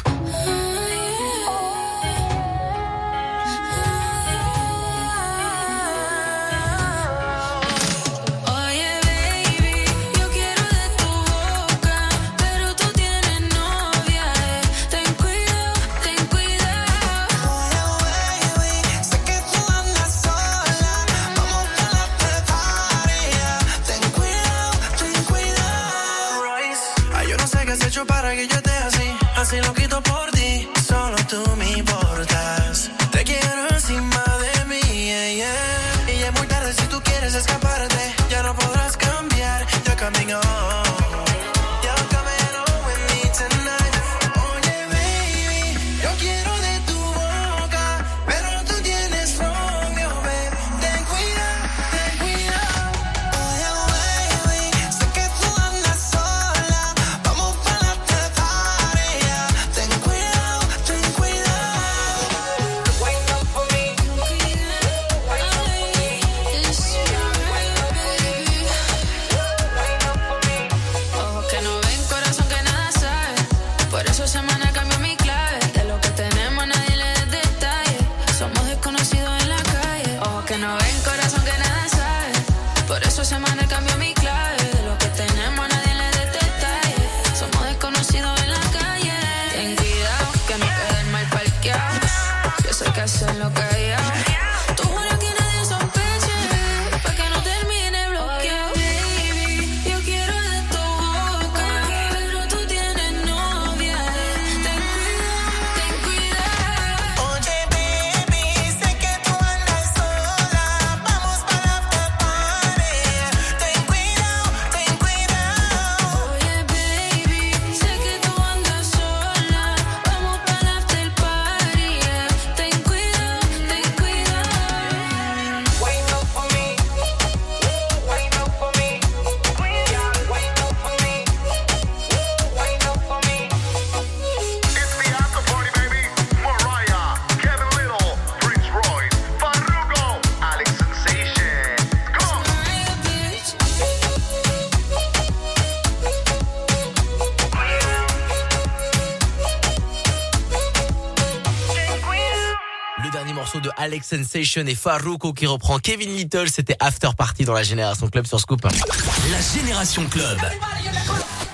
Alex 153.89 154.07
Sensation 154.07 154.67
et 154.67 154.75
Farouko 154.75 155.33
qui 155.33 155.47
reprend 155.47 155.79
Kevin 155.79 156.15
Little. 156.15 156.51
C'était 156.51 156.77
After 156.79 157.09
Party 157.17 157.47
dans 157.47 157.55
la 157.55 157.63
Génération 157.63 158.07
Club 158.09 158.27
sur 158.27 158.39
Scoop. 158.39 158.61
La 158.65 159.41
Génération 159.41 160.05
Club. 160.11 160.39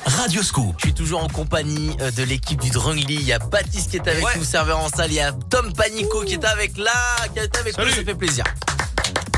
Radio 0.05 0.43
Scoop. 0.43 0.74
Je 0.78 0.86
suis 0.86 0.94
toujours 0.94 1.23
en 1.23 1.28
compagnie 1.28 1.97
euh, 2.01 2.11
de 2.11 2.24
l'équipe 2.24 2.61
du 2.61 2.70
Drungly. 2.70 3.15
Il 3.15 3.23
y 3.23 3.32
a 3.32 3.39
Baptiste 3.39 3.93
qui 3.93 3.98
est 3.98 4.09
avec 4.09 4.24
nous, 4.36 4.43
serveur 4.43 4.81
en 4.81 4.89
salle. 4.89 5.12
Il 5.12 5.15
y 5.15 5.20
a 5.20 5.31
Tom 5.48 5.73
Panico 5.74 6.23
qui 6.23 6.35
est 6.35 6.44
avec 6.44 6.77
là, 6.77 6.90
qui 7.32 7.39
est 7.39 7.56
avec 7.56 7.78
nous. 7.78 7.89
Ça 7.89 8.05
fait 8.05 8.15
plaisir. 8.16 8.44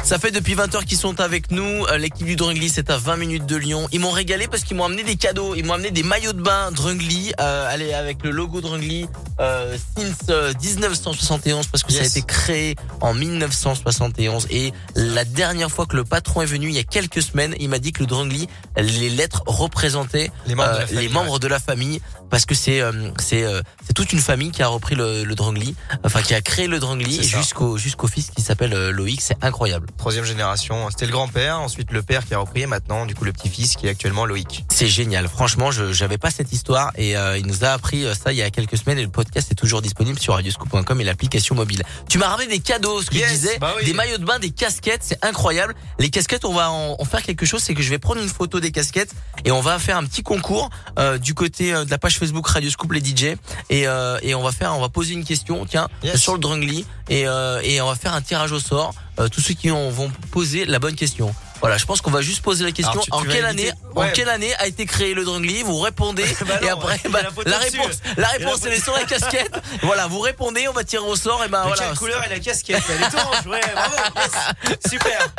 Ça 0.07 0.21
fait 0.21 0.31
depuis 0.31 0.55
20 0.55 0.73
heures 0.77 0.85
qu'ils 0.85 0.99
sont 0.99 1.21
avec 1.21 1.51
nous. 1.51 1.85
Euh, 1.87 1.99
L'équipe 1.99 2.29
du 2.29 2.37
Drungly, 2.37 2.69
c'est 2.69 2.91
à 2.91 2.97
20 2.97 3.17
minutes 3.17 3.45
de 3.45 3.57
Lyon. 3.57 3.89
Ils 3.91 3.99
m'ont 3.99 4.13
régalé 4.13 4.47
parce 4.47 4.63
qu'ils 4.63 4.77
m'ont 4.77 4.85
amené 4.85 5.03
des 5.03 5.17
cadeaux. 5.17 5.57
Ils 5.57 5.65
m'ont 5.65 5.73
amené 5.73 5.91
des 5.91 6.05
maillots 6.05 6.33
de 6.33 6.41
bain 6.41 6.71
Drungly, 6.71 7.33
euh, 7.41 7.69
allez, 7.69 7.93
avec 7.93 8.23
le 8.23 8.31
logo 8.31 8.61
Drungly, 8.61 9.09
euh, 9.41 9.77
since 9.99 10.15
euh, 10.31 10.53
1971 10.63 11.67
parce 11.67 11.83
que 11.83 11.93
ça 11.93 12.03
a 12.03 12.07
été 12.07 12.23
créé 12.23 12.77
en 13.01 13.15
1971. 13.15 14.47
Et 14.51 14.73
la 14.95 15.25
dernière 15.25 15.73
fois 15.73 15.87
que 15.87 15.97
le 15.97 16.05
patron 16.05 16.41
est 16.41 16.47
venu, 16.47 16.69
il 16.69 16.77
y 16.77 16.79
a 16.79 16.85
quelques 16.85 17.21
semaines, 17.21 17.57
il 17.59 17.69
m'a 17.69 17.81
dit 17.81 17.91
que 17.91 17.99
le 17.99 18.07
Drungly, 18.07 18.47
les 18.77 19.11
lettres 19.11 19.43
représentaient 19.47 20.31
Les 20.47 20.55
membres 20.55 20.71
de 20.71 20.77
la 20.77 20.83
euh, 20.83 20.87
famille, 20.87 21.03
les 21.03 21.09
membres 21.13 21.39
de 21.41 21.49
la 21.49 21.59
famille 21.59 22.01
parce 22.31 22.47
que 22.47 22.55
c'est 22.55 22.81
euh, 22.81 22.93
c'est 23.19 23.45
euh, 23.45 23.61
c'est 23.87 23.93
toute 23.93 24.13
une 24.13 24.21
famille 24.21 24.51
qui 24.51 24.63
a 24.63 24.69
repris 24.69 24.95
le, 24.95 25.25
le 25.25 25.35
Drungly, 25.35 25.75
enfin 26.05 26.23
qui 26.23 26.35
a 26.35 26.41
créé 26.41 26.67
le 26.67 26.79
Drungly 26.79 27.23
jusqu'au 27.23 27.77
jusqu'au 27.77 28.09
fils 28.09 28.31
qui 28.31 28.43
s'appelle 28.43 28.75
euh, 28.75 28.91
Loïc. 28.91 29.21
C'est 29.21 29.43
incroyable. 29.43 29.89
Troisième 29.99 30.25
génération. 30.25 30.89
C'était 30.91 31.07
le 31.07 31.13
grand-père, 31.13 31.59
ensuite 31.61 31.91
le 31.91 32.03
père 32.03 32.25
qui 32.25 32.35
a 32.35 32.39
repris 32.39 32.63
et 32.63 32.67
maintenant, 32.67 33.07
du 33.07 33.15
coup, 33.15 33.25
le 33.25 33.33
petit-fils 33.33 33.77
qui 33.77 33.87
est 33.87 33.91
actuellement 33.91 34.25
Loïc. 34.25 34.65
C'est 34.73 34.87
génial. 34.87 35.27
Franchement, 35.29 35.71
je 35.71 35.93
j'avais 35.93 36.19
pas 36.19 36.31
cette 36.31 36.53
histoire 36.53 36.93
et 36.97 37.17
euh, 37.17 37.39
il 37.39 37.47
nous 37.47 37.65
a 37.65 37.69
appris 37.71 38.05
euh, 38.05 38.15
ça 38.15 38.33
il 38.33 38.37
y 38.39 38.43
a 38.43 38.51
quelques 38.51 38.77
semaines 38.79 38.99
et 38.99 39.03
le 39.03 39.09
podcast 39.11 39.51
est 39.51 39.55
toujours 39.57 39.83
disponible 39.83 40.19
sur 40.19 40.35
radioscoop.com 40.35 41.01
et 41.01 41.05
l'application 41.05 41.55
mobile. 41.55 41.83
Tu 42.09 42.19
m'as 42.19 42.29
ramené 42.29 42.49
des 42.49 42.61
cadeaux, 42.61 43.03
ce 43.03 43.11
que 43.11 43.17
Yes, 43.17 43.29
je 43.29 43.35
disais, 43.35 43.59
bah 43.59 43.75
oui. 43.79 43.85
des 43.85 43.95
maillots 43.95 44.19
de 44.19 44.25
bain, 44.25 44.39
des 44.39 44.51
casquettes, 44.51 45.03
c'est 45.03 45.25
incroyable. 45.25 45.75
Les 45.99 46.11
casquettes, 46.11 46.45
on 46.45 46.53
va 46.55 46.71
en, 46.71 46.97
en 46.99 47.05
faire 47.05 47.23
quelque 47.23 47.47
chose, 47.47 47.63
c'est 47.63 47.75
que 47.75 47.83
je 47.83 47.91
vais 47.91 47.99
prendre 47.99 48.21
une 48.21 48.29
photo 48.29 48.61
des 48.61 48.71
casquettes 48.71 49.13
et 49.45 49.51
on 49.51 49.61
va 49.61 49.79
faire 49.79 49.97
un 49.97 50.05
petit 50.05 50.23
concours 50.23 50.71
euh, 50.99 51.19
du 51.19 51.35
côté 51.35 51.73
euh, 51.75 51.85
de 51.85 51.91
la 51.91 51.99
page 51.99 52.19
Facebook 52.19 52.47
Radioscoop 52.47 52.93
les 52.93 53.01
DJ 53.01 53.37
et 53.71 53.87
euh, 53.89 54.19
et 54.23 54.35
on 54.35 54.43
va 54.43 54.53
faire 54.53 54.77
on 54.77 54.81
va 54.81 54.89
poser 54.89 55.15
une 55.15 55.25
question 55.25 55.65
tiens 55.67 55.89
Yes. 56.03 56.21
sur 56.21 56.35
le 56.35 56.39
Drungly 56.39 56.85
et 57.09 57.27
euh, 57.27 57.61
et 57.65 57.81
on 57.81 57.87
va 57.89 57.95
faire 57.95 58.13
un 58.15 58.21
tirage 58.23 58.53
au 58.53 58.61
sort 58.61 58.95
tous 59.31 59.41
ceux 59.41 59.55
qui 59.55 59.71
ont, 59.71 59.91
vont 59.91 60.11
poser 60.31 60.65
la 60.65 60.79
bonne 60.79 60.95
question. 60.95 61.35
Voilà, 61.61 61.77
je 61.79 61.85
pense 61.87 62.01
qu'on 62.01 62.11
va 62.11 62.21
juste 62.23 62.43
poser 62.43 62.65
la 62.65 62.73
question 62.73 63.01
tu- 63.01 63.11
en 63.13 63.23
tu 63.23 63.29
quelle 63.29 63.45
année 63.47 63.73
en 63.95 64.09
quelle 64.09 64.29
année 64.29 64.55
a 64.57 64.67
été 64.67 64.85
créé 64.87 65.15
le 65.15 65.25
Drungly 65.25 65.63
Vous 65.63 65.79
répondez 65.81 66.25
Bah 66.47 66.59
et 66.63 66.69
après 66.69 67.01
bah, 67.11 67.21
la 67.23 67.31
photo 67.31 67.51
la 67.51 67.59
dessus. 67.65 67.81
réponse 67.81 67.97
la 68.17 68.29
réponse 68.29 68.59
elle 68.67 68.73
est 68.75 68.83
sur 68.83 68.95
la 68.95 69.05
casquette. 69.05 69.55
voilà, 69.83 70.07
vous 70.07 70.21
répondez, 70.21 70.69
on 70.69 70.73
va 70.73 70.85
tirer 70.85 71.05
au 71.05 71.17
sort 71.17 71.43
et 71.45 71.49
ben 71.49 71.63
De 71.63 71.69
voilà. 71.69 71.83
quelle 71.89 71.97
couleur 71.99 72.23
est 72.25 72.29
la 72.31 72.39
casquette 72.41 72.83
Elle 72.89 73.03
est 73.03 73.15
orange, 73.21 73.47
ouais, 73.47 73.61
bravo, 73.75 73.95
yes. 74.17 74.81
super. 74.91 75.29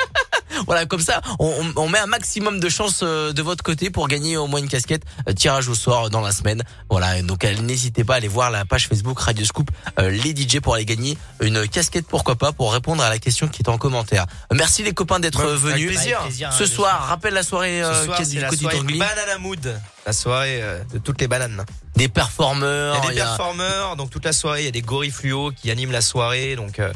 Voilà, 0.66 0.86
comme 0.86 1.02
ça, 1.02 1.22
on, 1.40 1.54
on- 1.76 1.88
met 1.90 2.00
un 2.00 2.08
maximum 2.08 2.60
de 2.60 2.68
chances 2.70 3.02
euh, 3.04 3.32
de 3.32 3.42
votre 3.44 3.64
côté 3.64 3.90
pour 3.92 4.08
gagner 4.08 4.38
au 4.38 4.48
moins 4.48 4.60
une 4.60 4.68
casquette. 4.70 5.04
Euh, 5.30 5.34
tirage 5.34 5.68
au 5.68 5.76
sort 5.76 6.10
dans 6.10 6.22
la 6.22 6.32
semaine. 6.32 6.64
Voilà, 6.90 7.22
donc 7.22 7.44
n'hésitez 7.44 8.04
pas 8.04 8.14
à 8.16 8.18
aller 8.18 8.28
voir 8.30 8.50
la 8.50 8.66
page 8.66 8.88
Facebook 8.88 9.20
Radio 9.20 9.46
Scoop 9.46 9.70
euh, 10.00 10.10
les 10.10 10.32
DJ 10.36 10.60
pour 10.60 10.74
aller 10.74 10.86
gagner 10.86 11.16
une 11.42 11.68
casquette, 11.68 12.08
pourquoi 12.08 12.36
pas, 12.38 12.54
pour 12.54 12.74
répondre 12.74 13.04
à 13.04 13.10
la 13.10 13.20
question 13.20 13.48
qui 13.50 13.62
est 13.62 13.70
en 13.70 13.78
commentaire. 13.78 14.26
Merci 14.52 14.84
les 14.84 14.94
copains 14.94 15.20
d'être 15.20 15.40
Ouais, 15.44 15.52
avec 15.52 15.60
venus. 15.60 15.92
Plaisir. 16.08 16.20
Avec 16.20 16.30
plaisir, 16.30 16.54
Ce 16.54 16.64
hein, 16.64 16.68
soir, 16.76 17.08
rappelle 17.08 17.34
la 17.34 17.44
soirée 17.44 17.84
euh, 17.84 17.94
c'est 18.18 18.30
du 18.30 18.40
la 18.40 18.52
soirée. 18.52 18.80
Banana 18.98 19.38
Mood. 19.40 19.80
La 20.06 20.14
soirée 20.14 20.62
euh, 20.62 20.84
de 20.94 20.98
toutes 21.00 21.20
les 21.22 21.28
bananes. 21.28 21.66
Des 21.96 22.08
performeurs. 22.08 22.96
Il 22.96 22.98
y 22.98 23.08
a 23.08 23.10
des 23.10 23.16
il 23.16 23.18
y 23.18 23.22
a- 23.22 23.26
performeurs, 23.26 23.96
donc 23.96 24.10
toute 24.10 24.26
la 24.26 24.34
soirée, 24.34 24.62
il 24.62 24.66
y 24.66 24.70
a 24.70 24.72
des 24.72 24.82
gorilles 24.82 25.12
fluo 25.12 25.52
qui 25.52 25.72
animent 25.72 25.92
la 25.92 26.02
soirée, 26.02 26.56
donc 26.56 26.80
euh, 26.80 26.92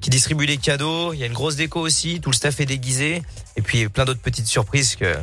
qui 0.00 0.10
distribuent 0.10 0.46
les 0.46 0.56
cadeaux. 0.58 1.12
Il 1.12 1.18
y 1.20 1.22
a 1.22 1.26
une 1.26 1.32
grosse 1.32 1.56
déco 1.56 1.80
aussi, 1.80 2.20
tout 2.20 2.30
le 2.30 2.36
staff 2.36 2.60
est 2.60 2.66
déguisé, 2.66 3.22
et 3.56 3.62
puis 3.62 3.88
plein 3.88 4.04
d'autres 4.04 4.20
petites 4.22 4.46
surprises 4.46 4.96
que 4.96 5.14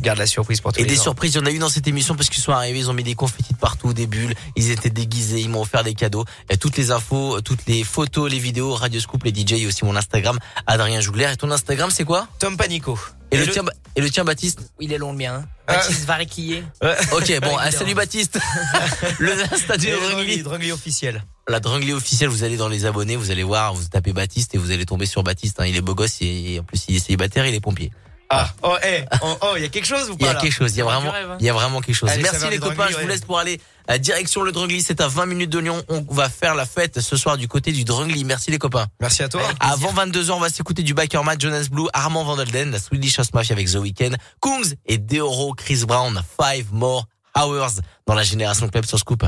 garde 0.00 0.18
la 0.18 0.26
surprise 0.26 0.60
pour 0.60 0.72
tous 0.72 0.80
Et 0.80 0.82
les 0.84 0.88
des 0.90 0.96
gens. 0.96 1.02
surprises, 1.04 1.34
il 1.34 1.38
y 1.38 1.40
en 1.40 1.46
a 1.46 1.50
eu 1.50 1.58
dans 1.58 1.68
cette 1.68 1.86
émission 1.86 2.14
parce 2.14 2.28
qu'ils 2.30 2.42
sont 2.42 2.52
arrivés, 2.52 2.78
ils 2.78 2.90
ont 2.90 2.94
mis 2.94 3.02
des 3.02 3.14
confettis 3.14 3.52
de 3.52 3.58
partout, 3.58 3.92
des 3.92 4.06
bulles, 4.06 4.34
ils 4.56 4.70
étaient 4.70 4.90
déguisés, 4.90 5.40
ils 5.40 5.48
m'ont 5.48 5.62
offert 5.62 5.84
des 5.84 5.94
cadeaux. 5.94 6.24
Et 6.50 6.56
toutes 6.56 6.76
les 6.76 6.90
infos, 6.90 7.40
toutes 7.40 7.66
les 7.66 7.84
photos, 7.84 8.30
les 8.30 8.38
vidéos, 8.38 8.74
Radio 8.74 9.00
Scoop, 9.00 9.24
les 9.24 9.32
DJ 9.34 9.52
et 9.54 9.66
aussi 9.66 9.84
mon 9.84 9.96
Instagram, 9.96 10.38
Adrien 10.66 11.00
Jougler. 11.00 11.30
Et 11.32 11.36
ton 11.36 11.50
Instagram, 11.50 11.90
c'est 11.92 12.04
quoi? 12.04 12.28
Tom 12.38 12.56
Panico. 12.56 12.98
et, 13.30 13.36
Et 13.36 13.38
le 13.40 13.46
le- 13.46 13.52
tien, 13.52 13.64
et 13.96 14.00
le 14.00 14.10
tien, 14.10 14.24
Baptiste? 14.24 14.60
Il 14.80 14.92
est 14.92 14.98
long 14.98 15.12
le 15.12 15.18
mien. 15.18 15.34
hein. 15.42 15.48
Ah. 15.66 15.74
Baptiste 15.74 16.04
Variquillier. 16.06 16.62
Ok, 17.12 17.40
bon, 17.42 17.56
ah, 17.58 17.70
salut 17.70 17.94
Baptiste. 17.94 18.38
le 19.18 19.32
Insta 19.52 19.76
du. 19.76 19.88
Drungly, 19.90 20.42
Drungly 20.42 20.72
officiel. 20.72 21.24
La 21.48 21.60
Drungly 21.60 21.92
officielle, 21.92 22.28
vous 22.28 22.42
allez 22.44 22.56
dans 22.56 22.68
les 22.68 22.84
abonnés, 22.86 23.16
vous 23.16 23.30
allez 23.30 23.42
voir, 23.42 23.74
vous 23.74 23.84
tapez 23.84 24.12
Baptiste 24.12 24.54
et 24.54 24.58
vous 24.58 24.70
allez 24.70 24.86
tomber 24.86 25.06
sur 25.06 25.22
Baptiste. 25.22 25.60
hein. 25.60 25.66
Il 25.66 25.76
est 25.76 25.80
beau 25.80 25.94
gosse 25.94 26.18
et 26.20 26.58
en 26.60 26.64
plus 26.64 26.84
il 26.88 26.96
est 26.96 27.00
célibataire, 27.00 27.46
il 27.46 27.54
est 27.54 27.60
pompier. 27.60 27.90
Ah, 28.30 28.50
oh, 28.62 28.76
eh, 28.84 29.04
oh, 29.22 29.36
oh, 29.40 29.52
il 29.56 29.62
y 29.62 29.64
a 29.64 29.68
quelque 29.68 29.86
chose 29.86 30.10
ou 30.10 30.16
Il 30.18 30.22
y 30.22 30.24
pas 30.24 30.30
a 30.30 30.34
là 30.34 30.40
quelque 30.40 30.52
chose, 30.52 30.74
il 30.74 30.78
y 30.78 30.82
a 30.82 30.84
vraiment, 30.84 31.14
hein. 31.14 31.36
il 31.40 31.46
y 31.46 31.48
a 31.48 31.54
vraiment 31.54 31.80
quelque 31.80 31.96
chose. 31.96 32.10
Allez, 32.10 32.22
Merci 32.22 32.48
les 32.50 32.58
copains, 32.58 32.88
je 32.88 32.94
vous 32.94 33.00
ouais. 33.00 33.06
laisse 33.06 33.22
pour 33.22 33.38
aller 33.38 33.58
à 33.86 33.96
direction 33.98 34.42
le 34.42 34.52
Drungly. 34.52 34.82
C'est 34.82 35.00
à 35.00 35.08
20 35.08 35.24
minutes 35.26 35.50
de 35.50 35.58
Lyon. 35.58 35.82
On 35.88 36.02
va 36.10 36.28
faire 36.28 36.54
la 36.54 36.66
fête 36.66 37.00
ce 37.00 37.16
soir 37.16 37.38
du 37.38 37.48
côté 37.48 37.72
du 37.72 37.84
Drungly. 37.84 38.24
Merci 38.24 38.50
les 38.50 38.58
copains. 38.58 38.86
Merci 39.00 39.22
à 39.22 39.28
toi. 39.28 39.42
Avant 39.60 39.92
22h, 39.92 40.30
on 40.32 40.40
va 40.40 40.50
s'écouter 40.50 40.82
du 40.82 40.92
Biker 40.92 41.24
Matt, 41.24 41.40
Jonas 41.40 41.68
Blue, 41.70 41.88
Armand 41.94 42.24
Van 42.24 42.36
Delden, 42.36 42.70
la 42.70 42.78
Swedish 42.78 43.18
House 43.18 43.32
Mafia 43.32 43.54
avec 43.54 43.70
The 43.70 43.76
Weeknd, 43.76 44.14
Kungs 44.42 44.74
et 44.84 44.98
Deoro, 44.98 45.54
Chris 45.54 45.84
Brown, 45.86 46.20
Five 46.38 46.66
More 46.72 47.06
Hours 47.34 47.80
dans 48.06 48.14
la 48.14 48.24
Génération 48.24 48.68
Club 48.68 48.84
sur 48.84 48.98
Scoop. 48.98 49.24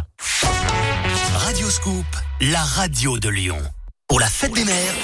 Radio 1.36 1.70
Scoop, 1.70 2.06
la 2.42 2.62
radio 2.62 3.18
de 3.18 3.30
Lyon. 3.30 3.58
Pour 4.08 4.20
la 4.20 4.28
fête 4.28 4.52
des 4.52 4.64
mères, 4.64 4.94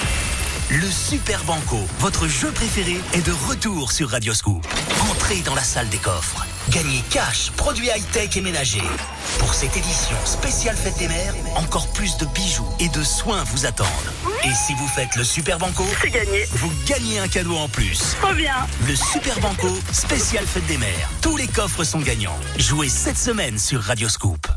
le 0.69 0.89
Super 0.91 1.43
Banco, 1.45 1.79
votre 1.99 2.27
jeu 2.27 2.51
préféré, 2.51 2.97
est 3.13 3.25
de 3.25 3.31
retour 3.47 3.91
sur 3.91 4.09
Radio 4.09 4.33
Scoop. 4.33 4.65
Entrez 5.09 5.37
dans 5.45 5.55
la 5.55 5.63
salle 5.63 5.87
des 5.89 5.97
coffres. 5.97 6.45
Gagnez 6.69 7.01
cash, 7.09 7.51
produits 7.55 7.87
high-tech 7.87 8.35
et 8.35 8.41
ménagers. 8.41 8.81
Pour 9.39 9.53
cette 9.53 9.77
édition 9.77 10.17
spéciale 10.25 10.75
fête 10.75 10.97
des 10.97 11.07
mères, 11.07 11.33
encore 11.55 11.87
plus 11.93 12.17
de 12.17 12.25
bijoux 12.25 12.67
et 12.79 12.89
de 12.89 13.01
soins 13.03 13.43
vous 13.45 13.65
attendent. 13.65 13.87
Et 14.43 14.53
si 14.53 14.73
vous 14.75 14.87
faites 14.87 15.15
le 15.15 15.23
Super 15.23 15.57
Banco, 15.57 15.85
C'est 16.01 16.09
gagné. 16.09 16.45
vous 16.51 16.71
gagnez 16.85 17.19
un 17.19 17.29
cadeau 17.29 17.55
en 17.55 17.69
plus. 17.69 18.15
Trop 18.21 18.33
bien. 18.33 18.55
Le 18.85 18.95
Super 18.95 19.39
Banco, 19.39 19.69
spécial 19.93 20.45
fête 20.45 20.65
des 20.67 20.77
mères. 20.77 21.09
Tous 21.21 21.37
les 21.37 21.47
coffres 21.47 21.85
sont 21.85 21.99
gagnants. 21.99 22.37
Jouez 22.57 22.89
cette 22.89 23.17
semaine 23.17 23.57
sur 23.57 23.81
Radio 23.81 24.09
Scoop. 24.09 24.47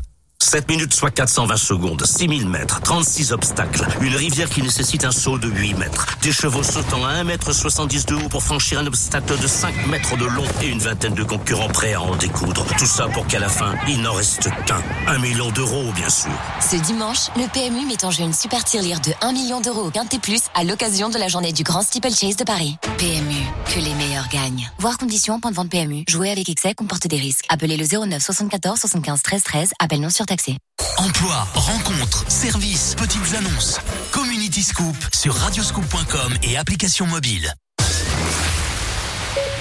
7 0.43 0.69
minutes 0.69 0.95
soit 0.95 1.11
420 1.11 1.55
secondes, 1.55 2.03
6000 2.03 2.49
mètres, 2.49 2.81
36 2.81 3.31
obstacles, 3.31 3.85
une 4.01 4.15
rivière 4.15 4.49
qui 4.49 4.63
nécessite 4.63 5.05
un 5.05 5.11
saut 5.11 5.37
de 5.37 5.47
8 5.47 5.75
mètres, 5.75 6.07
des 6.23 6.31
chevaux 6.31 6.63
sautant 6.63 7.05
à 7.05 7.09
1 7.09 7.25
mètre 7.25 7.53
70 7.53 8.07
de 8.07 8.15
haut 8.15 8.27
pour 8.27 8.41
franchir 8.41 8.79
un 8.79 8.87
obstacle 8.87 9.37
de 9.39 9.45
5 9.45 9.85
mètres 9.87 10.17
de 10.17 10.25
long 10.25 10.43
et 10.63 10.69
une 10.69 10.79
vingtaine 10.79 11.13
de 11.13 11.23
concurrents 11.23 11.67
prêts 11.67 11.93
à 11.93 12.01
en 12.01 12.15
découdre. 12.15 12.65
Tout 12.75 12.87
ça 12.87 13.07
pour 13.09 13.27
qu'à 13.27 13.37
la 13.37 13.49
fin, 13.49 13.75
il 13.87 14.01
n'en 14.01 14.13
reste 14.13 14.49
qu'un. 14.65 14.81
Un 15.07 15.19
million 15.19 15.51
d'euros, 15.51 15.91
bien 15.95 16.09
sûr. 16.09 16.31
Ce 16.59 16.75
dimanche, 16.75 17.29
le 17.37 17.47
PMU 17.47 17.85
met 17.85 18.03
en 18.03 18.09
jeu 18.09 18.23
une 18.23 18.33
super 18.33 18.63
tirelire 18.63 18.99
de 18.99 19.13
1 19.21 19.33
million 19.33 19.61
d'euros 19.61 19.83
au 19.83 19.91
Quintet 19.91 20.17
Plus 20.17 20.41
à 20.55 20.63
l'occasion 20.63 21.09
de 21.09 21.19
la 21.19 21.27
journée 21.27 21.53
du 21.53 21.61
Grand 21.61 21.83
Steeplechase 21.83 22.35
de 22.35 22.45
Paris. 22.45 22.77
PMU, 22.97 23.43
que 23.75 23.79
les 23.79 23.93
meilleurs 23.93 24.27
gagnent. 24.29 24.71
Voir 24.79 24.97
conditions, 24.97 25.39
point 25.39 25.51
de 25.51 25.55
vente 25.55 25.69
PMU. 25.69 26.03
Jouer 26.09 26.31
avec 26.31 26.49
excès 26.49 26.73
comporte 26.73 27.05
des 27.05 27.17
risques. 27.17 27.45
Appelez 27.49 27.77
le 27.77 27.85
09 27.85 28.19
74 28.19 28.79
75 28.79 29.21
13 29.21 29.43
13. 29.43 29.69
Appel 29.79 30.01
non 30.01 30.09
surtaxé. 30.31 30.57
Emploi, 30.97 31.47
rencontres, 31.53 32.23
services, 32.29 32.95
petites 32.95 33.35
annonces. 33.35 33.79
Community 34.11 34.63
Scoop 34.63 34.95
sur 35.13 35.33
radioscoop.com 35.35 36.33
et 36.43 36.57
application 36.57 37.05
mobile. 37.05 37.53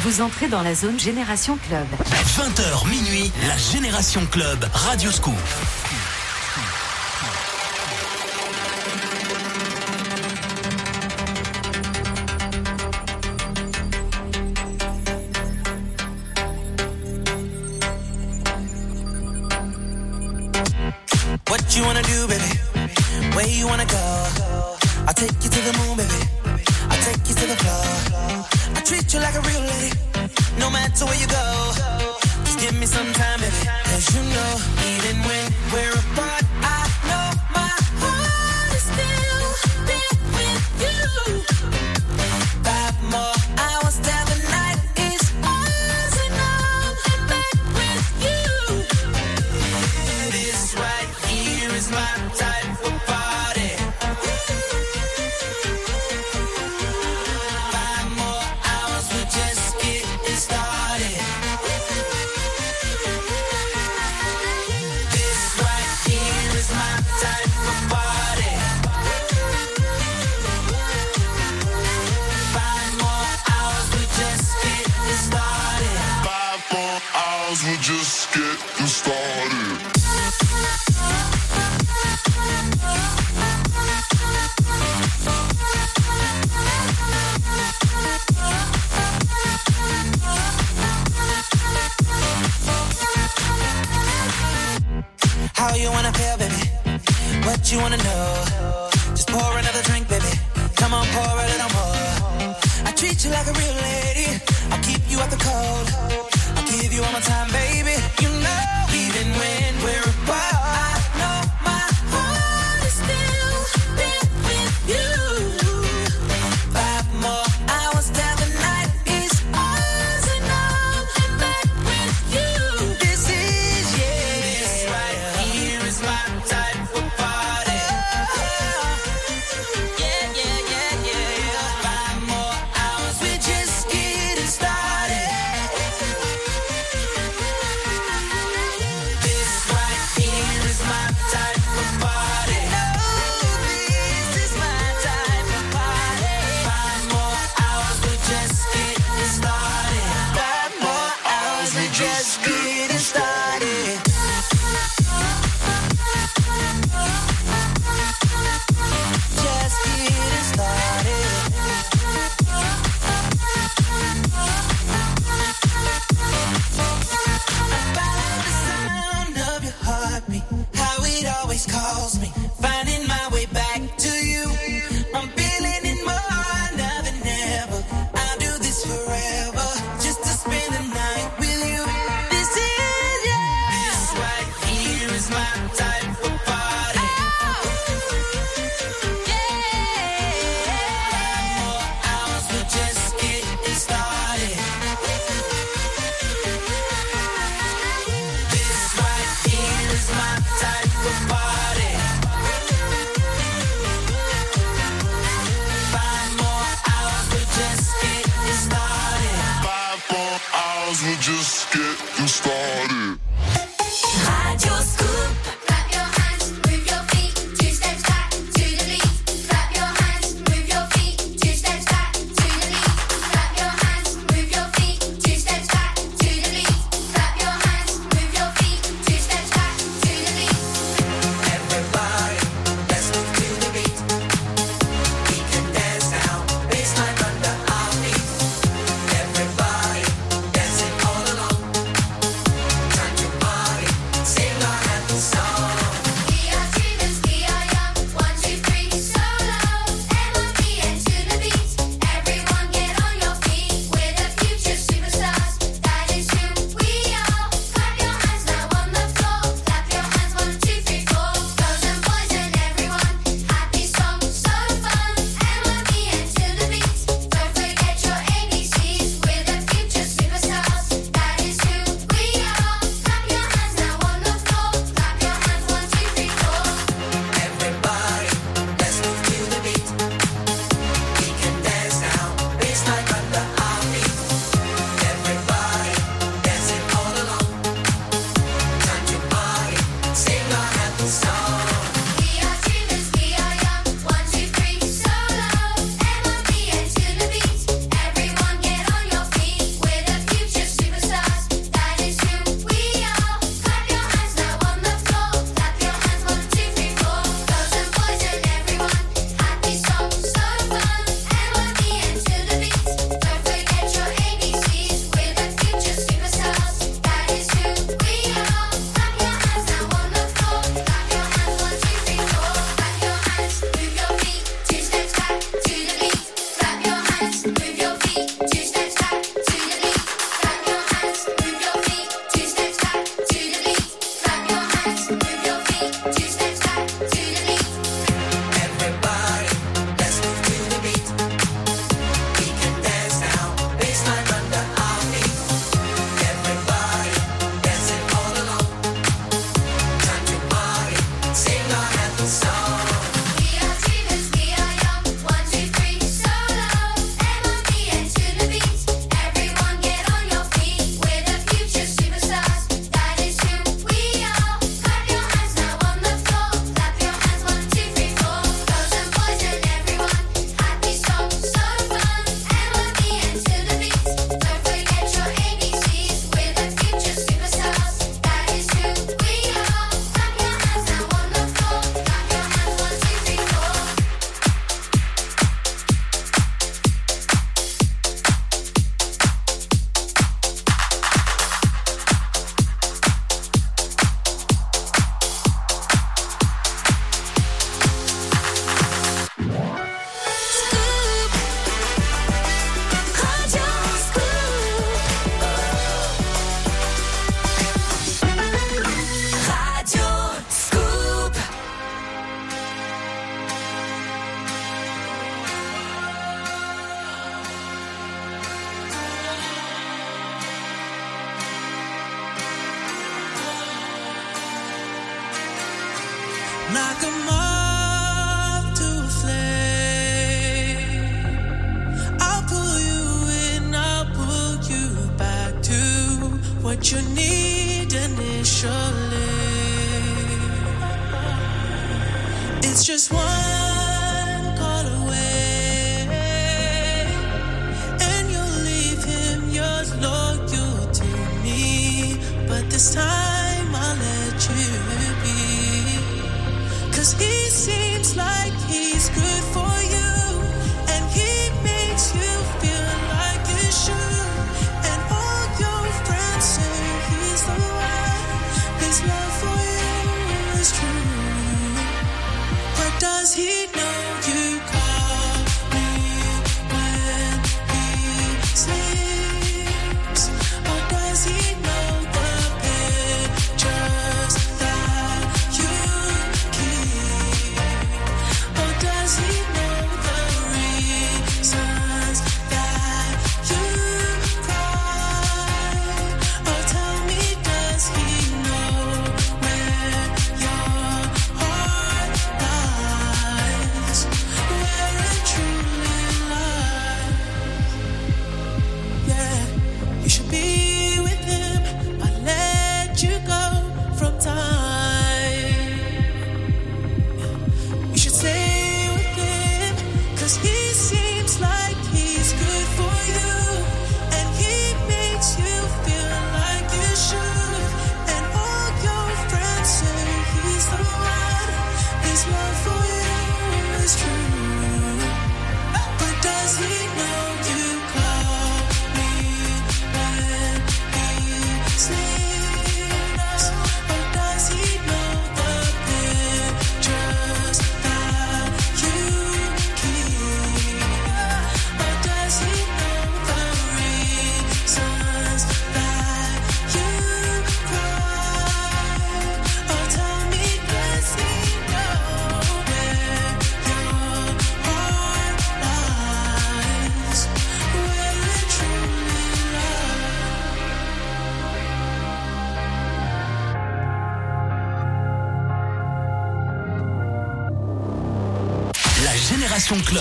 Vous 0.03 0.21
entrez 0.23 0.49
dans 0.49 0.63
la 0.63 0.75
zone 0.75 0.99
Génération 0.99 1.59
Club. 1.67 1.87
20h 2.37 2.89
minuit, 2.89 3.33
la 3.47 3.57
Génération 3.57 4.25
Club 4.27 4.65
Radio 4.73 5.11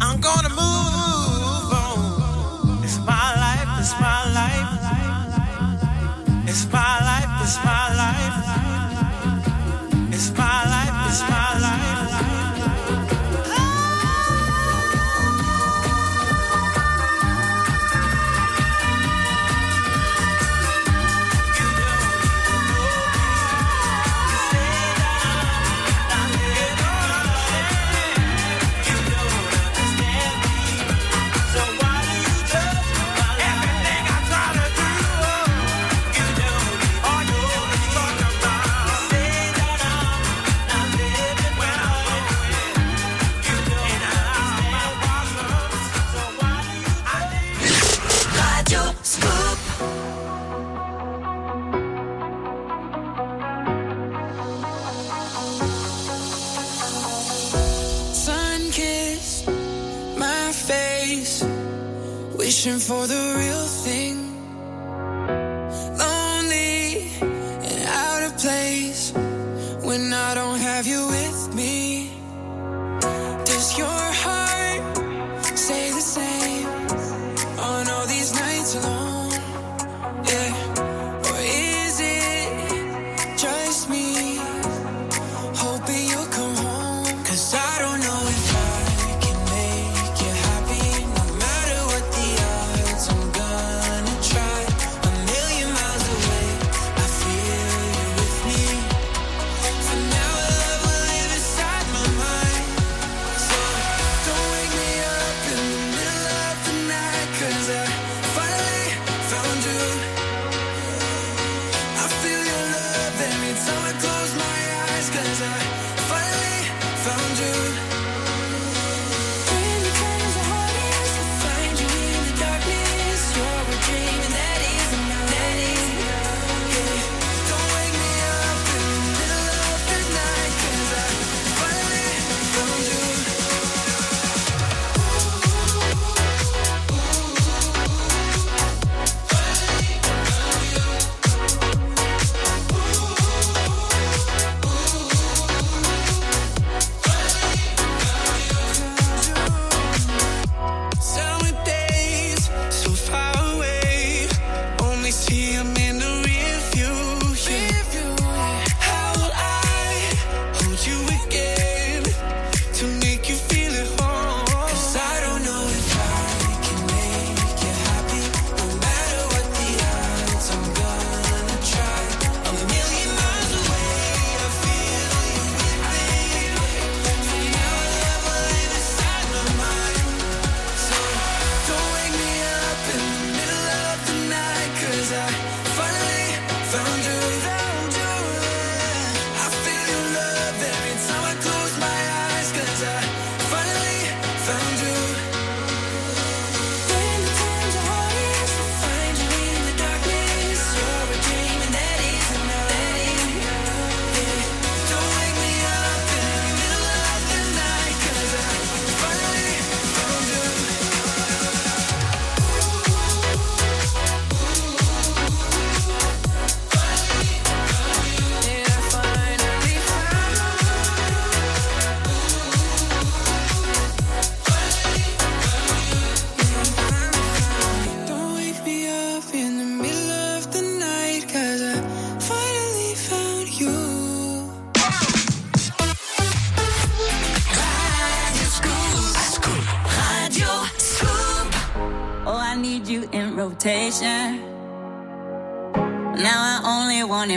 I'm 0.00 0.20
gonna 0.20 0.48
move. 0.50 0.77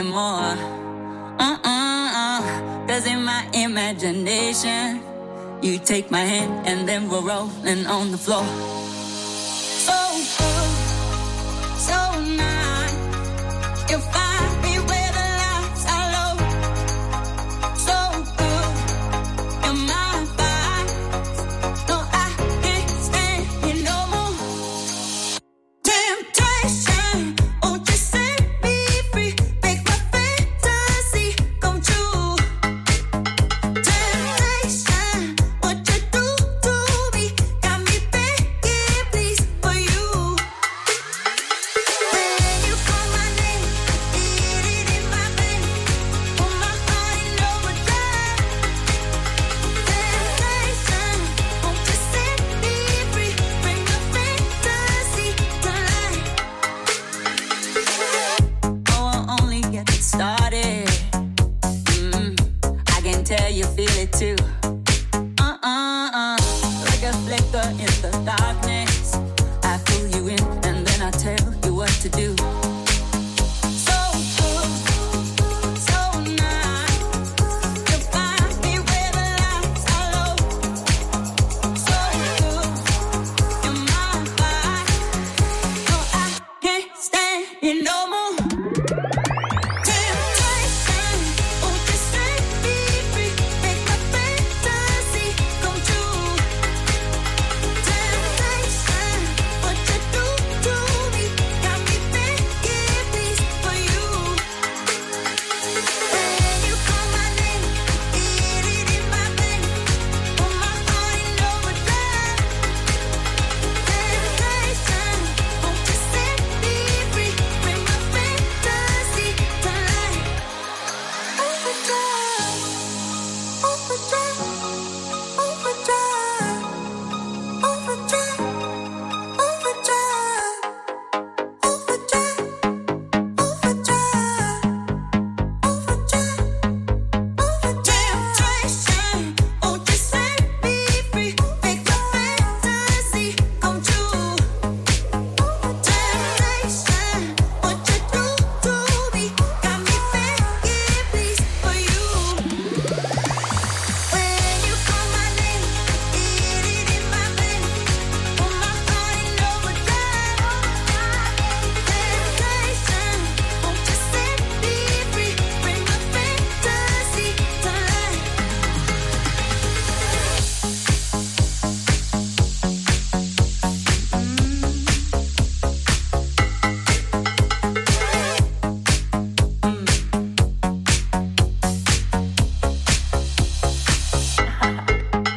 anymore. 0.02 0.56
Uh 1.38 1.58
uh 1.62 2.86
Cause 2.88 3.06
in 3.06 3.24
my 3.24 3.46
imagination, 3.54 5.00
you 5.62 5.78
take 5.78 6.10
my 6.10 6.20
hand 6.20 6.66
and 6.66 6.88
then 6.88 7.08
we're 7.08 7.20
rolling 7.20 7.86
on 7.86 8.10
the 8.10 8.18
floor. 8.18 8.44